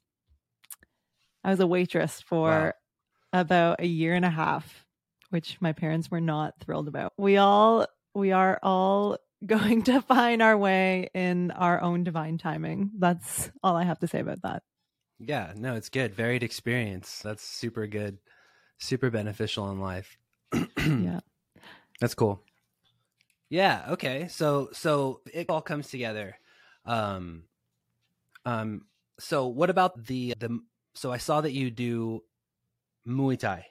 I 1.43 1.50
was 1.50 1.60
a 1.60 1.67
waitress 1.67 2.21
for 2.21 2.50
wow. 2.50 2.73
about 3.34 3.82
a 3.82 3.88
year 3.88 4.13
and 4.13 4.26
a 4.26 4.30
half, 4.30 4.86
which 5.30 5.58
my 5.62 5.73
parents 5.73 6.12
were 6.12 6.21
not 6.21 6.54
thrilled 6.60 6.88
about. 6.88 7.13
We 7.17 7.38
all 7.38 7.88
we 8.13 8.32
are 8.32 8.60
all 8.62 9.17
going 9.45 9.84
to 9.84 10.02
find 10.02 10.41
our 10.41 10.58
way 10.58 11.10
in 11.13 11.52
our 11.52 11.82
own 11.82 12.04
divine 12.04 12.38
timing. 12.38 12.91
That's 12.97 13.52
all 13.63 13.76
I 13.76 13.84
have 13.84 14.00
to 14.00 14.08
say 14.08 14.19
about 14.19 14.41
that. 14.43 14.63
Yeah, 15.19 15.54
no, 15.56 15.76
it's 15.76 15.89
good. 15.89 16.13
Varied 16.13 16.43
experience. 16.43 17.21
That's 17.23 17.43
super 17.43 17.88
good. 17.88 18.19
Super 18.78 19.10
beneficial 19.10 19.71
in 19.71 19.80
life. 19.80 20.17
yeah. 20.78 21.21
That's 22.00 22.13
cool. 22.13 22.43
Yeah, 23.50 23.86
okay. 23.91 24.28
So 24.28 24.69
so 24.73 25.21
it 25.34 25.50
all 25.50 25.62
comes 25.62 25.89
together. 25.89 26.38
Um 26.86 27.43
um 28.45 28.84
so 29.19 29.47
what 29.47 29.69
about 29.69 30.06
the 30.06 30.36
the 30.38 30.60
so 30.93 31.12
I 31.12 31.17
saw 31.17 31.41
that 31.41 31.54
you 31.54 31.71
do 31.71 32.23
Muay 33.08 33.39
Thai. 33.39 33.65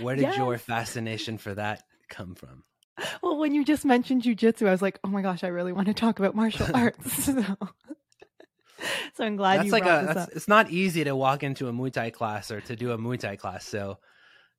Where 0.00 0.16
did 0.16 0.22
yes. 0.22 0.36
your 0.36 0.58
fascination 0.58 1.38
for 1.38 1.54
that 1.54 1.84
come 2.08 2.34
from? 2.34 2.64
well, 3.22 3.36
when 3.38 3.54
you 3.54 3.64
just 3.64 3.84
mentioned 3.84 4.22
jujitsu, 4.22 4.66
I 4.66 4.70
was 4.70 4.82
like, 4.82 4.98
oh 5.04 5.08
my 5.08 5.22
gosh, 5.22 5.44
I 5.44 5.48
really 5.48 5.72
want 5.72 5.88
to 5.88 5.94
talk 5.94 6.18
about 6.18 6.34
martial 6.34 6.66
arts. 6.74 7.24
so, 7.24 7.44
so 9.14 9.24
I'm 9.24 9.36
glad 9.36 9.58
that's 9.58 9.66
you 9.66 9.72
like 9.72 9.84
brought 9.84 10.04
a, 10.04 10.06
this 10.06 10.16
up. 10.16 10.28
It's 10.34 10.48
not 10.48 10.70
easy 10.70 11.04
to 11.04 11.14
walk 11.14 11.42
into 11.42 11.68
a 11.68 11.72
Muay 11.72 11.92
Thai 11.92 12.10
class 12.10 12.50
or 12.50 12.60
to 12.62 12.76
do 12.76 12.92
a 12.92 12.98
Muay 12.98 13.18
Thai 13.18 13.36
class. 13.36 13.66
So, 13.66 13.98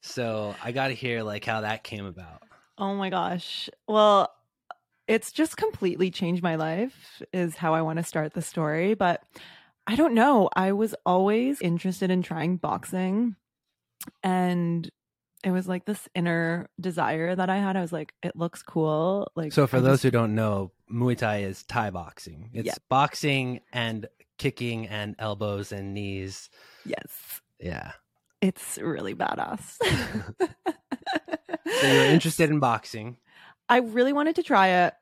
so 0.02 0.56
I 0.64 0.72
got 0.72 0.88
to 0.88 0.94
hear 0.94 1.24
like 1.24 1.46
how 1.46 1.62
that 1.62 1.84
came 1.84 2.06
about. 2.06 2.44
Oh 2.78 2.96
my 2.96 3.10
gosh. 3.10 3.70
Well, 3.88 4.34
it's 5.08 5.32
just 5.32 5.58
completely 5.58 6.12
changed 6.12 6.44
my 6.44 6.56
life. 6.56 7.22
Is 7.34 7.56
how 7.56 7.74
I 7.74 7.82
want 7.82 7.98
to 7.98 8.04
start 8.04 8.34
the 8.34 8.42
story, 8.42 8.94
but. 8.94 9.22
I 9.88 9.96
don't 9.96 10.14
know. 10.14 10.52
I 10.56 10.74
was 10.74 10.94
always 11.04 11.60
interested 11.62 12.12
in 12.12 12.22
trying 12.22 12.58
boxing 12.58 13.36
and 14.22 14.88
it 15.44 15.52
was 15.52 15.68
like 15.68 15.86
this 15.86 16.08
inner 16.14 16.70
desire 16.80 17.36
that 17.36 17.50
I 17.50 17.58
had. 17.58 17.78
I 17.78 17.82
was 17.82 17.94
like, 17.94 18.14
it 18.22 18.36
looks 18.36 18.62
cool. 18.62 19.32
Like 19.36 19.54
So 19.54 19.68
for 19.68 19.78
I 19.78 19.82
those 19.82 19.92
just... 19.94 20.04
who 20.04 20.12
don't 20.12 20.36
know, 20.36 20.72
Muay 20.92 21.18
Thai 21.18 21.44
is 21.44 21.64
Thai 21.64 21.92
boxing. 21.92 22.50
It's 22.54 22.68
yeah. 22.68 22.76
boxing 22.90 23.62
and 23.72 24.08
kicking 24.38 24.88
and 24.88 25.16
elbows 25.18 25.72
and 25.72 25.94
knees. 25.94 26.50
Yes. 26.86 27.42
Yeah. 27.60 27.92
It's 28.42 28.78
really 28.78 29.16
badass. 29.16 29.78
so 31.82 31.88
you're 31.88 32.06
interested 32.06 32.50
in 32.50 32.60
boxing. 32.60 33.18
I 33.70 33.78
really 33.78 34.14
wanted 34.14 34.36
to 34.38 34.44
try 34.44 34.68
it. 34.86 34.94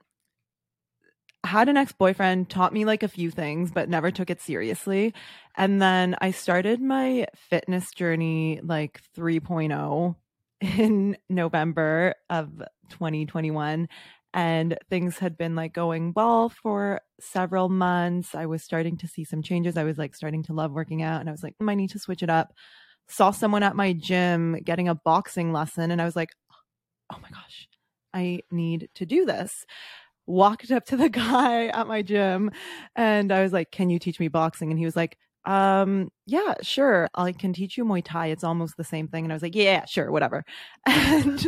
Had 1.43 1.69
an 1.69 1.77
ex-boyfriend, 1.77 2.49
taught 2.49 2.73
me 2.73 2.83
like 2.83 3.03
a 3.03 3.07
few 3.07 3.31
things, 3.31 3.71
but 3.71 3.89
never 3.89 4.11
took 4.11 4.29
it 4.29 4.41
seriously. 4.41 5.13
And 5.55 5.81
then 5.81 6.15
I 6.19 6.31
started 6.31 6.81
my 6.81 7.27
fitness 7.35 7.91
journey 7.91 8.59
like 8.63 8.99
3.0 9.15 10.15
in 10.61 11.17
November 11.29 12.15
of 12.29 12.49
2021 12.89 13.87
and 14.33 14.77
things 14.89 15.17
had 15.17 15.37
been 15.37 15.55
like 15.55 15.73
going 15.73 16.13
well 16.15 16.49
for 16.49 17.01
several 17.19 17.69
months. 17.69 18.35
I 18.35 18.45
was 18.45 18.63
starting 18.63 18.97
to 18.97 19.07
see 19.07 19.23
some 19.23 19.41
changes. 19.41 19.77
I 19.77 19.83
was 19.83 19.97
like 19.97 20.15
starting 20.15 20.43
to 20.43 20.53
love 20.53 20.71
working 20.71 21.01
out 21.01 21.19
and 21.19 21.29
I 21.29 21.31
was 21.31 21.43
like, 21.43 21.55
mm, 21.61 21.69
I 21.69 21.75
need 21.75 21.91
to 21.91 21.99
switch 21.99 22.23
it 22.23 22.29
up. 22.29 22.53
Saw 23.07 23.31
someone 23.31 23.63
at 23.63 23.75
my 23.75 23.93
gym 23.93 24.59
getting 24.63 24.89
a 24.89 24.95
boxing 24.95 25.53
lesson 25.53 25.91
and 25.91 26.01
I 26.01 26.05
was 26.05 26.15
like, 26.15 26.31
oh 27.11 27.17
my 27.21 27.29
gosh, 27.29 27.67
I 28.13 28.41
need 28.51 28.89
to 28.95 29.05
do 29.05 29.25
this. 29.25 29.65
Walked 30.25 30.71
up 30.71 30.85
to 30.87 30.97
the 30.97 31.09
guy 31.11 31.67
at 31.67 31.87
my 31.87 32.01
gym 32.01 32.51
and 32.95 33.31
I 33.31 33.43
was 33.43 33.53
like, 33.53 33.71
can 33.71 33.89
you 33.89 33.99
teach 33.99 34.19
me 34.19 34.27
boxing? 34.27 34.71
And 34.71 34.79
he 34.79 34.85
was 34.85 34.95
like, 34.95 35.17
um, 35.47 36.09
yeah, 36.25 36.55
sure. 36.61 37.07
I 37.15 37.31
can 37.31 37.53
teach 37.53 37.77
you 37.77 37.85
Muay 37.85 38.03
Thai. 38.03 38.27
It's 38.27 38.43
almost 38.43 38.77
the 38.77 38.83
same 38.83 39.07
thing. 39.07 39.25
And 39.25 39.31
I 39.31 39.35
was 39.35 39.41
like, 39.41 39.55
yeah, 39.55 39.85
sure, 39.85 40.11
whatever. 40.11 40.43
And 40.85 41.47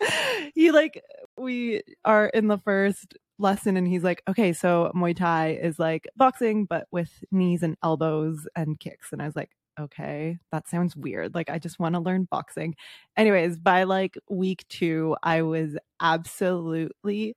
he 0.54 0.70
like, 0.72 1.02
we 1.36 1.82
are 2.04 2.26
in 2.28 2.48
the 2.48 2.58
first 2.58 3.14
lesson 3.38 3.76
and 3.76 3.86
he's 3.88 4.04
like, 4.04 4.22
okay, 4.28 4.52
so 4.52 4.92
Muay 4.94 5.16
Thai 5.16 5.58
is 5.62 5.78
like 5.78 6.06
boxing, 6.16 6.64
but 6.64 6.86
with 6.92 7.10
knees 7.32 7.62
and 7.62 7.76
elbows 7.82 8.46
and 8.56 8.78
kicks. 8.80 9.12
And 9.12 9.20
I 9.22 9.26
was 9.26 9.36
like, 9.36 9.50
okay, 9.80 10.38
that 10.52 10.68
sounds 10.68 10.96
weird. 10.96 11.34
Like, 11.34 11.50
I 11.50 11.58
just 11.58 11.78
want 11.80 11.94
to 11.94 12.00
learn 12.00 12.28
boxing. 12.30 12.74
Anyways, 13.16 13.58
by 13.58 13.84
like 13.84 14.18
week 14.30 14.64
two, 14.68 15.16
I 15.22 15.42
was 15.42 15.76
absolutely 16.00 17.34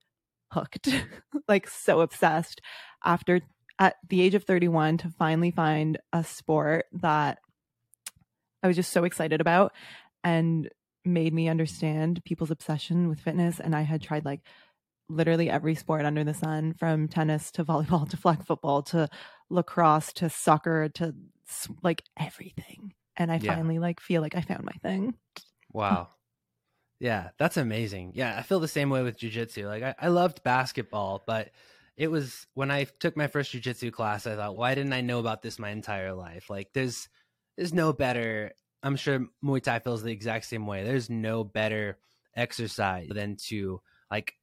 hooked, 0.51 0.89
like 1.47 1.67
so 1.69 2.01
obsessed. 2.01 2.61
After 3.03 3.41
at 3.79 3.95
the 4.09 4.21
age 4.21 4.35
of 4.35 4.43
31 4.43 4.97
to 4.97 5.09
finally 5.09 5.51
find 5.51 5.97
a 6.13 6.23
sport 6.23 6.85
that 6.93 7.39
I 8.63 8.67
was 8.67 8.75
just 8.75 8.91
so 8.91 9.03
excited 9.03 9.41
about 9.41 9.73
and 10.23 10.69
made 11.03 11.33
me 11.33 11.49
understand 11.49 12.23
people's 12.25 12.51
obsession 12.51 13.09
with 13.09 13.19
fitness. 13.19 13.59
And 13.59 13.75
I 13.75 13.81
had 13.81 14.01
tried 14.01 14.25
like 14.25 14.41
literally 15.07 15.49
every 15.49 15.75
sport 15.75 16.05
under 16.05 16.23
the 16.23 16.33
sun 16.33 16.73
from 16.73 17.07
tennis 17.07 17.51
to 17.51 17.63
volleyball 17.63 18.09
to 18.09 18.17
flag 18.17 18.43
football 18.43 18.81
to 18.83 19.07
lacrosse 19.49 20.13
to 20.13 20.29
soccer 20.29 20.89
to 20.89 21.13
like 21.83 22.03
everything. 22.19 22.93
And 23.17 23.31
I 23.31 23.37
yeah. 23.37 23.55
finally 23.55 23.79
like 23.79 23.99
feel 23.99 24.21
like 24.21 24.35
I 24.35 24.41
found 24.41 24.63
my 24.63 24.73
thing. 24.81 25.15
Wow. 25.71 26.09
yeah, 26.99 27.29
that's 27.37 27.57
amazing. 27.57 28.13
Yeah, 28.15 28.35
I 28.37 28.41
feel 28.41 28.59
the 28.59 28.67
same 28.67 28.89
way 28.89 29.03
with 29.03 29.19
jujitsu. 29.19 29.65
Like 29.67 29.83
I, 29.83 29.95
I 29.99 30.07
loved 30.07 30.43
basketball, 30.43 31.23
but 31.27 31.51
it 31.97 32.09
was 32.09 32.47
when 32.53 32.71
I 32.71 32.85
took 32.99 33.15
my 33.15 33.27
first 33.27 33.53
jujitsu 33.53 33.91
class, 33.91 34.27
I 34.27 34.35
thought, 34.35 34.57
why 34.57 34.75
didn't 34.75 34.93
I 34.93 35.01
know 35.01 35.19
about 35.19 35.41
this 35.41 35.59
my 35.59 35.69
entire 35.69 36.13
life? 36.13 36.49
Like 36.49 36.69
there's 36.73 37.07
there's 37.57 37.73
no 37.73 37.93
better 37.93 38.51
I'm 38.83 38.97
sure 38.97 39.25
Muay 39.43 39.63
Thai 39.63 39.79
feels 39.79 40.03
the 40.03 40.11
exact 40.11 40.45
same 40.45 40.67
way. 40.67 40.83
There's 40.83 41.09
no 41.09 41.43
better 41.43 41.97
exercise 42.35 43.07
than 43.09 43.37
to 43.47 43.81
like 44.11 44.33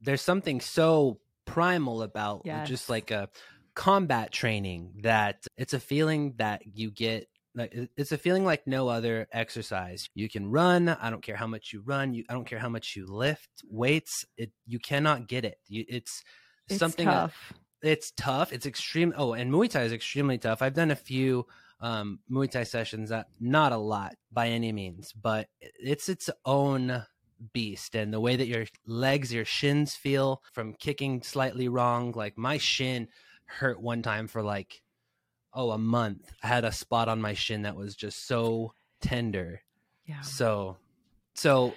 there's 0.00 0.22
something 0.22 0.60
so 0.60 1.20
primal 1.44 2.02
about 2.02 2.42
yes. 2.44 2.68
just 2.68 2.90
like 2.90 3.10
a 3.10 3.28
combat 3.74 4.32
training 4.32 4.92
that 5.02 5.46
it's 5.56 5.72
a 5.72 5.80
feeling 5.80 6.34
that 6.36 6.62
you 6.74 6.90
get 6.90 7.28
like 7.54 7.74
it's 7.96 8.12
a 8.12 8.18
feeling 8.18 8.44
like 8.44 8.66
no 8.66 8.88
other 8.88 9.26
exercise 9.32 10.08
you 10.14 10.28
can 10.28 10.50
run 10.50 10.88
i 10.88 11.08
don't 11.08 11.22
care 11.22 11.36
how 11.36 11.46
much 11.46 11.72
you 11.72 11.80
run 11.84 12.12
you 12.12 12.24
i 12.28 12.32
don't 12.32 12.46
care 12.46 12.58
how 12.58 12.68
much 12.68 12.94
you 12.94 13.06
lift 13.06 13.48
weights 13.68 14.24
it 14.36 14.50
you 14.66 14.78
cannot 14.78 15.28
get 15.28 15.44
it 15.44 15.58
you, 15.68 15.84
it's 15.88 16.22
it's 16.70 16.80
something 16.80 17.06
tough. 17.06 17.52
That, 17.82 17.90
it's 17.90 18.12
tough. 18.12 18.52
It's 18.52 18.66
extreme. 18.66 19.14
Oh, 19.16 19.32
and 19.32 19.52
Muay 19.52 19.70
Thai 19.70 19.82
is 19.82 19.92
extremely 19.92 20.38
tough. 20.38 20.62
I've 20.62 20.74
done 20.74 20.90
a 20.90 20.96
few 20.96 21.46
um, 21.80 22.20
Muay 22.30 22.50
Thai 22.50 22.64
sessions. 22.64 23.10
Uh, 23.10 23.24
not 23.40 23.72
a 23.72 23.76
lot 23.76 24.14
by 24.32 24.48
any 24.48 24.72
means, 24.72 25.12
but 25.12 25.48
it's 25.60 26.08
its 26.08 26.28
own 26.44 27.04
beast. 27.52 27.94
And 27.94 28.12
the 28.12 28.20
way 28.20 28.36
that 28.36 28.48
your 28.48 28.66
legs, 28.86 29.32
your 29.32 29.44
shins 29.44 29.94
feel 29.94 30.42
from 30.52 30.74
kicking 30.74 31.22
slightly 31.22 31.68
wrong, 31.68 32.12
like 32.12 32.36
my 32.36 32.58
shin 32.58 33.08
hurt 33.46 33.80
one 33.80 34.02
time 34.02 34.28
for 34.28 34.42
like 34.42 34.82
oh 35.54 35.70
a 35.70 35.78
month. 35.78 36.30
I 36.42 36.48
had 36.48 36.64
a 36.64 36.72
spot 36.72 37.08
on 37.08 37.20
my 37.20 37.34
shin 37.34 37.62
that 37.62 37.76
was 37.76 37.96
just 37.96 38.26
so 38.26 38.74
tender. 39.00 39.62
Yeah. 40.04 40.20
So, 40.20 40.76
so, 41.34 41.74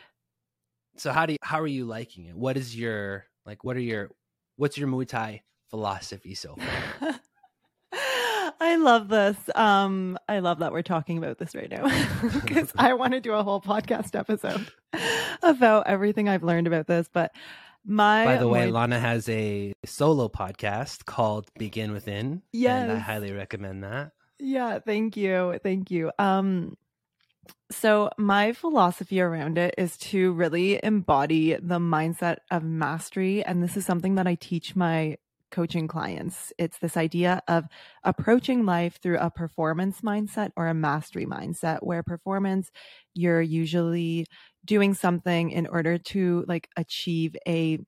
so 0.97 1.11
how 1.11 1.25
do 1.25 1.33
you, 1.33 1.39
how 1.41 1.61
are 1.61 1.67
you 1.67 1.85
liking 1.85 2.25
it? 2.25 2.35
What 2.35 2.57
is 2.57 2.75
your 2.75 3.25
like? 3.45 3.63
What 3.63 3.77
are 3.77 3.81
your 3.81 4.11
what's 4.55 4.77
your 4.77 4.87
Muay 4.87 5.07
Thai 5.07 5.41
philosophy 5.69 6.35
so 6.35 6.55
far? 6.55 7.19
I 8.59 8.77
love 8.77 9.09
this. 9.09 9.37
Um, 9.55 10.17
I 10.29 10.39
love 10.39 10.59
that 10.59 10.71
we're 10.71 10.83
talking 10.83 11.17
about 11.17 11.37
this 11.37 11.53
right 11.53 11.69
now 11.69 11.83
because 12.41 12.71
I 12.77 12.93
want 12.93 13.13
to 13.13 13.19
do 13.19 13.33
a 13.33 13.43
whole 13.43 13.61
podcast 13.61 14.17
episode 14.17 14.71
about 15.41 15.87
everything 15.87 16.29
I've 16.29 16.43
learned 16.43 16.67
about 16.67 16.87
this. 16.87 17.09
But 17.11 17.31
my 17.85 18.25
by 18.25 18.37
the 18.37 18.47
way, 18.47 18.71
Lana 18.71 18.99
has 18.99 19.27
a 19.27 19.73
solo 19.85 20.29
podcast 20.29 21.05
called 21.05 21.49
Begin 21.57 21.91
Within. 21.91 22.41
Yes, 22.51 22.83
and 22.83 22.91
I 22.93 22.99
highly 22.99 23.31
recommend 23.31 23.83
that. 23.83 24.11
Yeah, 24.39 24.79
thank 24.79 25.17
you, 25.17 25.59
thank 25.61 25.91
you. 25.91 26.11
Um, 26.17 26.77
so 27.71 28.09
my 28.17 28.53
philosophy 28.53 29.19
around 29.19 29.57
it 29.57 29.75
is 29.77 29.97
to 29.97 30.31
really 30.33 30.79
embody 30.83 31.55
the 31.55 31.79
mindset 31.79 32.37
of 32.51 32.63
mastery, 32.63 33.43
and 33.43 33.63
this 33.63 33.77
is 33.77 33.85
something 33.85 34.15
that 34.15 34.27
I 34.27 34.35
teach 34.35 34.75
my 34.75 35.17
coaching 35.51 35.87
clients. 35.87 36.51
It's 36.57 36.79
this 36.79 36.97
idea 36.97 37.41
of 37.47 37.65
approaching 38.03 38.65
life 38.65 38.99
through 39.01 39.19
a 39.19 39.29
performance 39.29 40.01
mindset 40.01 40.51
or 40.55 40.67
a 40.67 40.73
mastery 40.73 41.25
mindset, 41.25 41.79
where 41.81 42.03
performance, 42.03 42.71
you're 43.13 43.41
usually 43.41 44.25
doing 44.65 44.93
something 44.93 45.51
in 45.51 45.67
order 45.67 45.97
to 45.97 46.45
like 46.47 46.69
achieve 46.75 47.35
a 47.47 47.79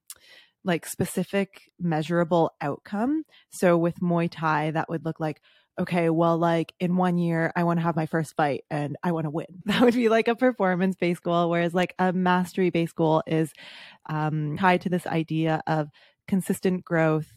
like 0.63 0.85
specific 0.85 1.71
measurable 1.79 2.51
outcome. 2.61 3.23
So 3.51 3.77
with 3.77 3.99
Muay 3.99 4.29
Thai, 4.31 4.71
that 4.71 4.89
would 4.89 5.05
look 5.05 5.19
like, 5.19 5.41
okay, 5.79 6.09
well, 6.09 6.37
like 6.37 6.73
in 6.79 6.95
one 6.95 7.17
year, 7.17 7.51
I 7.55 7.63
want 7.63 7.79
to 7.79 7.83
have 7.83 7.95
my 7.95 8.05
first 8.05 8.35
fight 8.35 8.63
and 8.69 8.95
I 9.03 9.11
want 9.11 9.25
to 9.25 9.29
win. 9.29 9.47
That 9.65 9.81
would 9.81 9.93
be 9.93 10.09
like 10.09 10.27
a 10.27 10.35
performance 10.35 10.95
based 10.95 11.23
goal. 11.23 11.49
Whereas 11.49 11.73
like 11.73 11.93
a 11.99 12.13
mastery 12.13 12.69
based 12.69 12.95
goal 12.95 13.23
is 13.27 13.51
um, 14.07 14.57
tied 14.57 14.81
to 14.81 14.89
this 14.89 15.07
idea 15.07 15.61
of 15.67 15.89
consistent 16.27 16.85
growth, 16.85 17.27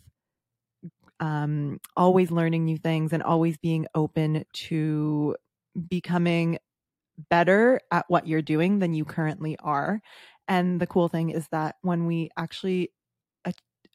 um, 1.20 1.80
always 1.96 2.30
learning 2.30 2.64
new 2.64 2.76
things 2.78 3.12
and 3.12 3.22
always 3.22 3.56
being 3.58 3.86
open 3.94 4.44
to 4.52 5.36
becoming 5.88 6.58
better 7.30 7.80
at 7.92 8.06
what 8.08 8.26
you're 8.26 8.42
doing 8.42 8.78
than 8.78 8.94
you 8.94 9.04
currently 9.04 9.56
are. 9.60 10.00
And 10.48 10.80
the 10.80 10.86
cool 10.86 11.08
thing 11.08 11.30
is 11.30 11.48
that 11.52 11.76
when 11.82 12.06
we 12.06 12.30
actually 12.36 12.92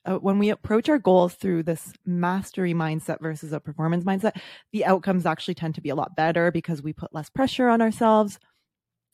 uh, 0.05 0.17
when 0.17 0.39
we 0.39 0.49
approach 0.49 0.89
our 0.89 0.99
goals 0.99 1.33
through 1.35 1.63
this 1.63 1.93
mastery 2.05 2.73
mindset 2.73 3.21
versus 3.21 3.53
a 3.53 3.59
performance 3.59 4.03
mindset, 4.03 4.37
the 4.71 4.85
outcomes 4.85 5.25
actually 5.25 5.53
tend 5.53 5.75
to 5.75 5.81
be 5.81 5.89
a 5.89 5.95
lot 5.95 6.15
better 6.15 6.51
because 6.51 6.81
we 6.81 6.93
put 6.93 7.13
less 7.13 7.29
pressure 7.29 7.69
on 7.69 7.81
ourselves. 7.81 8.39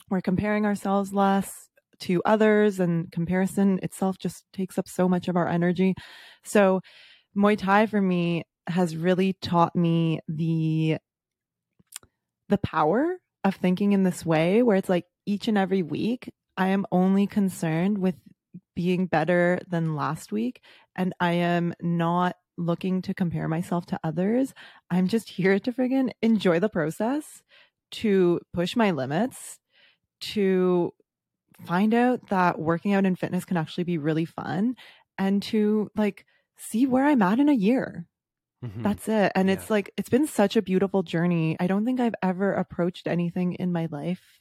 We're 0.10 0.22
comparing 0.22 0.66
ourselves 0.66 1.14
less 1.14 1.70
to 2.02 2.22
others, 2.26 2.80
and 2.80 3.12
comparison 3.12 3.80
itself 3.84 4.18
just 4.18 4.46
takes 4.54 4.78
up 4.78 4.88
so 4.88 5.10
much 5.10 5.28
of 5.28 5.36
our 5.36 5.48
energy. 5.48 5.94
So, 6.44 6.82
Muay 7.38 7.58
Thai 7.58 7.86
for 7.86 8.02
me 8.02 8.44
has 8.68 8.96
really 8.96 9.34
taught 9.42 9.76
me 9.76 10.20
the 10.28 10.98
the 12.48 12.58
power 12.60 13.18
of 13.44 13.56
thinking 13.56 13.94
in 13.94 14.04
this 14.04 14.26
way 14.26 14.64
where 14.64 14.76
it's 14.76 14.90
like 14.90 15.06
each 15.26 15.48
and 15.48 15.58
every 15.58 15.84
week 15.84 16.32
I 16.58 16.70
am 16.70 16.86
only 16.92 17.28
concerned 17.28 18.00
with 18.00 18.16
being 18.80 19.08
better 19.08 19.60
than 19.68 19.94
last 19.94 20.32
week 20.32 20.62
and 20.96 21.14
I 21.20 21.34
am 21.34 21.74
not 21.82 22.38
looking 22.58 23.02
to 23.02 23.14
compare 23.14 23.50
myself 23.50 23.86
to 23.88 24.00
others. 24.06 24.54
I'm 24.90 25.10
just 25.10 25.28
here 25.28 25.60
to 25.60 25.74
friggin' 25.74 26.12
enjoy 26.22 26.62
the 26.62 26.70
process, 26.70 27.42
to 27.92 28.40
push 28.54 28.78
my 28.78 28.92
limits, 28.92 29.60
to 30.22 30.94
find 31.66 31.94
out 31.94 32.30
that 32.30 32.58
working 32.58 32.94
out 32.94 33.06
and 33.06 33.20
fitness 33.20 33.44
can 33.44 33.58
actually 33.58 33.84
be 33.84 33.98
really 33.98 34.24
fun 34.24 34.78
and 35.18 35.44
to 35.44 35.92
like 35.98 36.26
see 36.58 36.86
where 36.86 37.06
I'm 37.06 37.22
at 37.22 37.40
in 37.40 37.50
a 37.50 37.54
year. 37.54 38.06
Mm-hmm. 38.64 38.82
That's 38.82 39.10
it. 39.10 39.34
And 39.36 39.50
yeah. 39.50 39.56
it's 39.56 39.70
like, 39.70 39.92
it's 39.98 40.10
been 40.10 40.26
such 40.26 40.56
a 40.56 40.62
beautiful 40.62 41.04
journey. 41.04 41.58
I 41.60 41.68
don't 41.68 41.84
think 41.84 42.00
I've 42.00 42.16
ever 42.24 42.54
approached 42.54 43.08
anything 43.08 43.56
in 43.56 43.74
my 43.74 43.90
life 43.92 44.40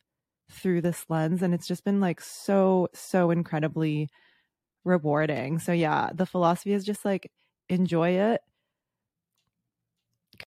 through 0.49 0.81
this 0.81 1.05
lens. 1.09 1.43
And 1.43 1.55
it's 1.55 1.67
just 1.67 1.85
been 1.85 2.01
like 2.01 2.21
so, 2.21 2.89
so 2.95 3.31
incredibly 3.31 4.09
rewarding. 4.89 5.59
So, 5.61 5.73
yeah, 5.73 6.11
the 6.13 6.27
philosophy 6.27 6.73
is 6.73 6.85
just 6.85 7.05
like 7.05 7.31
enjoy 7.69 8.11
it, 8.11 8.41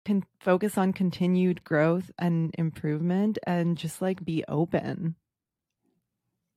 can 0.06 0.24
focus 0.40 0.78
on 0.78 0.94
continued 0.94 1.64
growth 1.64 2.12
and 2.18 2.54
improvement, 2.58 3.38
and 3.46 3.78
just 3.78 4.02
like 4.02 4.24
be 4.24 4.44
open. 4.48 5.16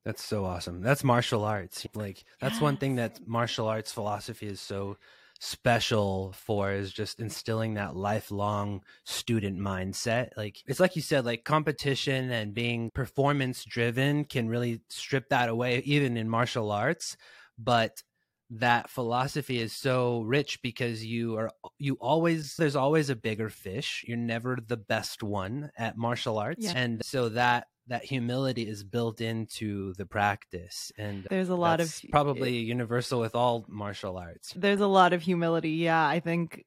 That's 0.04 0.24
so 0.24 0.44
awesome. 0.44 0.82
That's 0.82 1.04
martial 1.04 1.44
arts. 1.44 1.86
Like 1.94 2.24
that's 2.40 2.54
yes. 2.54 2.62
one 2.62 2.76
thing 2.76 2.96
that 2.96 3.26
martial 3.26 3.68
arts 3.68 3.92
philosophy 3.92 4.46
is 4.46 4.60
so 4.60 4.96
special 5.38 6.32
for 6.36 6.70
is 6.72 6.92
just 6.92 7.18
instilling 7.18 7.74
that 7.74 7.96
lifelong 7.96 8.82
student 9.04 9.58
mindset. 9.58 10.30
Like 10.36 10.58
it's 10.66 10.80
like 10.80 10.96
you 10.96 11.02
said 11.02 11.24
like 11.24 11.44
competition 11.44 12.30
and 12.30 12.54
being 12.54 12.90
performance 12.90 13.64
driven 13.64 14.24
can 14.24 14.48
really 14.48 14.82
strip 14.88 15.28
that 15.30 15.48
away 15.48 15.78
even 15.84 16.16
in 16.16 16.28
martial 16.28 16.70
arts, 16.70 17.16
but 17.62 18.02
that 18.50 18.90
philosophy 18.90 19.58
is 19.58 19.72
so 19.72 20.20
rich 20.22 20.60
because 20.62 21.04
you 21.04 21.36
are 21.38 21.50
you 21.78 21.96
always 22.00 22.54
there's 22.56 22.76
always 22.76 23.08
a 23.08 23.16
bigger 23.16 23.48
fish. 23.48 24.04
You're 24.06 24.18
never 24.18 24.58
the 24.66 24.76
best 24.76 25.22
one 25.22 25.70
at 25.76 25.96
martial 25.96 26.38
arts. 26.38 26.64
Yeah. 26.64 26.72
and 26.76 27.04
so 27.04 27.30
that 27.30 27.68
that 27.88 28.04
humility 28.04 28.68
is 28.68 28.84
built 28.84 29.20
into 29.20 29.92
the 29.94 30.06
practice. 30.06 30.92
And 30.96 31.26
there's 31.28 31.48
a 31.48 31.56
lot 31.56 31.80
of 31.80 32.00
probably 32.10 32.58
universal 32.58 33.20
with 33.20 33.34
all 33.34 33.64
martial 33.68 34.16
arts. 34.16 34.52
There's 34.54 34.80
a 34.80 34.86
lot 34.86 35.12
of 35.12 35.22
humility 35.22 35.70
yeah 35.70 36.06
i 36.06 36.20
think 36.20 36.64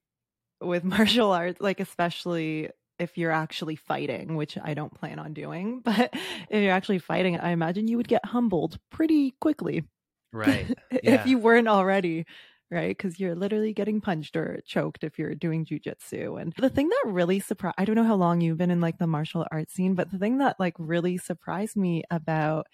with 0.62 0.84
martial 0.96 1.32
arts 1.32 1.62
like 1.62 1.80
especially 1.80 2.70
if 2.98 3.18
you're 3.18 3.32
actually 3.32 3.76
fighting 3.76 4.36
which 4.36 4.58
i 4.64 4.74
don't 4.74 4.94
plan 4.94 5.20
on 5.20 5.34
doing 5.34 5.82
but 5.86 6.14
if 6.14 6.64
you're 6.64 6.72
actually 6.72 7.00
fighting 7.00 7.40
i 7.40 7.50
imagine 7.50 7.88
you 7.88 7.98
would 7.98 8.08
get 8.08 8.26
humbled 8.26 8.78
pretty 8.92 9.36
quickly 9.40 9.84
right 10.36 10.68
yeah. 10.92 11.00
if 11.16 11.26
you 11.26 11.38
weren't 11.38 11.68
already 11.68 12.26
right? 12.72 12.98
Because 12.98 13.20
you're 13.20 13.36
literally 13.36 13.74
getting 13.74 14.02
punched 14.02 14.36
or 14.36 14.60
choked 14.66 15.04
if 15.04 15.20
you're 15.20 15.36
doing 15.36 15.66
jujitsu. 15.66 16.42
And 16.42 16.52
the 16.58 16.70
thing 16.70 16.90
that 16.90 17.04
really 17.06 17.40
surprised, 17.40 17.76
I 17.78 17.86
don't 17.86 17.96
know 17.96 18.04
how 18.04 18.16
long 18.16 18.42
you've 18.42 18.58
been 18.58 18.72
in 18.72 18.82
like 18.82 18.98
the 18.98 19.08
martial 19.08 19.46
arts 19.52 19.74
scene, 19.74 19.94
but 19.96 20.12
the 20.12 20.18
thing 20.18 20.40
that 20.40 20.60
like 20.60 20.74
really 20.80 21.18
surprised 21.18 21.76
me 21.76 22.04
about, 22.10 22.66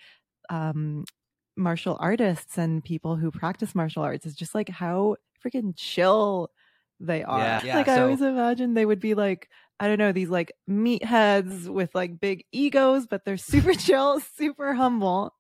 um, 0.49 1.03
martial 1.57 1.97
artists 1.99 2.57
and 2.57 2.83
people 2.83 3.15
who 3.15 3.31
practice 3.31 3.75
martial 3.75 4.03
arts 4.03 4.25
is 4.25 4.35
just 4.35 4.55
like 4.55 4.69
how 4.69 5.17
freaking 5.45 5.73
chill 5.75 6.49
they 6.99 7.23
are. 7.23 7.39
Yeah, 7.39 7.61
yeah. 7.65 7.75
Like 7.77 7.85
so, 7.87 7.93
I 7.93 8.01
always 8.01 8.21
imagine 8.21 8.73
they 8.73 8.85
would 8.85 8.99
be 8.99 9.13
like, 9.13 9.49
I 9.79 9.87
don't 9.87 9.97
know, 9.97 10.11
these 10.11 10.29
like 10.29 10.51
meatheads 10.69 11.67
with 11.67 11.93
like 11.93 12.19
big 12.19 12.45
egos, 12.51 13.07
but 13.07 13.25
they're 13.25 13.37
super 13.37 13.73
chill, 13.75 14.19
super 14.19 14.73
humble. 14.73 15.33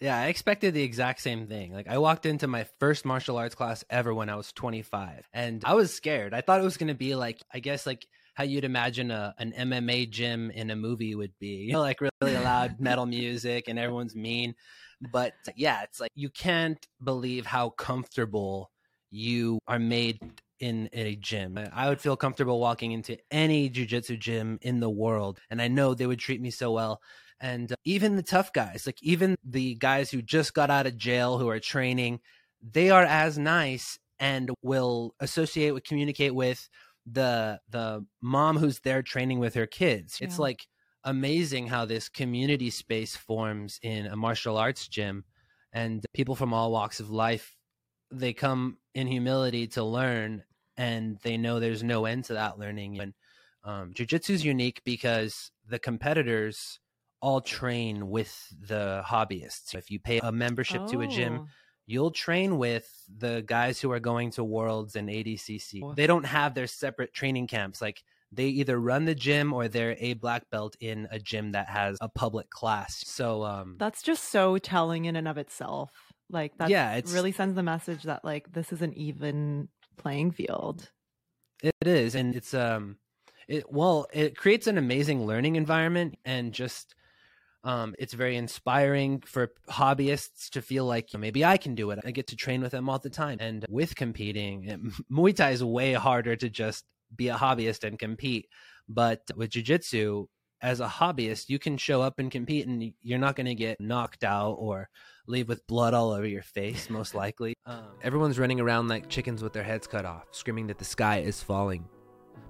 Yeah, 0.00 0.18
I 0.18 0.26
expected 0.26 0.74
the 0.74 0.82
exact 0.82 1.20
same 1.20 1.46
thing. 1.46 1.72
Like 1.72 1.88
I 1.88 1.98
walked 1.98 2.26
into 2.26 2.46
my 2.46 2.66
first 2.78 3.04
martial 3.04 3.36
arts 3.36 3.54
class 3.54 3.84
ever 3.90 4.14
when 4.14 4.28
I 4.28 4.36
was 4.36 4.52
25 4.52 5.28
and 5.32 5.62
I 5.64 5.74
was 5.74 5.92
scared. 5.92 6.34
I 6.34 6.40
thought 6.40 6.60
it 6.60 6.64
was 6.64 6.76
going 6.76 6.88
to 6.88 6.94
be 6.94 7.14
like 7.14 7.40
I 7.52 7.58
guess 7.58 7.86
like 7.86 8.06
how 8.34 8.44
you'd 8.44 8.64
imagine 8.64 9.10
a 9.10 9.34
an 9.38 9.52
MMA 9.52 10.10
gym 10.10 10.50
in 10.50 10.70
a 10.70 10.76
movie 10.76 11.14
would 11.14 11.32
be. 11.40 11.64
You 11.66 11.72
know, 11.72 11.80
like 11.80 12.00
really 12.00 12.36
loud 12.36 12.76
metal 12.80 13.06
music 13.06 13.64
and 13.68 13.78
everyone's 13.78 14.14
mean. 14.14 14.54
But 15.12 15.34
yeah, 15.56 15.82
it's 15.82 16.00
like 16.00 16.10
you 16.14 16.30
can't 16.30 16.84
believe 17.02 17.46
how 17.46 17.70
comfortable 17.70 18.70
you 19.10 19.58
are 19.66 19.78
made 19.78 20.20
in 20.60 20.88
a 20.92 21.16
gym. 21.16 21.58
I 21.72 21.88
would 21.88 22.00
feel 22.00 22.16
comfortable 22.16 22.60
walking 22.60 22.92
into 22.92 23.16
any 23.30 23.70
jujitsu 23.70 24.18
gym 24.18 24.58
in 24.60 24.80
the 24.80 24.90
world 24.90 25.40
and 25.50 25.62
I 25.62 25.68
know 25.68 25.94
they 25.94 26.06
would 26.06 26.18
treat 26.18 26.40
me 26.40 26.50
so 26.50 26.72
well 26.72 27.00
and 27.40 27.72
uh, 27.72 27.76
even 27.84 28.16
the 28.16 28.22
tough 28.22 28.52
guys 28.52 28.84
like 28.86 29.02
even 29.02 29.36
the 29.44 29.74
guys 29.76 30.10
who 30.10 30.22
just 30.22 30.54
got 30.54 30.70
out 30.70 30.86
of 30.86 30.96
jail 30.96 31.38
who 31.38 31.48
are 31.48 31.60
training 31.60 32.20
they 32.62 32.90
are 32.90 33.04
as 33.04 33.38
nice 33.38 33.98
and 34.18 34.50
will 34.62 35.14
associate 35.20 35.72
with 35.72 35.84
communicate 35.84 36.34
with 36.34 36.68
the 37.06 37.58
the 37.68 38.04
mom 38.20 38.56
who's 38.56 38.80
there 38.80 39.02
training 39.02 39.38
with 39.38 39.54
her 39.54 39.66
kids 39.66 40.20
yeah. 40.20 40.26
it's 40.26 40.38
like 40.38 40.66
amazing 41.04 41.66
how 41.66 41.84
this 41.84 42.08
community 42.08 42.70
space 42.70 43.16
forms 43.16 43.78
in 43.82 44.06
a 44.06 44.16
martial 44.16 44.56
arts 44.56 44.88
gym 44.88 45.24
and 45.72 46.04
people 46.12 46.34
from 46.34 46.52
all 46.52 46.72
walks 46.72 47.00
of 47.00 47.10
life 47.10 47.56
they 48.10 48.32
come 48.32 48.78
in 48.94 49.06
humility 49.06 49.66
to 49.66 49.84
learn 49.84 50.42
and 50.76 51.18
they 51.22 51.36
know 51.36 51.60
there's 51.60 51.82
no 51.82 52.04
end 52.04 52.24
to 52.24 52.34
that 52.34 52.58
learning 52.58 53.00
and 53.00 53.14
Um, 53.64 53.92
jiu-jitsu 53.92 54.32
is 54.32 54.44
unique 54.44 54.80
because 54.84 55.50
the 55.68 55.78
competitors 55.78 56.80
all 57.20 57.40
train 57.40 58.08
with 58.08 58.52
the 58.60 59.02
hobbyists. 59.06 59.74
If 59.74 59.90
you 59.90 59.98
pay 59.98 60.20
a 60.22 60.32
membership 60.32 60.82
oh. 60.84 60.88
to 60.88 61.00
a 61.00 61.06
gym, 61.06 61.40
oh. 61.42 61.48
you'll 61.86 62.10
train 62.10 62.58
with 62.58 62.88
the 63.14 63.42
guys 63.46 63.80
who 63.80 63.90
are 63.92 64.00
going 64.00 64.30
to 64.32 64.44
Worlds 64.44 64.96
and 64.96 65.08
ADCC. 65.08 65.96
They 65.96 66.06
don't 66.06 66.26
have 66.26 66.54
their 66.54 66.66
separate 66.66 67.12
training 67.12 67.46
camps. 67.46 67.80
Like 67.82 68.02
they 68.30 68.46
either 68.46 68.78
run 68.78 69.04
the 69.04 69.14
gym 69.14 69.52
or 69.52 69.68
they're 69.68 69.96
a 69.98 70.14
black 70.14 70.50
belt 70.50 70.76
in 70.80 71.08
a 71.10 71.18
gym 71.18 71.52
that 71.52 71.68
has 71.68 71.96
a 72.00 72.08
public 72.08 72.50
class. 72.50 73.02
So 73.06 73.44
um, 73.44 73.76
that's 73.78 74.02
just 74.02 74.24
so 74.24 74.58
telling 74.58 75.06
in 75.06 75.16
and 75.16 75.28
of 75.28 75.38
itself. 75.38 75.90
Like 76.30 76.56
that 76.58 76.68
yeah, 76.68 76.94
it 76.94 77.10
really 77.10 77.32
sends 77.32 77.54
the 77.54 77.62
message 77.62 78.02
that 78.02 78.24
like 78.24 78.52
this 78.52 78.72
is 78.72 78.82
an 78.82 78.92
even 78.94 79.68
playing 79.96 80.32
field. 80.32 80.90
It 81.62 81.74
is, 81.86 82.14
and 82.14 82.36
it's 82.36 82.52
um, 82.52 82.98
it 83.48 83.72
well, 83.72 84.06
it 84.12 84.36
creates 84.36 84.66
an 84.66 84.76
amazing 84.76 85.26
learning 85.26 85.56
environment 85.56 86.18
and 86.26 86.52
just 86.52 86.94
um, 87.68 87.94
it's 87.98 88.14
very 88.14 88.36
inspiring 88.36 89.22
for 89.26 89.52
hobbyists 89.68 90.48
to 90.52 90.62
feel 90.62 90.86
like 90.86 91.10
maybe 91.18 91.44
I 91.44 91.58
can 91.58 91.74
do 91.74 91.90
it. 91.90 91.98
I 92.02 92.12
get 92.12 92.28
to 92.28 92.36
train 92.36 92.62
with 92.62 92.72
them 92.72 92.88
all 92.88 92.98
the 92.98 93.10
time. 93.10 93.36
And 93.40 93.66
with 93.68 93.94
competing, 93.94 94.94
Muay 95.12 95.36
Thai 95.36 95.50
is 95.50 95.62
way 95.62 95.92
harder 95.92 96.34
to 96.34 96.48
just 96.48 96.86
be 97.14 97.28
a 97.28 97.34
hobbyist 97.34 97.84
and 97.84 97.98
compete. 97.98 98.48
But 98.88 99.20
with 99.36 99.50
Jiu 99.50 99.62
Jitsu, 99.62 100.28
as 100.62 100.80
a 100.80 100.86
hobbyist, 100.86 101.50
you 101.50 101.58
can 101.58 101.76
show 101.76 102.00
up 102.00 102.18
and 102.18 102.30
compete 102.30 102.66
and 102.66 102.90
you're 103.02 103.18
not 103.18 103.36
going 103.36 103.44
to 103.44 103.54
get 103.54 103.82
knocked 103.82 104.24
out 104.24 104.52
or 104.52 104.88
leave 105.26 105.46
with 105.46 105.66
blood 105.66 105.92
all 105.92 106.12
over 106.12 106.26
your 106.26 106.42
face, 106.42 106.88
most 106.98 107.14
likely. 107.14 107.52
Um, 107.66 107.84
Everyone's 108.02 108.38
running 108.38 108.60
around 108.60 108.88
like 108.88 109.10
chickens 109.10 109.42
with 109.42 109.52
their 109.52 109.62
heads 109.62 109.86
cut 109.86 110.06
off, 110.06 110.24
screaming 110.30 110.68
that 110.68 110.78
the 110.78 110.86
sky 110.86 111.18
is 111.18 111.42
falling. 111.42 111.84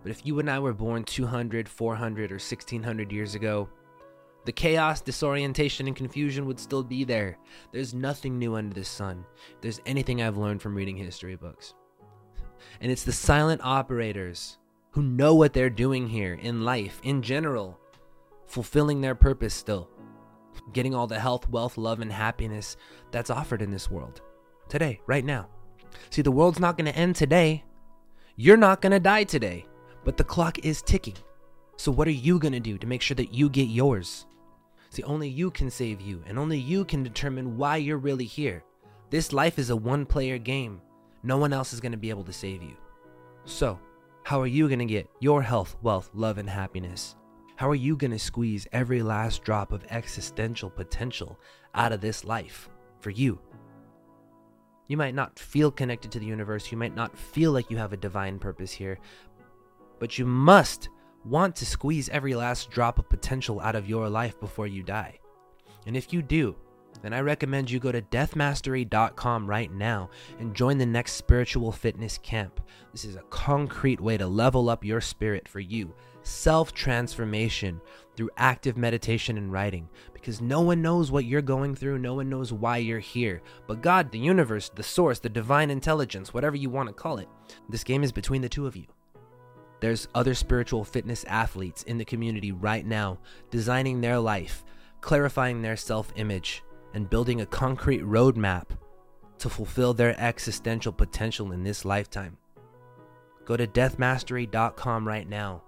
But 0.04 0.12
if 0.12 0.24
you 0.24 0.38
and 0.38 0.48
I 0.48 0.60
were 0.60 0.74
born 0.74 1.02
200, 1.02 1.68
400, 1.68 2.30
or 2.30 2.34
1600 2.34 3.10
years 3.10 3.34
ago, 3.34 3.68
the 4.48 4.52
chaos, 4.52 5.02
disorientation, 5.02 5.88
and 5.88 5.94
confusion 5.94 6.46
would 6.46 6.58
still 6.58 6.82
be 6.82 7.04
there. 7.04 7.36
There's 7.70 7.92
nothing 7.92 8.38
new 8.38 8.54
under 8.54 8.74
the 8.74 8.82
sun. 8.82 9.26
If 9.56 9.60
there's 9.60 9.80
anything 9.84 10.22
I've 10.22 10.38
learned 10.38 10.62
from 10.62 10.74
reading 10.74 10.96
history 10.96 11.36
books. 11.36 11.74
And 12.80 12.90
it's 12.90 13.04
the 13.04 13.12
silent 13.12 13.60
operators 13.62 14.56
who 14.92 15.02
know 15.02 15.34
what 15.34 15.52
they're 15.52 15.68
doing 15.68 16.06
here 16.08 16.32
in 16.40 16.64
life, 16.64 16.98
in 17.02 17.20
general, 17.20 17.78
fulfilling 18.46 19.02
their 19.02 19.14
purpose 19.14 19.52
still, 19.52 19.90
getting 20.72 20.94
all 20.94 21.06
the 21.06 21.20
health, 21.20 21.46
wealth, 21.50 21.76
love, 21.76 22.00
and 22.00 22.10
happiness 22.10 22.78
that's 23.10 23.28
offered 23.28 23.60
in 23.60 23.70
this 23.70 23.90
world. 23.90 24.22
Today, 24.70 24.98
right 25.06 25.26
now. 25.26 25.50
See, 26.08 26.22
the 26.22 26.32
world's 26.32 26.58
not 26.58 26.78
going 26.78 26.90
to 26.90 26.98
end 26.98 27.16
today. 27.16 27.64
You're 28.36 28.56
not 28.56 28.80
going 28.80 28.92
to 28.92 28.98
die 28.98 29.24
today, 29.24 29.66
but 30.06 30.16
the 30.16 30.24
clock 30.24 30.60
is 30.60 30.80
ticking. 30.80 31.16
So, 31.76 31.92
what 31.92 32.08
are 32.08 32.12
you 32.12 32.38
going 32.38 32.54
to 32.54 32.60
do 32.60 32.78
to 32.78 32.86
make 32.86 33.02
sure 33.02 33.14
that 33.16 33.34
you 33.34 33.50
get 33.50 33.68
yours? 33.68 34.24
See, 34.90 35.02
only 35.02 35.28
you 35.28 35.50
can 35.50 35.70
save 35.70 36.00
you, 36.00 36.22
and 36.26 36.38
only 36.38 36.58
you 36.58 36.84
can 36.84 37.02
determine 37.02 37.56
why 37.56 37.76
you're 37.76 37.98
really 37.98 38.24
here. 38.24 38.64
This 39.10 39.32
life 39.32 39.58
is 39.58 39.70
a 39.70 39.76
one 39.76 40.06
player 40.06 40.38
game. 40.38 40.80
No 41.22 41.36
one 41.36 41.52
else 41.52 41.72
is 41.72 41.80
going 41.80 41.92
to 41.92 41.98
be 41.98 42.10
able 42.10 42.24
to 42.24 42.32
save 42.32 42.62
you. 42.62 42.76
So, 43.44 43.78
how 44.22 44.40
are 44.40 44.46
you 44.46 44.68
going 44.68 44.78
to 44.78 44.84
get 44.84 45.08
your 45.20 45.42
health, 45.42 45.76
wealth, 45.82 46.10
love, 46.14 46.38
and 46.38 46.48
happiness? 46.48 47.16
How 47.56 47.68
are 47.68 47.74
you 47.74 47.96
going 47.96 48.12
to 48.12 48.18
squeeze 48.18 48.68
every 48.72 49.02
last 49.02 49.42
drop 49.42 49.72
of 49.72 49.84
existential 49.90 50.70
potential 50.70 51.38
out 51.74 51.92
of 51.92 52.00
this 52.00 52.24
life 52.24 52.68
for 53.00 53.10
you? 53.10 53.40
You 54.86 54.96
might 54.96 55.14
not 55.14 55.38
feel 55.38 55.70
connected 55.70 56.12
to 56.12 56.18
the 56.18 56.26
universe, 56.26 56.70
you 56.70 56.78
might 56.78 56.94
not 56.94 57.18
feel 57.18 57.52
like 57.52 57.70
you 57.70 57.76
have 57.76 57.92
a 57.92 57.96
divine 57.96 58.38
purpose 58.38 58.70
here, 58.70 58.98
but 59.98 60.18
you 60.18 60.24
must 60.24 60.88
want 61.24 61.56
to 61.56 61.66
squeeze 61.66 62.08
every 62.08 62.34
last 62.34 62.70
drop 62.70 62.98
of 62.98 63.08
potential 63.08 63.60
out 63.60 63.74
of 63.74 63.88
your 63.88 64.08
life 64.08 64.38
before 64.40 64.66
you 64.66 64.82
die. 64.82 65.18
And 65.86 65.96
if 65.96 66.12
you 66.12 66.22
do, 66.22 66.56
then 67.02 67.12
I 67.12 67.20
recommend 67.20 67.70
you 67.70 67.78
go 67.78 67.92
to 67.92 68.02
deathmastery.com 68.02 69.46
right 69.46 69.72
now 69.72 70.10
and 70.38 70.54
join 70.54 70.78
the 70.78 70.86
next 70.86 71.12
spiritual 71.12 71.70
fitness 71.70 72.18
camp. 72.18 72.60
This 72.92 73.04
is 73.04 73.16
a 73.16 73.22
concrete 73.30 74.00
way 74.00 74.16
to 74.16 74.26
level 74.26 74.68
up 74.68 74.84
your 74.84 75.00
spirit 75.00 75.48
for 75.48 75.60
you, 75.60 75.94
self 76.22 76.72
transformation 76.72 77.80
through 78.16 78.30
active 78.36 78.76
meditation 78.76 79.38
and 79.38 79.52
writing. 79.52 79.88
Because 80.12 80.40
no 80.40 80.60
one 80.60 80.82
knows 80.82 81.10
what 81.12 81.24
you're 81.24 81.40
going 81.40 81.76
through, 81.76 81.98
no 81.98 82.14
one 82.14 82.28
knows 82.28 82.52
why 82.52 82.78
you're 82.78 82.98
here. 82.98 83.42
But 83.68 83.80
God, 83.80 84.10
the 84.10 84.18
universe, 84.18 84.68
the 84.68 84.82
source, 84.82 85.20
the 85.20 85.28
divine 85.28 85.70
intelligence, 85.70 86.34
whatever 86.34 86.56
you 86.56 86.68
want 86.68 86.88
to 86.88 86.92
call 86.92 87.18
it, 87.18 87.28
this 87.68 87.84
game 87.84 88.02
is 88.02 88.12
between 88.12 88.42
the 88.42 88.48
two 88.48 88.66
of 88.66 88.76
you. 88.76 88.86
There's 89.80 90.08
other 90.14 90.34
spiritual 90.34 90.84
fitness 90.84 91.24
athletes 91.24 91.84
in 91.84 91.98
the 91.98 92.04
community 92.04 92.52
right 92.52 92.84
now 92.84 93.18
designing 93.50 94.00
their 94.00 94.18
life, 94.18 94.64
clarifying 95.00 95.62
their 95.62 95.76
self 95.76 96.12
image, 96.16 96.62
and 96.94 97.08
building 97.08 97.40
a 97.40 97.46
concrete 97.46 98.02
roadmap 98.02 98.70
to 99.38 99.48
fulfill 99.48 99.94
their 99.94 100.18
existential 100.20 100.92
potential 100.92 101.52
in 101.52 101.62
this 101.62 101.84
lifetime. 101.84 102.36
Go 103.44 103.56
to 103.56 103.66
deathmastery.com 103.66 105.06
right 105.06 105.28
now 105.28 105.62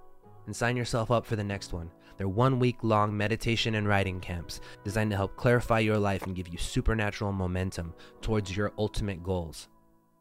and 0.46 0.54
sign 0.54 0.76
yourself 0.76 1.10
up 1.10 1.24
for 1.24 1.36
the 1.36 1.44
next 1.44 1.72
one. 1.72 1.90
They're 2.16 2.28
one 2.28 2.58
week 2.58 2.76
long 2.82 3.16
meditation 3.16 3.76
and 3.76 3.88
writing 3.88 4.20
camps 4.20 4.60
designed 4.84 5.10
to 5.12 5.16
help 5.16 5.36
clarify 5.36 5.78
your 5.78 5.96
life 5.96 6.24
and 6.24 6.34
give 6.36 6.48
you 6.48 6.58
supernatural 6.58 7.32
momentum 7.32 7.94
towards 8.20 8.54
your 8.54 8.72
ultimate 8.76 9.22
goals. 9.22 9.68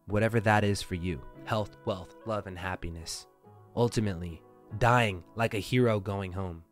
Whatever 0.05 0.39
that 0.41 0.63
is 0.63 0.81
for 0.81 0.95
you 0.95 1.21
health, 1.43 1.75
wealth, 1.85 2.15
love, 2.25 2.47
and 2.47 2.57
happiness 2.57 3.27
ultimately 3.75 4.41
dying 4.77 5.23
like 5.35 5.53
a 5.53 5.59
hero 5.59 5.99
going 5.99 6.31
home. 6.31 6.63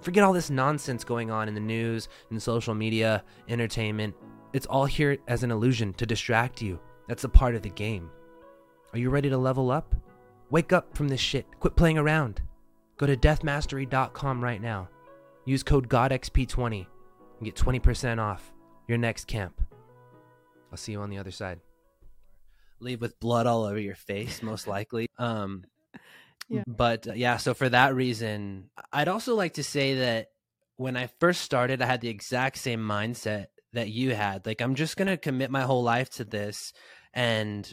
Forget 0.00 0.22
all 0.22 0.32
this 0.32 0.50
nonsense 0.50 1.02
going 1.04 1.30
on 1.30 1.48
in 1.48 1.54
the 1.54 1.60
news, 1.60 2.08
in 2.30 2.38
social 2.38 2.74
media, 2.74 3.24
entertainment. 3.48 4.14
It's 4.52 4.66
all 4.66 4.84
here 4.84 5.18
as 5.26 5.42
an 5.42 5.50
illusion 5.50 5.92
to 5.94 6.06
distract 6.06 6.62
you. 6.62 6.78
That's 7.08 7.24
a 7.24 7.28
part 7.28 7.54
of 7.54 7.62
the 7.62 7.70
game. 7.70 8.10
Are 8.92 8.98
you 8.98 9.10
ready 9.10 9.28
to 9.28 9.36
level 9.36 9.70
up? 9.70 9.94
Wake 10.50 10.72
up 10.72 10.96
from 10.96 11.08
this 11.08 11.20
shit. 11.20 11.46
Quit 11.60 11.76
playing 11.76 11.98
around. 11.98 12.40
Go 12.96 13.06
to 13.06 13.16
deathmastery.com 13.16 14.42
right 14.42 14.60
now. 14.60 14.88
Use 15.44 15.62
code 15.62 15.88
GODXP20 15.88 16.86
and 17.38 17.44
get 17.44 17.54
20% 17.54 18.18
off 18.18 18.52
your 18.86 18.98
next 18.98 19.26
camp. 19.26 19.60
I'll 20.70 20.78
see 20.78 20.92
you 20.92 21.00
on 21.00 21.10
the 21.10 21.18
other 21.18 21.30
side. 21.30 21.60
Leave 22.80 23.00
with 23.00 23.18
blood 23.20 23.46
all 23.46 23.64
over 23.64 23.78
your 23.78 23.94
face, 23.94 24.42
most 24.42 24.66
likely. 24.66 25.08
Um, 25.18 25.64
yeah. 26.48 26.64
But 26.66 27.08
uh, 27.08 27.12
yeah, 27.12 27.36
so 27.36 27.54
for 27.54 27.68
that 27.68 27.94
reason, 27.94 28.70
I'd 28.92 29.08
also 29.08 29.34
like 29.34 29.54
to 29.54 29.64
say 29.64 29.96
that 29.96 30.28
when 30.76 30.96
I 30.96 31.08
first 31.20 31.42
started, 31.42 31.82
I 31.82 31.86
had 31.86 32.00
the 32.00 32.08
exact 32.08 32.58
same 32.58 32.80
mindset 32.80 33.46
that 33.72 33.90
you 33.90 34.14
had. 34.14 34.46
Like 34.46 34.60
I'm 34.60 34.74
just 34.74 34.96
going 34.96 35.08
to 35.08 35.16
commit 35.16 35.50
my 35.50 35.62
whole 35.62 35.82
life 35.82 36.10
to 36.12 36.24
this 36.24 36.72
and 37.12 37.70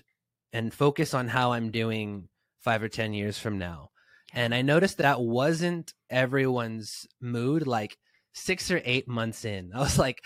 and 0.52 0.74
focus 0.74 1.14
on 1.14 1.28
how 1.28 1.54
I'm 1.54 1.72
doing 1.72 2.30
5 2.62 2.84
or 2.84 2.90
10 2.90 3.14
years 3.14 3.38
from 3.38 3.58
now. 3.58 3.92
And 4.34 4.56
I 4.56 4.62
noticed 4.62 4.98
that 4.98 5.22
wasn't 5.22 5.94
everyone's 6.10 7.08
mood 7.22 7.68
like 7.68 7.98
6 8.34 8.72
or 8.72 8.82
8 8.84 9.08
months 9.08 9.46
in. 9.46 9.72
I 9.76 9.80
was 9.80 9.98
like 9.98 10.22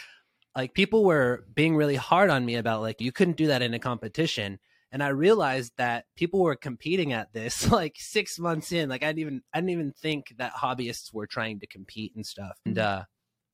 like 0.56 0.74
people 0.74 1.06
were 1.06 1.46
being 1.54 1.76
really 1.76 1.96
hard 1.96 2.30
on 2.30 2.46
me 2.46 2.56
about 2.56 2.82
like 2.82 3.02
you 3.02 3.12
couldn't 3.12 3.38
do 3.38 3.48
that 3.48 3.62
in 3.62 3.74
a 3.74 3.80
competition 3.80 4.60
and 4.92 5.04
I 5.04 5.10
realized 5.10 5.74
that 5.78 6.06
people 6.16 6.42
were 6.42 6.56
competing 6.56 7.14
at 7.14 7.32
this 7.34 7.70
like 7.72 7.96
six 7.98 8.40
months 8.40 8.72
in. 8.72 8.90
Like 8.90 9.04
I 9.04 9.08
didn't 9.08 9.20
even 9.20 9.42
I 9.54 9.60
didn't 9.60 9.72
even 9.72 9.94
think 9.94 10.34
that 10.38 10.54
hobbyists 10.54 11.14
were 11.14 11.28
trying 11.28 11.60
to 11.60 11.68
compete 11.68 12.14
and 12.16 12.26
stuff. 12.26 12.58
And 12.66 12.78
mm-hmm. 12.78 13.02
uh, 13.02 13.04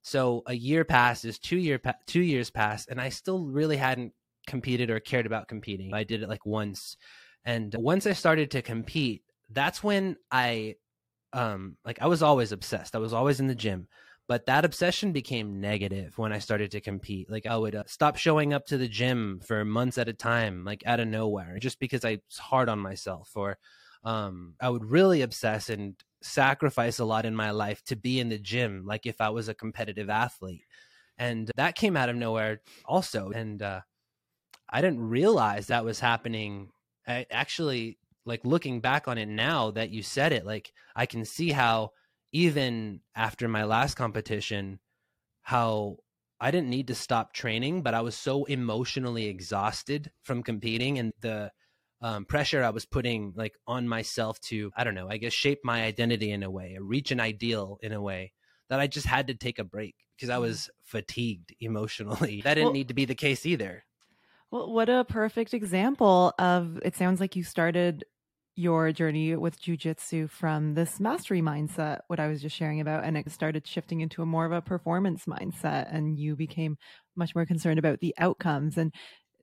so 0.02 0.44
a 0.46 0.54
year 0.54 0.86
passes, 0.86 1.40
two 1.40 1.58
year 1.58 1.80
pa- 1.80 1.96
two 2.08 2.22
years 2.22 2.50
pass, 2.50 2.88
and 2.88 3.02
I 3.02 3.10
still 3.10 3.46
really 3.46 3.78
hadn't 3.78 4.14
competed 4.48 4.90
or 4.90 5.00
cared 5.00 5.26
about 5.26 5.48
competing. 5.48 5.94
I 5.94 6.04
did 6.04 6.22
it 6.22 6.30
like 6.30 6.46
once, 6.46 6.98
and 7.44 7.74
once 7.78 8.06
I 8.06 8.14
started 8.14 8.52
to 8.52 8.62
compete, 8.62 9.24
that's 9.50 9.84
when 9.84 10.18
I 10.32 10.76
um 11.34 11.78
like 11.84 12.02
I 12.02 12.08
was 12.08 12.24
always 12.24 12.52
obsessed. 12.52 12.96
I 12.96 13.00
was 13.00 13.14
always 13.14 13.40
in 13.40 13.48
the 13.48 13.56
gym 13.56 13.88
but 14.28 14.48
that 14.48 14.66
obsession 14.66 15.12
became 15.12 15.62
negative 15.62 16.18
when 16.18 16.34
I 16.34 16.40
started 16.40 16.72
to 16.72 16.82
compete. 16.82 17.30
Like 17.30 17.46
I 17.46 17.58
would 17.58 17.76
uh, 17.76 17.84
stop 17.86 18.18
showing 18.18 18.54
up 18.54 18.66
to 18.68 18.78
the 18.78 18.88
gym 18.88 19.40
for 19.46 19.64
months 19.64 19.98
at 19.98 20.10
a 20.10 20.14
time, 20.14 20.66
like 20.66 20.84
out 20.86 21.00
of 21.00 21.08
nowhere, 21.08 21.60
just 21.60 21.80
because 21.80 22.04
I 22.04 22.20
was 22.28 22.38
hard 22.38 22.68
on 22.68 22.80
myself. 22.80 23.32
Or 23.36 23.58
um, 24.04 24.56
I 24.60 24.70
would 24.70 24.86
really 24.86 25.22
obsess 25.22 25.70
and 25.70 25.96
sacrifice 26.22 26.98
a 26.98 27.06
lot 27.06 27.26
in 27.26 27.36
my 27.36 27.52
life 27.52 27.84
to 27.86 27.96
be 27.96 28.20
in 28.20 28.30
the 28.30 28.40
gym, 28.40 28.84
like 28.86 29.06
if 29.06 29.22
I 29.22 29.30
was 29.30 29.48
a 29.48 29.54
competitive 29.54 30.10
athlete. 30.10 30.66
And 31.18 31.52
that 31.56 31.76
came 31.76 31.96
out 31.96 32.10
of 32.10 32.16
nowhere 32.16 32.62
also. 32.84 33.30
And 33.30 33.62
uh, 33.62 33.82
I 34.70 34.82
didn't 34.82 35.02
realize 35.08 35.68
that 35.68 35.86
was 35.86 36.00
happening. 36.00 36.70
I 37.08 37.28
actually, 37.30 38.00
like 38.26 38.42
looking 38.44 38.82
back 38.82 39.08
on 39.08 39.20
it 39.20 39.28
now 39.28 39.70
that 39.72 39.92
you 39.92 40.02
said 40.02 40.34
it, 40.34 40.48
like 40.48 40.74
I 40.96 41.06
can 41.06 41.26
see 41.26 41.52
how 41.52 41.92
even 42.36 43.00
after 43.16 43.48
my 43.48 43.64
last 43.64 43.96
competition, 43.96 44.78
how 45.42 45.96
I 46.38 46.52
didn't 46.52 46.70
need 46.70 46.88
to 46.90 46.96
stop 46.96 47.32
training, 47.32 47.82
but 47.82 47.94
I 47.94 48.02
was 48.02 48.14
so 48.14 48.44
emotionally 48.44 49.28
exhausted 49.28 50.12
from 50.22 50.44
competing 50.44 51.00
and 51.00 51.14
the 51.22 51.50
um, 52.02 52.26
pressure 52.26 52.62
I 52.62 52.72
was 52.72 52.86
putting 52.86 53.32
like 53.38 53.54
on 53.66 53.88
myself 53.88 54.38
to, 54.42 54.70
I 54.76 54.84
don't 54.84 54.96
know, 54.96 55.08
I 55.10 55.16
guess 55.16 55.32
shape 55.32 55.60
my 55.64 55.84
identity 55.84 56.30
in 56.30 56.44
a 56.44 56.52
way, 56.52 56.78
reach 56.78 57.12
an 57.12 57.22
ideal 57.22 57.78
in 57.82 57.94
a 57.94 58.02
way 58.02 58.34
that 58.68 58.82
I 58.82 58.88
just 58.88 59.08
had 59.08 59.28
to 59.28 59.34
take 59.34 59.58
a 59.58 59.64
break 59.64 59.96
because 60.18 60.30
I 60.30 60.36
mm. 60.36 60.42
was 60.42 60.70
fatigued 60.84 61.56
emotionally. 61.62 62.42
That 62.42 62.56
didn't 62.56 62.66
well, 62.66 62.74
need 62.74 62.90
to 62.90 62.94
be 62.94 63.06
the 63.06 63.16
case 63.16 63.46
either. 63.46 63.86
Well, 64.52 64.74
what 64.74 64.90
a 64.90 65.06
perfect 65.06 65.54
example 65.54 66.34
of 66.38 66.82
it 66.84 66.98
sounds 66.98 67.22
like 67.22 67.38
you 67.38 67.46
started 67.46 68.04
your 68.56 68.92
journey 68.92 69.36
with 69.36 69.62
jujitsu 69.62 70.30
from 70.30 70.74
this 70.76 71.00
mastery 71.00 71.42
mindset, 71.42 72.00
what 72.08 72.20
I 72.20 72.28
was 72.28 72.42
just 72.42 72.56
sharing 72.56 72.80
about, 72.80 73.04
and 73.04 73.18
it 73.18 73.30
started 73.32 73.68
shifting 73.68 74.02
into 74.02 74.22
a 74.22 74.26
more 74.26 74.46
of 74.46 74.52
a 74.52 74.62
performance 74.62 75.26
mindset, 75.26 75.94
and 75.94 76.18
you 76.18 76.36
became 76.36 76.78
much 77.16 77.36
more 77.36 77.46
concerned 77.46 77.80
about 77.80 78.00
the 78.00 78.16
outcomes. 78.18 78.78
And 78.78 78.94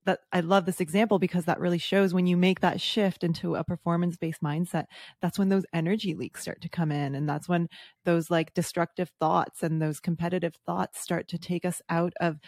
that 0.04 0.20
I 0.32 0.40
love 0.40 0.66
this 0.66 0.80
example 0.80 1.18
because 1.18 1.44
that 1.44 1.60
really 1.60 1.78
shows 1.78 2.12
when 2.12 2.26
you 2.26 2.36
make 2.36 2.60
that 2.60 2.80
shift 2.80 3.22
into 3.22 3.54
a 3.54 3.64
performance 3.64 4.16
based 4.16 4.42
mindset, 4.42 4.86
that's 5.20 5.38
when 5.38 5.48
those 5.48 5.66
energy 5.72 6.14
leaks 6.14 6.42
start 6.42 6.60
to 6.62 6.68
come 6.68 6.90
in. 6.90 7.14
And 7.14 7.28
that's 7.28 7.48
when 7.48 7.68
those 8.04 8.30
like 8.30 8.54
destructive 8.54 9.12
thoughts 9.20 9.62
and 9.62 9.80
those 9.80 10.00
competitive 10.00 10.54
thoughts 10.66 11.00
start 11.00 11.28
to 11.28 11.38
take 11.38 11.64
us 11.64 11.80
out 11.88 12.14
of 12.20 12.38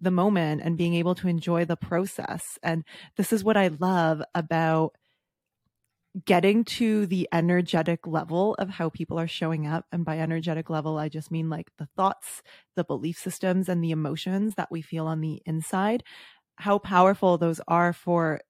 the 0.00 0.10
moment 0.10 0.62
and 0.64 0.78
being 0.78 0.94
able 0.94 1.14
to 1.16 1.28
enjoy 1.28 1.64
the 1.64 1.76
process. 1.76 2.58
And 2.62 2.84
this 3.16 3.32
is 3.32 3.44
what 3.44 3.56
I 3.56 3.68
love 3.68 4.22
about 4.34 4.94
getting 6.24 6.64
to 6.64 7.06
the 7.06 7.28
energetic 7.32 8.06
level 8.06 8.54
of 8.56 8.68
how 8.70 8.88
people 8.88 9.18
are 9.18 9.26
showing 9.26 9.66
up. 9.66 9.86
And 9.92 10.04
by 10.04 10.18
energetic 10.18 10.70
level, 10.70 10.96
I 10.98 11.08
just 11.08 11.30
mean 11.30 11.50
like 11.50 11.70
the 11.78 11.88
thoughts, 11.96 12.42
the 12.76 12.84
belief 12.84 13.18
systems, 13.18 13.68
and 13.68 13.82
the 13.82 13.90
emotions 13.90 14.54
that 14.56 14.70
we 14.70 14.80
feel 14.82 15.06
on 15.06 15.20
the 15.20 15.42
inside, 15.46 16.04
how 16.56 16.78
powerful 16.78 17.38
those 17.38 17.60
are 17.68 17.92
for 17.92 18.40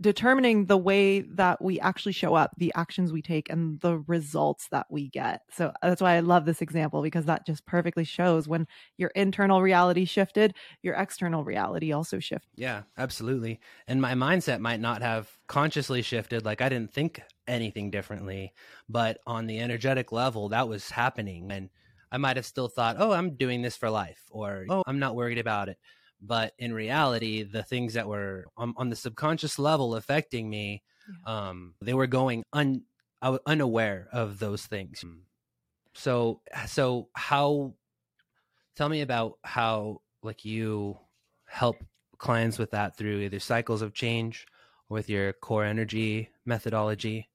determining 0.00 0.66
the 0.66 0.76
way 0.76 1.20
that 1.20 1.62
we 1.62 1.80
actually 1.80 2.12
show 2.12 2.34
up, 2.34 2.52
the 2.58 2.72
actions 2.76 3.12
we 3.12 3.22
take, 3.22 3.48
and 3.48 3.80
the 3.80 3.98
results 4.06 4.68
that 4.68 4.86
we 4.90 5.08
get. 5.08 5.42
So 5.50 5.68
uh, 5.68 5.88
that's 5.88 6.02
why 6.02 6.14
I 6.14 6.20
love 6.20 6.44
this 6.44 6.60
example 6.60 7.02
because 7.02 7.24
that 7.26 7.46
just 7.46 7.64
perfectly 7.66 8.04
shows 8.04 8.46
when 8.46 8.66
your 8.98 9.10
internal 9.10 9.62
reality 9.62 10.04
shifted, 10.04 10.54
your 10.82 10.94
external 10.94 11.44
reality 11.44 11.92
also 11.92 12.18
shifted. 12.18 12.50
Yeah, 12.56 12.82
absolutely. 12.98 13.60
And 13.86 14.02
my 14.02 14.14
mindset 14.14 14.60
might 14.60 14.80
not 14.80 15.02
have 15.02 15.30
consciously 15.46 16.02
shifted. 16.02 16.44
Like 16.44 16.60
I 16.60 16.68
didn't 16.68 16.92
think 16.92 17.22
anything 17.48 17.90
differently, 17.90 18.52
but 18.88 19.18
on 19.26 19.46
the 19.46 19.60
energetic 19.60 20.12
level, 20.12 20.50
that 20.50 20.68
was 20.68 20.90
happening. 20.90 21.50
And 21.50 21.70
I 22.12 22.18
might 22.18 22.36
have 22.36 22.46
still 22.46 22.68
thought, 22.68 22.96
oh, 22.98 23.12
I'm 23.12 23.36
doing 23.36 23.62
this 23.62 23.76
for 23.76 23.90
life, 23.90 24.22
or 24.30 24.66
oh, 24.68 24.82
I'm 24.86 24.98
not 24.98 25.16
worried 25.16 25.38
about 25.38 25.68
it 25.68 25.78
but 26.20 26.52
in 26.58 26.72
reality 26.72 27.42
the 27.42 27.62
things 27.62 27.94
that 27.94 28.06
were 28.06 28.46
on, 28.56 28.74
on 28.76 28.88
the 28.88 28.96
subconscious 28.96 29.58
level 29.58 29.94
affecting 29.94 30.48
me 30.48 30.82
yeah. 31.26 31.48
um 31.48 31.74
they 31.80 31.94
were 31.94 32.06
going 32.06 32.42
un 32.52 32.82
I 33.22 33.30
was 33.30 33.40
unaware 33.46 34.08
of 34.12 34.38
those 34.38 34.64
things 34.66 35.04
mm. 35.04 35.18
so 35.94 36.40
so 36.66 37.08
how 37.14 37.74
tell 38.76 38.88
me 38.88 39.00
about 39.00 39.38
how 39.42 40.00
like 40.22 40.44
you 40.44 40.98
help 41.46 41.76
clients 42.18 42.58
with 42.58 42.70
that 42.70 42.96
through 42.96 43.20
either 43.20 43.40
cycles 43.40 43.82
of 43.82 43.94
change 43.94 44.46
or 44.88 44.94
with 44.94 45.08
your 45.08 45.32
core 45.34 45.64
energy 45.64 46.30
methodology 46.44 47.28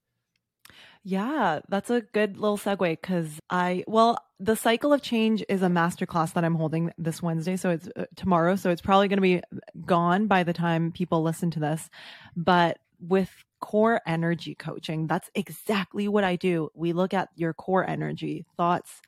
yeah, 1.03 1.59
that's 1.67 1.89
a 1.89 2.01
good 2.01 2.37
little 2.37 2.57
segue 2.57 3.01
because 3.01 3.39
I, 3.49 3.83
well, 3.87 4.19
the 4.39 4.55
cycle 4.55 4.93
of 4.93 5.01
change 5.01 5.43
is 5.49 5.63
a 5.63 5.67
masterclass 5.67 6.33
that 6.33 6.45
I'm 6.45 6.55
holding 6.55 6.91
this 6.97 7.23
Wednesday. 7.23 7.55
So 7.55 7.71
it's 7.71 7.89
uh, 7.95 8.05
tomorrow. 8.15 8.55
So 8.55 8.69
it's 8.69 8.81
probably 8.81 9.07
going 9.07 9.17
to 9.17 9.21
be 9.21 9.41
gone 9.85 10.27
by 10.27 10.43
the 10.43 10.53
time 10.53 10.91
people 10.91 11.23
listen 11.23 11.49
to 11.51 11.59
this. 11.59 11.89
But 12.35 12.77
with 12.99 13.31
core 13.59 14.01
energy 14.05 14.53
coaching, 14.53 15.07
that's 15.07 15.29
exactly 15.33 16.07
what 16.07 16.23
I 16.23 16.35
do. 16.35 16.69
We 16.75 16.93
look 16.93 17.13
at 17.13 17.29
your 17.35 17.53
core 17.53 17.87
energy, 17.87 18.45
thoughts, 18.55 19.01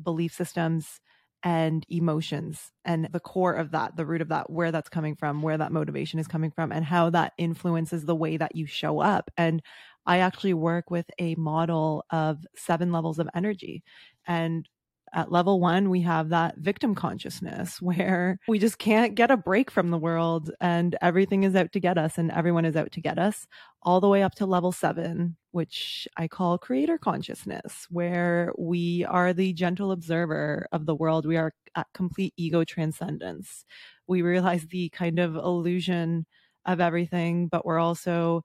belief 0.00 0.32
systems, 0.32 1.00
and 1.42 1.84
emotions 1.88 2.72
and 2.84 3.08
the 3.12 3.20
core 3.20 3.52
of 3.52 3.70
that, 3.70 3.96
the 3.96 4.04
root 4.04 4.20
of 4.20 4.28
that, 4.28 4.50
where 4.50 4.72
that's 4.72 4.88
coming 4.88 5.14
from, 5.14 5.40
where 5.42 5.56
that 5.56 5.70
motivation 5.70 6.18
is 6.18 6.26
coming 6.26 6.50
from, 6.50 6.72
and 6.72 6.84
how 6.84 7.10
that 7.10 7.32
influences 7.38 8.04
the 8.04 8.14
way 8.14 8.36
that 8.36 8.56
you 8.56 8.66
show 8.66 8.98
up. 9.00 9.30
And 9.36 9.62
I 10.08 10.18
actually 10.18 10.54
work 10.54 10.90
with 10.90 11.06
a 11.18 11.34
model 11.34 12.04
of 12.10 12.38
seven 12.56 12.90
levels 12.90 13.18
of 13.18 13.28
energy. 13.34 13.84
And 14.26 14.66
at 15.12 15.30
level 15.30 15.60
one, 15.60 15.90
we 15.90 16.00
have 16.00 16.30
that 16.30 16.56
victim 16.58 16.94
consciousness 16.94 17.80
where 17.82 18.38
we 18.48 18.58
just 18.58 18.78
can't 18.78 19.14
get 19.14 19.30
a 19.30 19.36
break 19.36 19.70
from 19.70 19.90
the 19.90 19.98
world 19.98 20.50
and 20.60 20.96
everything 21.02 21.44
is 21.44 21.54
out 21.54 21.72
to 21.72 21.80
get 21.80 21.98
us 21.98 22.16
and 22.16 22.30
everyone 22.30 22.64
is 22.64 22.74
out 22.74 22.90
to 22.92 23.00
get 23.02 23.18
us, 23.18 23.46
all 23.82 24.00
the 24.00 24.08
way 24.08 24.22
up 24.22 24.34
to 24.36 24.46
level 24.46 24.72
seven, 24.72 25.36
which 25.50 26.08
I 26.16 26.26
call 26.26 26.56
creator 26.56 26.96
consciousness, 26.96 27.86
where 27.90 28.50
we 28.58 29.04
are 29.04 29.34
the 29.34 29.52
gentle 29.52 29.92
observer 29.92 30.66
of 30.72 30.86
the 30.86 30.94
world. 30.94 31.26
We 31.26 31.36
are 31.36 31.52
at 31.74 31.86
complete 31.92 32.32
ego 32.38 32.64
transcendence. 32.64 33.64
We 34.06 34.22
realize 34.22 34.66
the 34.66 34.88
kind 34.88 35.18
of 35.18 35.36
illusion 35.36 36.24
of 36.64 36.80
everything, 36.80 37.48
but 37.48 37.66
we're 37.66 37.78
also 37.78 38.42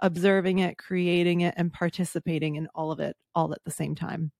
observing 0.00 0.58
it, 0.58 0.78
creating 0.78 1.40
it, 1.42 1.54
and 1.56 1.72
participating 1.72 2.56
in 2.56 2.68
all 2.74 2.92
of 2.92 3.00
it 3.00 3.16
all 3.34 3.52
at 3.52 3.64
the 3.64 3.70
same 3.70 3.94
time. 3.94 4.32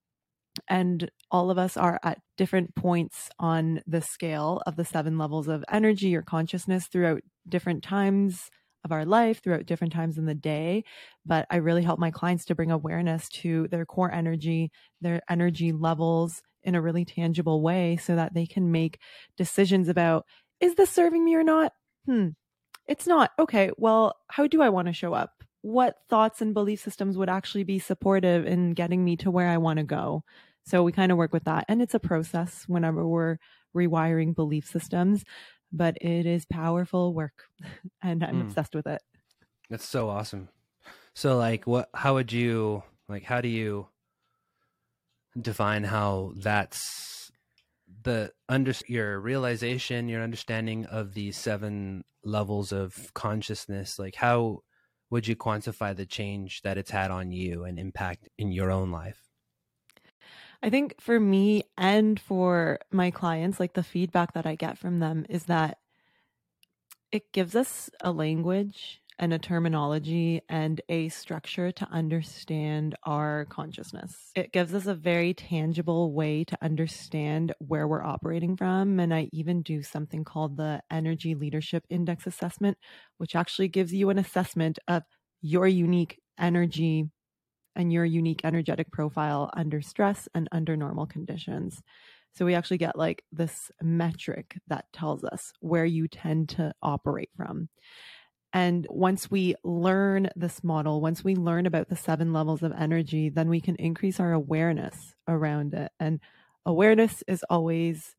And 0.69 1.11
all 1.31 1.51
of 1.51 1.59
us 1.59 1.77
are 1.77 2.01
at 2.03 2.19
different 2.37 2.75
points 2.75 3.31
on 3.39 3.83
the 3.87 4.01
scale 4.01 4.63
of 4.67 4.77
the 4.77 4.85
seven 4.85 5.19
levels 5.19 5.49
of 5.49 5.65
energy 5.71 6.17
or 6.17 6.23
consciousness 6.23 6.87
throughout 6.87 7.21
different 7.49 7.83
times 7.83 8.51
of 8.85 8.93
our 8.93 9.05
life, 9.05 9.43
throughout 9.43 9.67
different 9.67 9.93
times 9.93 10.17
in 10.17 10.27
the 10.27 10.35
day. 10.35 10.85
But 11.27 11.47
I 11.51 11.57
really 11.57 11.83
help 11.83 11.99
my 11.99 12.11
clients 12.11 12.45
to 12.47 12.55
bring 12.55 12.71
awareness 12.71 13.29
to 13.31 13.69
their 13.69 13.85
core 13.85 14.13
energy, 14.13 14.71
their 15.01 15.21
energy 15.29 15.73
levels 15.73 16.41
in 16.63 16.75
a 16.75 16.83
really 16.83 17.05
tangible 17.05 17.63
way 17.63 17.97
so 17.97 18.17
that 18.17 18.35
they 18.35 18.47
can 18.47 18.73
make 18.73 18.99
decisions 19.37 19.89
about 19.89 20.25
is 20.59 20.75
this 20.77 20.91
serving 20.91 21.23
me 21.25 21.35
or 21.35 21.45
not? 21.45 21.73
Hmm, 22.07 22.29
it's 22.87 23.07
not. 23.07 23.33
Okay, 23.39 23.71
well, 23.77 24.17
how 24.29 24.47
do 24.47 24.63
I 24.63 24.71
want 24.71 24.87
to 24.89 24.95
show 24.95 25.13
up? 25.13 25.45
What 25.67 25.97
thoughts 26.09 26.41
and 26.41 26.55
belief 26.55 26.81
systems 26.81 27.19
would 27.19 27.29
actually 27.29 27.65
be 27.65 27.81
supportive 27.81 28.47
in 28.47 28.71
getting 28.71 29.05
me 29.05 29.17
to 29.17 29.33
where 29.33 29.49
I 29.49 29.57
want 29.57 29.79
to 29.79 29.83
go. 29.83 30.23
So 30.65 30.85
we 30.85 30.93
kind 30.93 31.11
of 31.11 31.19
work 31.19 31.33
with 31.33 31.43
that. 31.45 31.65
And 31.69 31.83
it's 31.83 31.95
a 31.95 31.99
process 31.99 32.67
whenever 32.69 33.05
we're 33.05 33.39
rewiring 33.77 34.33
belief 34.33 34.69
systems, 34.69 35.25
but 35.73 35.97
it 36.01 36.25
is 36.25 36.47
powerful 36.47 37.13
work 37.13 37.43
and 38.03 38.23
I'm 38.23 38.37
mm. 38.37 38.41
obsessed 38.43 38.77
with 38.77 38.87
it. 38.87 39.03
That's 39.69 39.85
so 39.85 40.09
awesome. 40.09 40.51
So 41.15 41.37
like 41.37 41.67
what 41.67 41.89
how 41.93 42.15
would 42.15 42.31
you 42.31 42.85
like 43.09 43.25
how 43.25 43.41
do 43.41 43.49
you 43.49 43.89
define 45.41 45.83
how 45.83 46.33
that's 46.37 47.33
the 48.05 48.31
under 48.49 48.73
your 48.87 49.19
realization, 49.19 50.09
your 50.09 50.23
understanding 50.23 50.87
of 50.87 51.15
the 51.15 51.33
seven 51.33 52.05
levels 52.23 52.71
of 52.71 53.13
consciousness, 53.15 53.99
like 53.99 54.15
how 54.15 54.61
would 55.11 55.27
you 55.27 55.37
quantify 55.37 55.95
the 55.95 56.07
change 56.07 56.63
that 56.63 56.79
it's 56.79 56.91
had 56.91 57.11
on 57.11 57.31
you 57.33 57.65
and 57.65 57.79
impact 57.79 58.29
in 58.39 58.53
your 58.53 58.71
own 58.71 58.91
life? 58.91 59.31
I 60.63 60.71
think 60.71 61.01
for 61.01 61.21
me 61.21 61.65
and 61.77 62.19
for 62.19 62.81
my 62.91 63.11
clients, 63.11 63.61
like 63.61 63.75
the 63.75 63.83
feedback 63.83 64.33
that 64.33 64.47
I 64.47 64.55
get 64.55 64.79
from 64.79 64.99
them 64.99 65.27
is 65.29 65.45
that 65.45 65.79
it 67.13 67.33
gives 67.33 67.55
us 67.55 67.91
a 68.01 68.11
language 68.11 69.01
and 69.19 69.33
a 69.33 69.39
terminology 69.39 70.43
and 70.49 70.81
a 70.89 71.09
structure 71.09 71.73
to 71.73 71.89
understand 71.91 72.95
our 73.05 73.47
consciousness. 73.47 74.31
It 74.35 74.53
gives 74.53 74.75
us 74.75 74.87
a 74.87 74.95
very 74.95 75.35
tangible 75.35 76.13
way 76.13 76.45
to 76.45 76.59
understand 76.63 77.55
where 77.59 77.89
we're 77.89 78.03
operating 78.03 78.57
from. 78.57 79.01
And 79.01 79.15
I 79.15 79.29
even 79.33 79.63
do 79.63 79.83
something 79.83 80.25
called 80.25 80.57
the 80.57 80.83
Energy 80.91 81.35
Leadership 81.35 81.85
Index 81.89 82.27
Assessment, 82.27 82.77
which 83.19 83.35
actually 83.35 83.69
gives 83.69 83.93
you 83.93 84.11
an 84.11 84.19
assessment 84.19 84.79
of 84.89 85.03
your 85.41 85.67
unique 85.67 86.21
energy 86.39 87.09
and 87.75 87.93
your 87.93 88.05
unique 88.05 88.41
energetic 88.45 88.91
profile 88.91 89.51
under 89.55 89.81
stress 89.81 90.29
and 90.35 90.49
under 90.53 90.77
normal 90.77 91.07
conditions. 91.07 91.83
So 92.35 92.45
we 92.45 92.55
actually 92.55 92.79
get 92.79 92.99
like 92.99 93.25
this 93.33 93.71
metric 93.81 94.59
that 94.69 94.87
tells 94.93 95.25
us 95.25 95.53
where 95.61 95.87
you 95.87 96.07
tend 96.07 96.51
to 96.51 96.73
operate 96.83 97.31
from. 97.37 97.69
And 98.53 98.87
once 98.89 99.31
we 99.31 99.55
learn 99.65 100.31
this 100.37 100.65
model, 100.65 101.01
once 101.01 101.23
we 101.23 101.35
learn 101.35 101.67
about 101.67 101.89
the 101.89 101.97
seven 101.97 102.33
levels 102.33 102.63
of 102.63 102.73
energy, 102.73 103.29
then 103.29 103.49
we 103.49 103.61
can 103.61 103.77
increase 103.77 104.19
our 104.21 104.33
awareness 104.33 105.15
around 105.29 105.75
it. 105.75 105.93
And 106.01 106.21
awareness 106.65 107.23
is 107.27 107.45
always, 107.51 108.17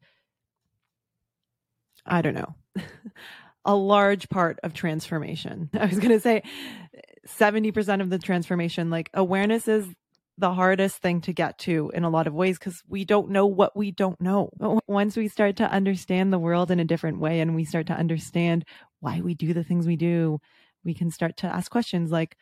I 2.05 2.21
don't 2.21 2.35
know, 2.35 2.55
a 3.65 3.75
large 3.75 4.29
part 4.29 4.59
of 4.63 4.73
transformation. 4.73 5.69
I 5.79 5.85
was 5.85 5.99
going 5.99 6.09
to 6.09 6.19
say 6.19 6.43
70% 7.27 8.01
of 8.01 8.09
the 8.09 8.19
transformation, 8.19 8.89
like 8.89 9.09
awareness 9.13 9.67
is 9.67 9.87
the 10.37 10.53
hardest 10.53 10.97
thing 10.97 11.21
to 11.21 11.33
get 11.33 11.57
to 11.57 11.91
in 11.93 12.03
a 12.03 12.09
lot 12.09 12.27
of 12.27 12.33
ways 12.33 12.59
because 12.59 12.83
we 12.87 13.03
don't 13.03 13.29
know 13.29 13.47
what 13.47 13.75
we 13.75 13.91
don't 13.91 14.19
know. 14.21 14.49
Once 14.87 15.17
we 15.17 15.27
start 15.27 15.55
to 15.57 15.71
understand 15.71 16.31
the 16.31 16.39
world 16.39 16.69
in 16.69 16.79
a 16.79 16.85
different 16.85 17.19
way 17.19 17.39
and 17.39 17.55
we 17.55 17.65
start 17.65 17.87
to 17.87 17.93
understand 17.93 18.63
why 18.99 19.21
we 19.21 19.33
do 19.33 19.53
the 19.53 19.63
things 19.63 19.87
we 19.87 19.95
do, 19.95 20.39
we 20.83 20.93
can 20.93 21.09
start 21.09 21.37
to 21.37 21.47
ask 21.47 21.71
questions 21.71 22.11
like, 22.11 22.37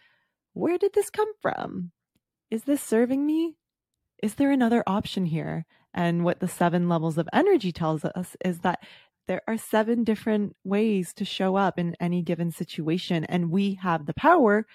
where 0.54 0.78
did 0.78 0.94
this 0.94 1.10
come 1.10 1.32
from? 1.42 1.92
Is 2.52 2.64
this 2.64 2.82
serving 2.82 3.26
me? 3.26 3.56
Is 4.22 4.36
there 4.36 4.52
another 4.52 4.84
option 4.88 5.26
here? 5.26 5.66
And 5.94 6.26
what 6.26 6.40
the 6.40 6.48
seven 6.48 6.90
levels 6.90 7.18
of 7.18 7.30
energy 7.32 7.72
tells 7.72 8.04
us 8.04 8.36
is 8.44 8.60
that 8.60 8.80
there 9.28 9.42
are 9.48 9.58
seven 9.58 10.04
different 10.04 10.56
ways 10.64 11.14
to 11.14 11.26
show 11.26 11.56
up 11.56 11.80
in 11.80 11.96
any 12.00 12.22
given 12.22 12.52
situation. 12.52 13.24
And 13.26 13.50
we 13.50 13.76
have 13.82 14.06
the 14.06 14.14
power 14.14 14.66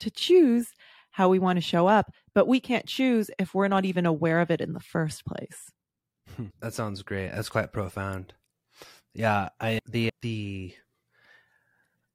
to 0.00 0.10
choose 0.10 0.72
how 1.10 1.28
we 1.28 1.38
want 1.38 1.56
to 1.56 1.60
show 1.60 1.86
up, 1.86 2.12
but 2.34 2.46
we 2.46 2.60
can't 2.60 2.86
choose 2.86 3.30
if 3.38 3.54
we're 3.54 3.68
not 3.68 3.84
even 3.84 4.06
aware 4.06 4.40
of 4.40 4.50
it 4.50 4.60
in 4.60 4.72
the 4.72 4.80
first 4.80 5.24
place. 5.24 5.70
That 6.60 6.74
sounds 6.74 7.02
great. 7.02 7.30
That's 7.32 7.48
quite 7.48 7.72
profound. 7.72 8.34
Yeah, 9.14 9.48
I 9.58 9.80
the 9.86 10.10
the 10.22 10.74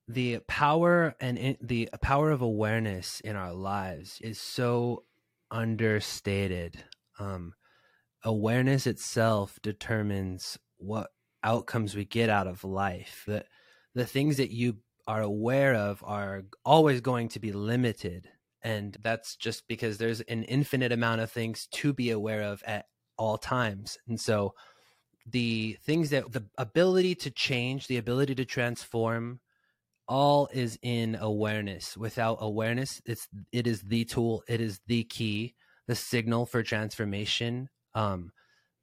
the 0.08 0.40
power 0.48 1.16
and 1.20 1.38
in, 1.38 1.58
the 1.62 1.90
power 2.02 2.32
of 2.32 2.42
awareness 2.42 3.20
in 3.20 3.36
our 3.36 3.54
lives 3.54 4.20
is 4.22 4.40
so 4.40 5.04
understated. 5.52 6.84
Um, 7.20 7.54
awareness 8.24 8.88
itself 8.88 9.60
determines 9.62 10.58
what 10.78 11.10
outcomes 11.44 11.96
we 11.96 12.06
get 12.06 12.30
out 12.30 12.48
of 12.48 12.64
life. 12.64 13.24
The 13.28 13.46
the 13.94 14.06
things 14.06 14.38
that 14.38 14.52
you 14.52 14.78
are 15.08 15.22
aware 15.22 15.76
of 15.76 16.04
are 16.06 16.44
always 16.64 17.02
going 17.02 17.30
to 17.30 17.40
be 17.40 17.52
limited, 17.52 18.30
and 18.66 18.98
that's 19.04 19.36
just 19.36 19.68
because 19.68 20.00
there's 20.00 20.22
an 20.22 20.44
infinite 20.46 20.92
amount 20.92 21.22
of 21.22 21.32
things 21.32 21.68
to 21.68 21.94
be 21.94 22.10
aware 22.10 22.42
of 22.42 22.64
at 22.66 22.88
all 23.16 23.38
times. 23.38 24.00
And 24.08 24.20
so, 24.20 24.56
the 25.28 25.78
things 25.84 26.10
that 26.10 26.32
the 26.32 26.46
ability 26.58 27.14
to 27.16 27.30
change, 27.30 27.86
the 27.86 27.98
ability 27.98 28.34
to 28.36 28.46
transform, 28.46 29.40
all 30.08 30.50
is 30.52 30.80
in 30.82 31.16
awareness. 31.16 31.96
Without 31.96 32.40
awareness, 32.42 33.04
it's 33.06 33.28
it 33.52 33.68
is 33.68 33.84
the 33.84 34.04
tool, 34.04 34.44
it 34.48 34.60
is 34.60 34.80
the 34.88 35.04
key, 35.04 35.54
the 35.88 35.96
signal 35.96 36.48
for 36.48 36.64
transformation. 36.64 37.70
Um, 37.94 38.32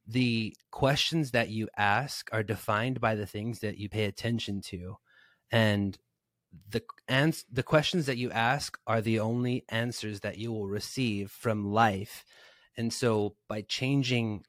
the 0.07 0.55
questions 0.70 1.33
that 1.33 1.49
you 1.49 1.68
ask 1.76 2.28
are 2.33 2.45
defined 2.45 3.01
by 3.01 3.16
the 3.16 3.26
things 3.26 3.59
that 3.61 3.78
you 3.78 3.89
pay 3.89 4.05
attention 4.05 4.61
to, 4.66 4.97
and 5.51 5.99
the 6.68 6.82
ans- 7.09 7.44
the 7.50 7.62
questions 7.62 8.07
that 8.07 8.16
you 8.16 8.30
ask 8.30 8.78
are 8.86 9.00
the 9.00 9.20
only 9.20 9.64
answers 9.68 10.20
that 10.20 10.38
you 10.38 10.53
will 10.53 10.68
receive 10.68 11.30
from 11.30 11.72
life. 11.72 12.24
And 12.76 12.92
so, 12.92 13.36
by 13.48 13.62
changing 13.62 14.44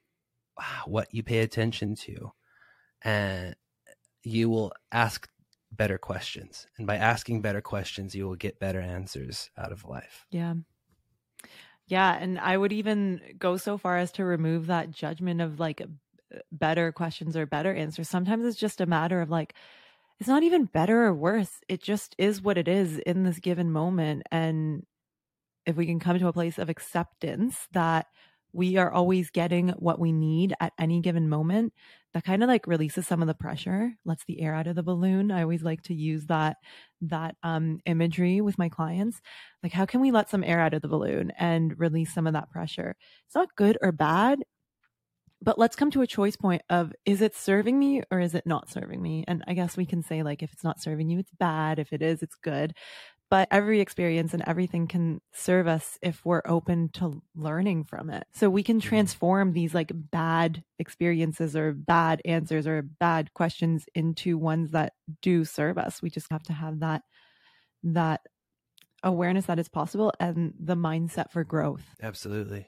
ah, 0.60 0.84
what 0.86 1.14
you 1.14 1.24
pay 1.24 1.40
attention 1.40 1.96
to, 1.96 2.32
and 3.02 3.56
you 4.24 4.50
will 4.50 4.72
ask 4.92 5.28
better 5.72 5.98
questions. 5.98 6.68
And 6.78 6.88
by 6.88 6.98
asking 6.98 7.42
better 7.42 7.62
questions, 7.62 8.16
you 8.16 8.28
will 8.28 8.36
get 8.36 8.60
better 8.60 8.80
answers 8.80 9.50
out 9.58 9.72
of 9.72 9.86
life. 9.86 10.26
Yeah. 10.32 10.54
Yeah. 11.88 12.18
And 12.20 12.40
I 12.40 12.56
would 12.58 12.72
even 12.72 13.22
go 13.38 13.58
so 13.58 13.78
far 13.78 13.98
as 13.98 14.12
to 14.14 14.24
remove 14.24 14.68
that 14.68 14.92
judgment 14.92 15.42
of 15.42 15.60
like 15.60 15.82
better 16.52 16.92
questions 16.92 17.36
or 17.36 17.46
better 17.46 17.74
answers. 17.74 18.08
Sometimes 18.08 18.46
it's 18.46 18.58
just 18.58 18.82
a 18.82 18.86
matter 18.86 19.22
of 19.22 19.30
like, 19.30 19.54
it's 20.20 20.30
not 20.30 20.44
even 20.44 20.66
better 20.66 21.06
or 21.06 21.14
worse. 21.14 21.60
It 21.68 21.82
just 21.82 22.16
is 22.18 22.42
what 22.42 22.58
it 22.58 22.68
is 22.68 23.00
in 23.00 23.24
this 23.24 23.40
given 23.40 23.72
moment. 23.72 24.24
And 24.32 24.86
if 25.66 25.76
we 25.76 25.86
can 25.86 26.00
come 26.00 26.18
to 26.20 26.28
a 26.28 26.34
place 26.34 26.58
of 26.58 26.70
acceptance 26.70 27.68
that 27.72 28.08
we 28.54 28.78
are 28.78 28.92
always 28.92 29.32
getting 29.32 29.70
what 29.70 30.00
we 30.00 30.12
need 30.12 30.54
at 30.60 30.74
any 30.80 31.02
given 31.02 31.28
moment 31.28 31.74
that 32.14 32.24
kind 32.24 32.44
of 32.44 32.48
like 32.48 32.68
releases 32.68 33.08
some 33.08 33.22
of 33.22 33.28
the 33.28 33.34
pressure 33.34 33.92
lets 34.06 34.24
the 34.26 34.40
air 34.42 34.54
out 34.54 34.68
of 34.68 34.76
the 34.76 34.84
balloon 34.84 35.32
i 35.32 35.42
always 35.42 35.64
like 35.64 35.82
to 35.82 35.94
use 35.94 36.26
that 36.28 36.58
that 37.02 37.36
um, 37.44 37.80
imagery 37.86 38.40
with 38.42 38.58
my 38.58 38.70
clients 38.70 39.22
like 39.64 39.74
how 39.74 39.86
can 39.86 40.00
we 40.00 40.12
let 40.12 40.30
some 40.30 40.44
air 40.44 40.60
out 40.60 40.74
of 40.74 40.82
the 40.82 40.88
balloon 40.88 41.32
and 41.38 41.78
release 41.80 42.14
some 42.14 42.28
of 42.28 42.34
that 42.34 42.50
pressure 42.52 42.96
it's 43.26 43.36
not 43.36 43.56
good 43.56 43.78
or 43.82 43.92
bad 43.92 44.40
but 45.44 45.60
let's 45.60 45.76
come 45.76 45.92
to 45.92 46.02
a 46.02 46.08
choice 46.08 46.36
point 46.36 46.62
of 46.70 46.94
is 47.06 47.22
it 47.22 47.36
serving 47.36 47.78
me 47.78 48.02
or 48.12 48.20
is 48.20 48.34
it 48.34 48.46
not 48.46 48.70
serving 48.70 49.02
me 49.02 49.24
and 49.28 49.44
i 49.48 49.54
guess 49.54 49.76
we 49.78 49.86
can 49.86 50.02
say 50.02 50.24
like 50.24 50.42
if 50.42 50.54
it's 50.54 50.64
not 50.64 50.82
serving 50.82 51.10
you 51.10 51.20
it's 51.20 51.32
bad 51.40 51.80
if 51.80 51.92
it 51.92 52.02
is 52.02 52.24
it's 52.24 52.36
good 52.36 52.74
but 53.34 53.48
every 53.50 53.82
experience 53.82 54.36
and 54.36 54.44
everything 54.46 54.86
can 54.86 55.20
serve 55.32 55.66
us 55.66 55.98
if 56.04 56.24
we're 56.24 56.44
open 56.46 56.90
to 56.90 57.20
learning 57.36 57.84
from 57.84 58.12
it. 58.12 58.28
So 58.32 58.48
we 58.48 58.62
can 58.62 58.80
mm-hmm. 58.80 58.88
transform 58.88 59.54
these 59.54 59.74
like 59.74 59.92
bad 59.92 60.64
experiences 60.78 61.56
or 61.56 61.74
bad 61.74 62.22
answers 62.26 62.68
or 62.68 62.84
bad 62.84 63.34
questions 63.34 63.86
into 63.96 64.38
ones 64.38 64.70
that 64.74 64.94
do 65.24 65.46
serve 65.46 65.80
us. 65.80 66.00
We 66.00 66.12
just 66.12 66.30
have 66.30 66.44
to 66.44 66.54
have 66.54 66.82
that 66.82 67.02
that 67.82 68.22
awareness 69.02 69.48
that 69.48 69.58
it's 69.58 69.68
possible 69.68 70.14
and 70.20 70.54
the 70.60 70.76
mindset 70.76 71.32
for 71.32 71.44
growth. 71.44 71.84
Absolutely. 72.04 72.68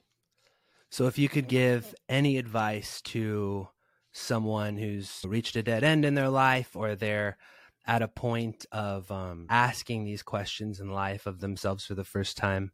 So 0.90 1.08
if 1.08 1.18
you 1.18 1.28
could 1.28 1.48
give 1.48 1.94
any 2.08 2.38
advice 2.38 3.02
to 3.04 3.68
someone 4.12 4.78
who's 4.78 5.22
reached 5.26 5.56
a 5.56 5.64
dead 5.64 5.84
end 5.84 6.06
in 6.06 6.16
their 6.16 6.30
life 6.30 6.76
or 6.76 6.96
they're 6.96 7.38
at 7.86 8.02
a 8.02 8.08
point 8.08 8.66
of 8.72 9.12
um, 9.12 9.46
asking 9.50 10.06
these 10.06 10.24
questions 10.24 10.80
in 10.80 10.90
life 10.90 11.26
of 11.26 11.40
themselves 11.40 11.86
for 11.86 11.96
the 11.96 12.04
first 12.04 12.38
time, 12.38 12.72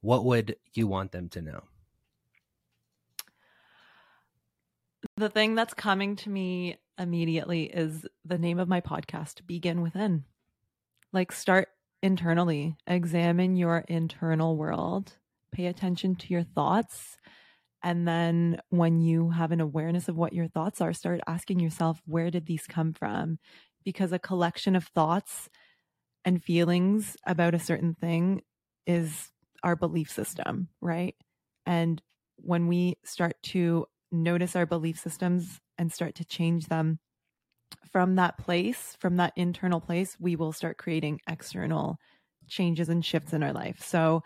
what 0.00 0.24
would 0.24 0.56
you 0.74 0.86
want 0.86 1.12
them 1.12 1.28
to 1.28 1.42
know? 1.42 1.62
The 5.16 5.28
thing 5.28 5.54
that's 5.54 5.74
coming 5.74 6.16
to 6.16 6.30
me 6.30 6.76
immediately 6.98 7.64
is 7.64 8.06
the 8.24 8.38
name 8.38 8.58
of 8.58 8.68
my 8.68 8.80
podcast, 8.80 9.46
Begin 9.46 9.82
Within. 9.82 10.24
Like, 11.12 11.32
start 11.32 11.68
internally, 12.02 12.76
examine 12.86 13.56
your 13.56 13.84
internal 13.88 14.56
world, 14.56 15.14
pay 15.52 15.66
attention 15.66 16.16
to 16.16 16.28
your 16.28 16.42
thoughts. 16.42 17.16
And 17.82 18.06
then, 18.08 18.60
when 18.70 19.00
you 19.00 19.30
have 19.30 19.52
an 19.52 19.60
awareness 19.60 20.08
of 20.08 20.16
what 20.16 20.32
your 20.32 20.48
thoughts 20.48 20.80
are, 20.80 20.92
start 20.92 21.20
asking 21.26 21.60
yourself, 21.60 22.00
where 22.06 22.30
did 22.30 22.46
these 22.46 22.66
come 22.66 22.92
from? 22.92 23.38
because 23.84 24.12
a 24.12 24.18
collection 24.18 24.76
of 24.76 24.84
thoughts 24.84 25.48
and 26.24 26.42
feelings 26.42 27.16
about 27.26 27.54
a 27.54 27.58
certain 27.58 27.94
thing 27.94 28.42
is 28.86 29.30
our 29.62 29.76
belief 29.76 30.10
system, 30.10 30.68
right? 30.80 31.14
And 31.66 32.02
when 32.36 32.66
we 32.66 32.96
start 33.04 33.36
to 33.44 33.86
notice 34.12 34.56
our 34.56 34.66
belief 34.66 34.98
systems 34.98 35.60
and 35.78 35.92
start 35.92 36.14
to 36.16 36.24
change 36.24 36.66
them 36.66 36.98
from 37.90 38.16
that 38.16 38.38
place, 38.38 38.96
from 39.00 39.16
that 39.16 39.32
internal 39.36 39.80
place, 39.80 40.16
we 40.20 40.36
will 40.36 40.52
start 40.52 40.78
creating 40.78 41.20
external 41.28 41.96
changes 42.46 42.88
and 42.88 43.04
shifts 43.04 43.32
in 43.32 43.42
our 43.42 43.52
life. 43.52 43.82
So 43.82 44.22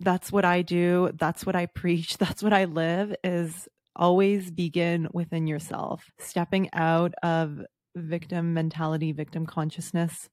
that's 0.00 0.32
what 0.32 0.44
I 0.44 0.62
do. 0.62 1.10
That's 1.14 1.44
what 1.44 1.54
I 1.54 1.66
preach. 1.66 2.16
That's 2.18 2.42
what 2.42 2.52
I 2.52 2.64
live 2.64 3.14
is 3.22 3.68
always 3.94 4.50
begin 4.50 5.08
within 5.12 5.46
yourself, 5.46 6.10
stepping 6.18 6.70
out 6.72 7.12
of 7.22 7.60
victim 7.94 8.54
mentality, 8.54 9.12
victim 9.12 9.46
consciousness 9.46 10.28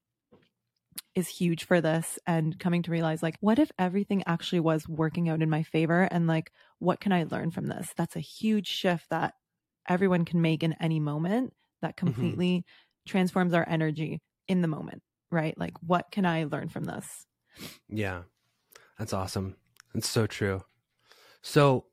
is 1.15 1.27
huge 1.27 1.65
for 1.65 1.81
this 1.81 2.19
and 2.27 2.59
coming 2.59 2.83
to 2.83 2.91
realize 2.91 3.21
like 3.21 3.35
what 3.39 3.59
if 3.59 3.71
everything 3.79 4.23
actually 4.25 4.59
was 4.59 4.87
working 4.87 5.29
out 5.29 5.41
in 5.41 5.49
my 5.49 5.63
favor 5.63 6.03
and 6.03 6.27
like 6.27 6.51
what 6.79 6.99
can 6.99 7.11
I 7.11 7.23
learn 7.23 7.51
from 7.51 7.65
this? 7.65 7.91
That's 7.97 8.15
a 8.15 8.21
huge 8.21 8.67
shift 8.67 9.09
that 9.09 9.33
everyone 9.87 10.25
can 10.25 10.41
make 10.41 10.63
in 10.63 10.73
any 10.79 10.99
moment 10.99 11.53
that 11.81 11.95
mm-hmm. 11.95 12.05
completely 12.05 12.57
mm-hmm. 12.59 13.09
transforms 13.09 13.53
our 13.53 13.67
energy 13.67 14.21
in 14.47 14.61
the 14.61 14.67
moment, 14.67 15.01
right? 15.31 15.57
Like 15.57 15.73
what 15.81 16.05
can 16.11 16.25
I 16.25 16.45
learn 16.45 16.69
from 16.69 16.83
this? 16.83 17.07
Yeah. 17.89 18.21
That's 18.97 19.13
awesome. 19.13 19.55
That's 19.93 20.09
so 20.09 20.27
true. 20.27 20.63
So 21.41 21.85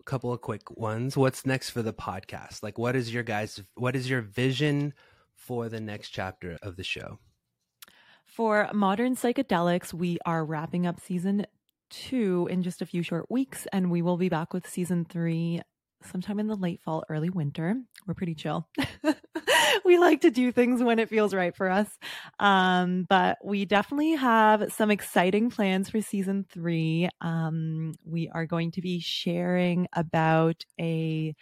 a 0.00 0.04
couple 0.04 0.32
of 0.32 0.40
quick 0.40 0.70
ones. 0.70 1.16
What's 1.16 1.44
next 1.44 1.70
for 1.70 1.82
the 1.82 1.92
podcast? 1.92 2.62
Like, 2.62 2.78
what 2.78 2.96
is 2.96 3.12
your 3.12 3.22
guys? 3.22 3.60
What 3.74 3.96
is 3.96 4.08
your 4.08 4.22
vision 4.22 4.94
for 5.34 5.68
the 5.68 5.80
next 5.80 6.10
chapter 6.10 6.58
of 6.62 6.76
the 6.76 6.84
show? 6.84 7.18
For 8.24 8.68
modern 8.72 9.16
psychedelics, 9.16 9.92
we 9.94 10.18
are 10.26 10.44
wrapping 10.44 10.86
up 10.86 11.00
season 11.00 11.46
two 11.90 12.48
in 12.50 12.62
just 12.62 12.82
a 12.82 12.86
few 12.86 13.02
short 13.02 13.30
weeks, 13.30 13.66
and 13.72 13.90
we 13.90 14.02
will 14.02 14.16
be 14.16 14.28
back 14.28 14.52
with 14.52 14.68
season 14.68 15.04
three 15.04 15.62
sometime 16.04 16.38
in 16.38 16.46
the 16.46 16.56
late 16.56 16.80
fall, 16.82 17.04
early 17.08 17.30
winter. 17.30 17.76
We're 18.06 18.14
pretty 18.14 18.34
chill. 18.34 18.68
we 19.84 19.98
like 19.98 20.20
to 20.22 20.30
do 20.30 20.52
things 20.52 20.82
when 20.82 20.98
it 20.98 21.08
feels 21.08 21.34
right 21.34 21.54
for 21.54 21.68
us. 21.70 21.88
Um, 22.38 23.06
but 23.08 23.38
we 23.44 23.64
definitely 23.64 24.12
have 24.12 24.72
some 24.72 24.90
exciting 24.90 25.50
plans 25.50 25.90
for 25.90 26.00
season 26.00 26.44
three. 26.50 27.08
Um, 27.20 27.94
we 28.04 28.28
are 28.28 28.46
going 28.46 28.72
to 28.72 28.80
be 28.80 29.00
sharing 29.00 29.86
about 29.94 30.64
a 30.80 31.34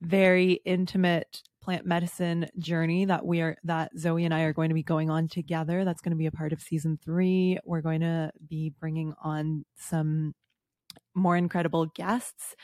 very 0.00 0.60
intimate 0.64 1.42
plant 1.62 1.86
medicine 1.86 2.48
journey 2.58 3.04
that 3.04 3.24
we 3.24 3.40
are 3.40 3.56
that 3.62 3.96
Zoe 3.96 4.24
and 4.24 4.34
I 4.34 4.42
are 4.42 4.52
going 4.52 4.70
to 4.70 4.74
be 4.74 4.82
going 4.82 5.10
on 5.10 5.28
together. 5.28 5.84
That's 5.84 6.00
going 6.00 6.10
to 6.10 6.18
be 6.18 6.26
a 6.26 6.32
part 6.32 6.52
of 6.52 6.60
season 6.60 6.98
3. 7.04 7.58
We're 7.64 7.82
going 7.82 8.00
to 8.00 8.32
be 8.48 8.72
bringing 8.80 9.14
on 9.22 9.64
some 9.76 10.34
more 11.14 11.36
incredible 11.36 11.86
guests 11.86 12.56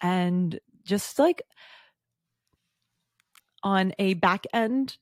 and 0.00 0.58
just 0.84 1.18
like 1.18 1.42
on 3.62 3.92
a 3.98 4.14
back 4.14 4.46
end 4.52 4.98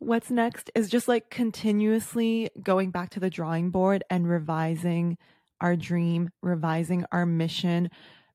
what's 0.00 0.30
next 0.30 0.70
is 0.74 0.88
just 0.88 1.06
like 1.08 1.28
continuously 1.30 2.48
going 2.62 2.90
back 2.90 3.10
to 3.10 3.20
the 3.20 3.30
drawing 3.30 3.70
board 3.70 4.02
and 4.08 4.28
revising 4.28 5.18
our 5.60 5.76
dream, 5.76 6.30
revising 6.42 7.04
our 7.12 7.26
mission, 7.26 7.90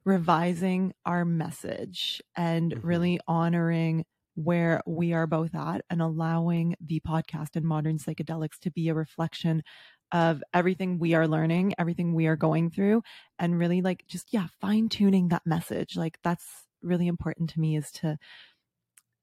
revising 0.06 0.94
our 1.08 1.26
message, 1.26 2.22
and 2.36 2.72
mm-hmm. 2.72 2.88
really 2.88 3.20
honoring 3.28 4.06
where 4.36 4.82
we 4.86 5.14
are 5.14 5.26
both 5.26 5.56
at 5.56 5.82
and 5.90 6.02
allowing 6.02 6.76
the 6.86 7.00
podcast 7.00 7.56
and 7.56 7.66
modern 7.66 7.98
psychedelics 7.98 8.60
to 8.62 8.70
be 8.70 8.90
a 8.90 8.94
reflection 8.94 9.64
of 10.12 10.44
everything 10.54 11.00
we 11.00 11.14
are 11.14 11.28
learning, 11.28 11.74
everything 11.78 12.14
we 12.14 12.28
are 12.28 12.36
going 12.36 12.70
through, 12.70 13.04
and 13.40 13.60
really 13.60 13.82
like 13.82 14.06
just, 14.08 14.32
yeah, 14.32 14.48
fine 14.62 14.90
tuning 14.90 15.30
that 15.30 15.46
message. 15.46 15.96
Like 15.96 16.20
that's 16.24 16.46
really 16.82 17.08
important 17.08 17.50
to 17.52 17.60
me 17.60 17.76
is 17.76 17.92
to 17.92 18.18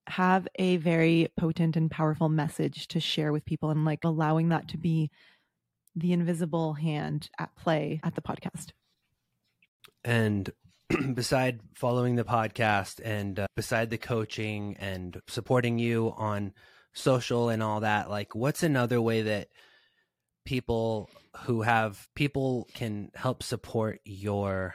have 0.09 0.49
a 0.57 0.77
very 0.79 1.29
potent 1.39 1.77
and 1.77 1.91
powerful 1.91 2.29
message 2.29 2.89
to 2.89 3.01
share 3.01 3.33
with 3.33 3.45
people 3.45 3.71
and 3.71 3.85
like 3.85 4.05
allowing 4.05 4.49
that 4.49 4.69
to 4.69 4.77
be 4.77 5.11
the 5.95 6.13
invisible 6.13 6.75
hand 6.75 7.31
at 7.39 7.55
play 7.57 8.01
at 8.03 8.15
the 8.15 8.23
podcast. 8.23 8.71
And 10.05 10.51
beside 11.15 11.61
following 11.75 12.17
the 12.17 12.25
podcast 12.25 13.01
and 13.05 13.39
uh, 13.39 13.47
beside 13.55 13.91
the 13.91 13.99
coaching 13.99 14.77
and 14.79 15.21
supporting 15.29 15.79
you 15.79 16.13
on 16.17 16.53
social 16.93 17.49
and 17.49 17.63
all 17.63 17.81
that, 17.81 18.11
like 18.11 18.35
what's 18.35 18.63
another 18.63 19.01
way 19.01 19.23
that 19.23 19.49
people 20.45 21.11
who 21.45 21.63
have 21.63 22.09
people 22.15 22.69
can 22.75 23.11
help 23.15 23.43
support 23.43 24.01
your 24.05 24.75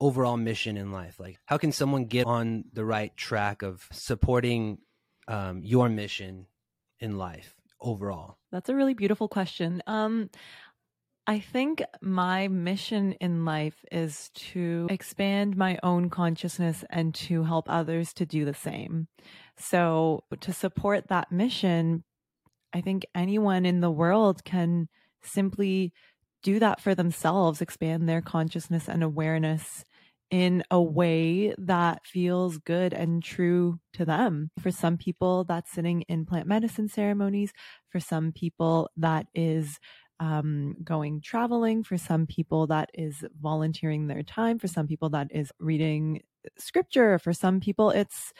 overall 0.00 0.36
mission 0.36 0.76
in 0.76 0.92
life? 0.92 1.20
Like, 1.20 1.38
how 1.46 1.58
can 1.58 1.72
someone 1.72 2.06
get 2.06 2.26
on 2.26 2.64
the 2.72 2.84
right 2.84 3.14
track 3.16 3.62
of 3.62 3.86
supporting 3.92 4.78
um, 5.28 5.62
your 5.62 5.88
mission 5.88 6.46
in 6.98 7.16
life 7.18 7.54
overall? 7.80 8.38
That's 8.52 8.68
a 8.68 8.74
really 8.74 8.94
beautiful 8.94 9.28
question. 9.28 9.82
Um, 9.86 10.30
I 11.26 11.38
think 11.38 11.82
my 12.00 12.48
mission 12.48 13.12
in 13.12 13.44
life 13.44 13.84
is 13.92 14.30
to 14.34 14.88
expand 14.90 15.56
my 15.56 15.78
own 15.82 16.10
consciousness 16.10 16.84
and 16.90 17.14
to 17.16 17.44
help 17.44 17.66
others 17.68 18.12
to 18.14 18.26
do 18.26 18.44
the 18.44 18.54
same. 18.54 19.06
So, 19.56 20.24
to 20.40 20.52
support 20.52 21.08
that 21.08 21.30
mission, 21.30 22.02
I 22.72 22.80
think 22.80 23.06
anyone 23.14 23.66
in 23.66 23.80
the 23.80 23.90
world 23.90 24.44
can 24.44 24.88
simply 25.22 25.92
do 26.42 26.58
that 26.58 26.80
for 26.80 26.94
themselves, 26.94 27.60
expand 27.60 28.08
their 28.08 28.22
consciousness 28.22 28.88
and 28.88 29.02
awareness 29.02 29.84
in 30.30 30.62
a 30.70 30.80
way 30.80 31.52
that 31.58 32.06
feels 32.06 32.58
good 32.58 32.92
and 32.92 33.22
true 33.22 33.80
to 33.92 34.04
them. 34.04 34.50
For 34.60 34.70
some 34.70 34.96
people, 34.96 35.44
that's 35.44 35.72
sitting 35.72 36.02
in 36.02 36.24
plant 36.24 36.46
medicine 36.46 36.88
ceremonies. 36.88 37.52
For 37.90 37.98
some 37.98 38.32
people, 38.32 38.88
that 38.96 39.26
is 39.34 39.78
um, 40.20 40.76
going 40.84 41.20
traveling. 41.20 41.82
For 41.82 41.98
some 41.98 42.26
people, 42.26 42.68
that 42.68 42.90
is 42.94 43.24
volunteering 43.40 44.06
their 44.06 44.22
time. 44.22 44.58
For 44.58 44.68
some 44.68 44.86
people, 44.86 45.10
that 45.10 45.28
is 45.30 45.50
reading 45.58 46.22
scripture. 46.58 47.18
For 47.18 47.32
some 47.32 47.60
people, 47.60 47.90
it's, 47.90 48.32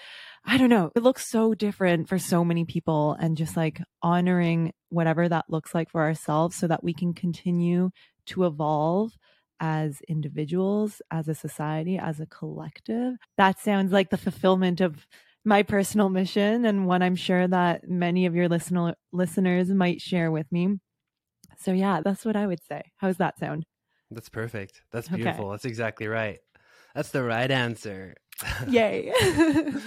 I 0.45 0.59
don't 0.59 0.71
know, 0.71 0.91
it 0.95 1.03
looks 1.03 1.27
so 1.27 1.55
different 1.55 2.09
for 2.09 2.19
so 2.19 2.45
many 2.45 2.65
people 2.65 3.17
and 3.21 3.37
just 3.37 3.57
like 3.57 3.81
honoring 4.03 4.73
whatever 4.89 5.29
that 5.29 5.47
looks 5.49 5.75
like 5.75 5.91
for 5.91 6.03
ourselves 6.03 6.57
so 6.57 6.67
that 6.67 6.83
we 6.83 6.95
can 6.95 7.15
continue 7.15 7.91
to 8.27 8.45
evolve 8.45 9.13
as 9.61 10.01
individuals, 10.09 11.03
as 11.11 11.29
a 11.29 11.35
society, 11.35 11.99
as 11.99 12.21
a 12.21 12.27
collective. 12.27 13.15
That 13.37 13.59
sounds 13.59 13.93
like 13.93 14.11
the 14.11 14.17
fulfillment 14.17 14.81
of 14.81 15.07
my 15.45 15.63
personal 15.63 16.09
mission 16.09 16.65
and 16.65 16.87
one 16.87 17.03
I'm 17.03 17.17
sure 17.17 17.47
that 17.49 17.89
many 17.89 18.27
of 18.27 18.35
your 18.35 18.49
listener 18.49 18.95
listeners 19.13 19.69
might 19.71 20.01
share 20.01 20.31
with 20.31 20.51
me. 20.53 20.77
So 21.59 21.73
yeah, 21.73 22.01
that's 22.03 22.25
what 22.25 22.37
I 22.37 22.47
would 22.47 22.63
say. 22.63 22.83
How's 22.97 23.19
that 23.19 23.39
sound? 23.39 23.65
That's 24.11 24.29
perfect. 24.29 24.83
That's 24.91 25.09
beautiful. 25.09 25.47
Okay. 25.47 25.53
That's 25.53 25.65
exactly 25.65 26.09
right. 26.09 26.39
That's 26.95 27.11
the 27.11 27.23
right 27.23 27.51
answer. 27.51 28.15
Yay. 28.69 29.13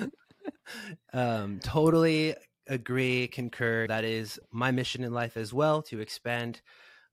um, 1.13 1.59
totally 1.59 2.35
agree, 2.67 3.27
concur. 3.27 3.87
That 3.87 4.03
is 4.03 4.39
my 4.51 4.71
mission 4.71 5.03
in 5.03 5.13
life 5.13 5.37
as 5.37 5.53
well 5.53 5.81
to 5.83 5.99
expand 5.99 6.61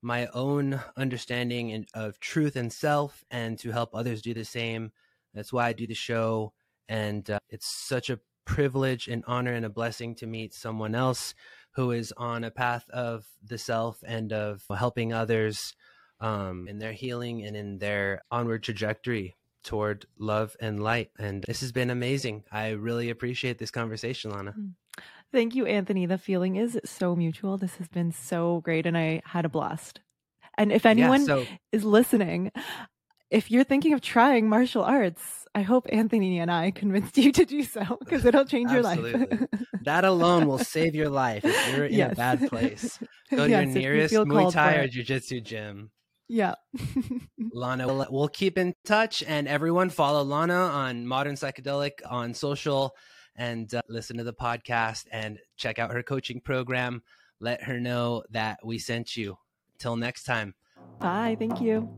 my 0.03 0.29
own 0.29 0.81
understanding 0.97 1.87
of 1.95 2.19
truth 2.21 2.57
and 2.57 2.73
self 2.73 3.25
and 3.31 3.59
to 3.59 3.71
help 3.71 3.95
others 3.95 4.23
do 4.23 4.33
the 4.33 4.45
same. 4.45 4.93
That's 5.35 5.53
why 5.53 5.67
I 5.67 5.73
do 5.73 5.87
the 5.87 5.95
show. 5.95 6.53
And 6.89 7.29
uh, 7.31 7.39
it's 7.51 7.67
such 7.67 8.11
a 8.11 8.21
privilege 8.47 9.09
and 9.09 9.23
honor 9.27 9.53
and 9.53 9.67
a 9.67 9.71
blessing 9.71 10.15
to 10.17 10.27
meet 10.27 10.55
someone 10.55 10.95
else 10.95 11.35
who 11.73 11.93
is 11.93 12.13
on 12.17 12.43
a 12.45 12.51
path 12.51 12.89
of 12.91 13.27
the 13.45 13.59
self 13.59 14.03
and 14.07 14.33
of 14.33 14.65
helping 14.75 15.13
others 15.13 15.75
um, 16.21 16.67
in 16.69 16.79
their 16.79 16.93
healing 16.93 17.45
and 17.45 17.57
in 17.57 17.79
their 17.79 18.23
onward 18.31 18.63
trajectory 18.63 19.37
toward 19.63 20.07
love 20.19 20.57
and 20.61 20.83
light. 20.83 21.11
And 21.19 21.45
this 21.47 21.61
has 21.61 21.73
been 21.73 21.91
amazing. 21.91 22.45
I 22.51 22.71
really 22.71 23.11
appreciate 23.11 23.59
this 23.59 23.71
conversation, 23.71 24.31
Lana. 24.31 24.55
Mm. 24.59 24.73
Thank 25.33 25.55
you, 25.55 25.65
Anthony. 25.67 26.07
The 26.07 26.19
feeling 26.19 26.57
is 26.57 26.79
so 26.85 27.15
mutual. 27.15 27.57
This 27.57 27.77
has 27.77 27.87
been 27.87 28.11
so 28.11 28.61
great, 28.63 28.85
and 28.85 28.99
I 28.99 29.23
had 29.25 29.45
a 29.45 29.49
blast. 29.49 30.01
And 30.59 30.73
if 30.73 30.85
anyone 30.85 31.21
yeah, 31.21 31.27
so- 31.27 31.47
is 31.73 31.85
listening, 31.85 32.51
if 33.31 33.51
you're 33.51 33.65
thinking 33.65 33.93
of 33.93 34.01
trying 34.01 34.49
martial 34.49 34.83
arts, 34.83 35.47
I 35.55 35.63
hope 35.63 35.87
Anthony 35.91 36.39
and 36.39 36.51
I 36.51 36.73
convinced 36.73 37.17
you 37.17 37.33
to 37.33 37.45
do 37.45 37.63
so 37.63 37.99
because 38.01 38.25
it'll 38.25 38.45
change 38.45 38.73
your 38.73 38.83
life. 38.83 39.01
that 39.83 40.05
alone 40.05 40.47
will 40.47 40.59
save 40.59 40.95
your 40.95 41.09
life 41.09 41.45
if 41.45 41.77
you're 41.77 41.87
in 41.87 41.95
yes. 41.95 42.13
a 42.13 42.17
bad 42.17 42.49
place. 42.49 42.99
Go 43.31 43.45
to 43.45 43.49
yes, 43.51 43.67
your 43.67 43.75
nearest 43.75 44.15
Muay 44.15 44.53
Thai 44.53 44.75
or 44.75 44.89
Jiu 44.89 45.05
Jitsu 45.05 45.41
gym. 45.41 45.91
Yeah. 46.31 46.55
Lana, 47.53 47.89
we'll, 47.89 48.07
we'll, 48.09 48.29
keep 48.29 48.57
in 48.57 48.73
touch 48.85 49.25
and 49.27 49.49
everyone 49.49 49.91
follow 49.91 50.23
Lana 50.23 50.55
on 50.55 51.05
Modern 51.05 51.35
Psychedelic 51.35 52.03
on 52.09 52.35
social 52.35 52.95
and 53.35 53.75
uh, 53.75 53.83
listen 53.89 54.17
to 54.19 54.23
the 54.23 54.33
podcast 54.33 55.07
and 55.11 55.41
check 55.57 55.81
out 55.81 55.91
her 55.91 56.05
coaching 56.05 56.41
program. 56.41 57.03
Let 57.41 57.65
her 57.65 57.81
know 57.81 58.23
that 58.31 58.61
we 58.65 58.79
sent 58.79 59.17
you. 59.17 59.39
Till 59.81 59.97
next 59.97 60.23
time. 60.23 60.55
Bye. 61.01 61.37
Thank 61.37 61.61
you. 61.61 61.89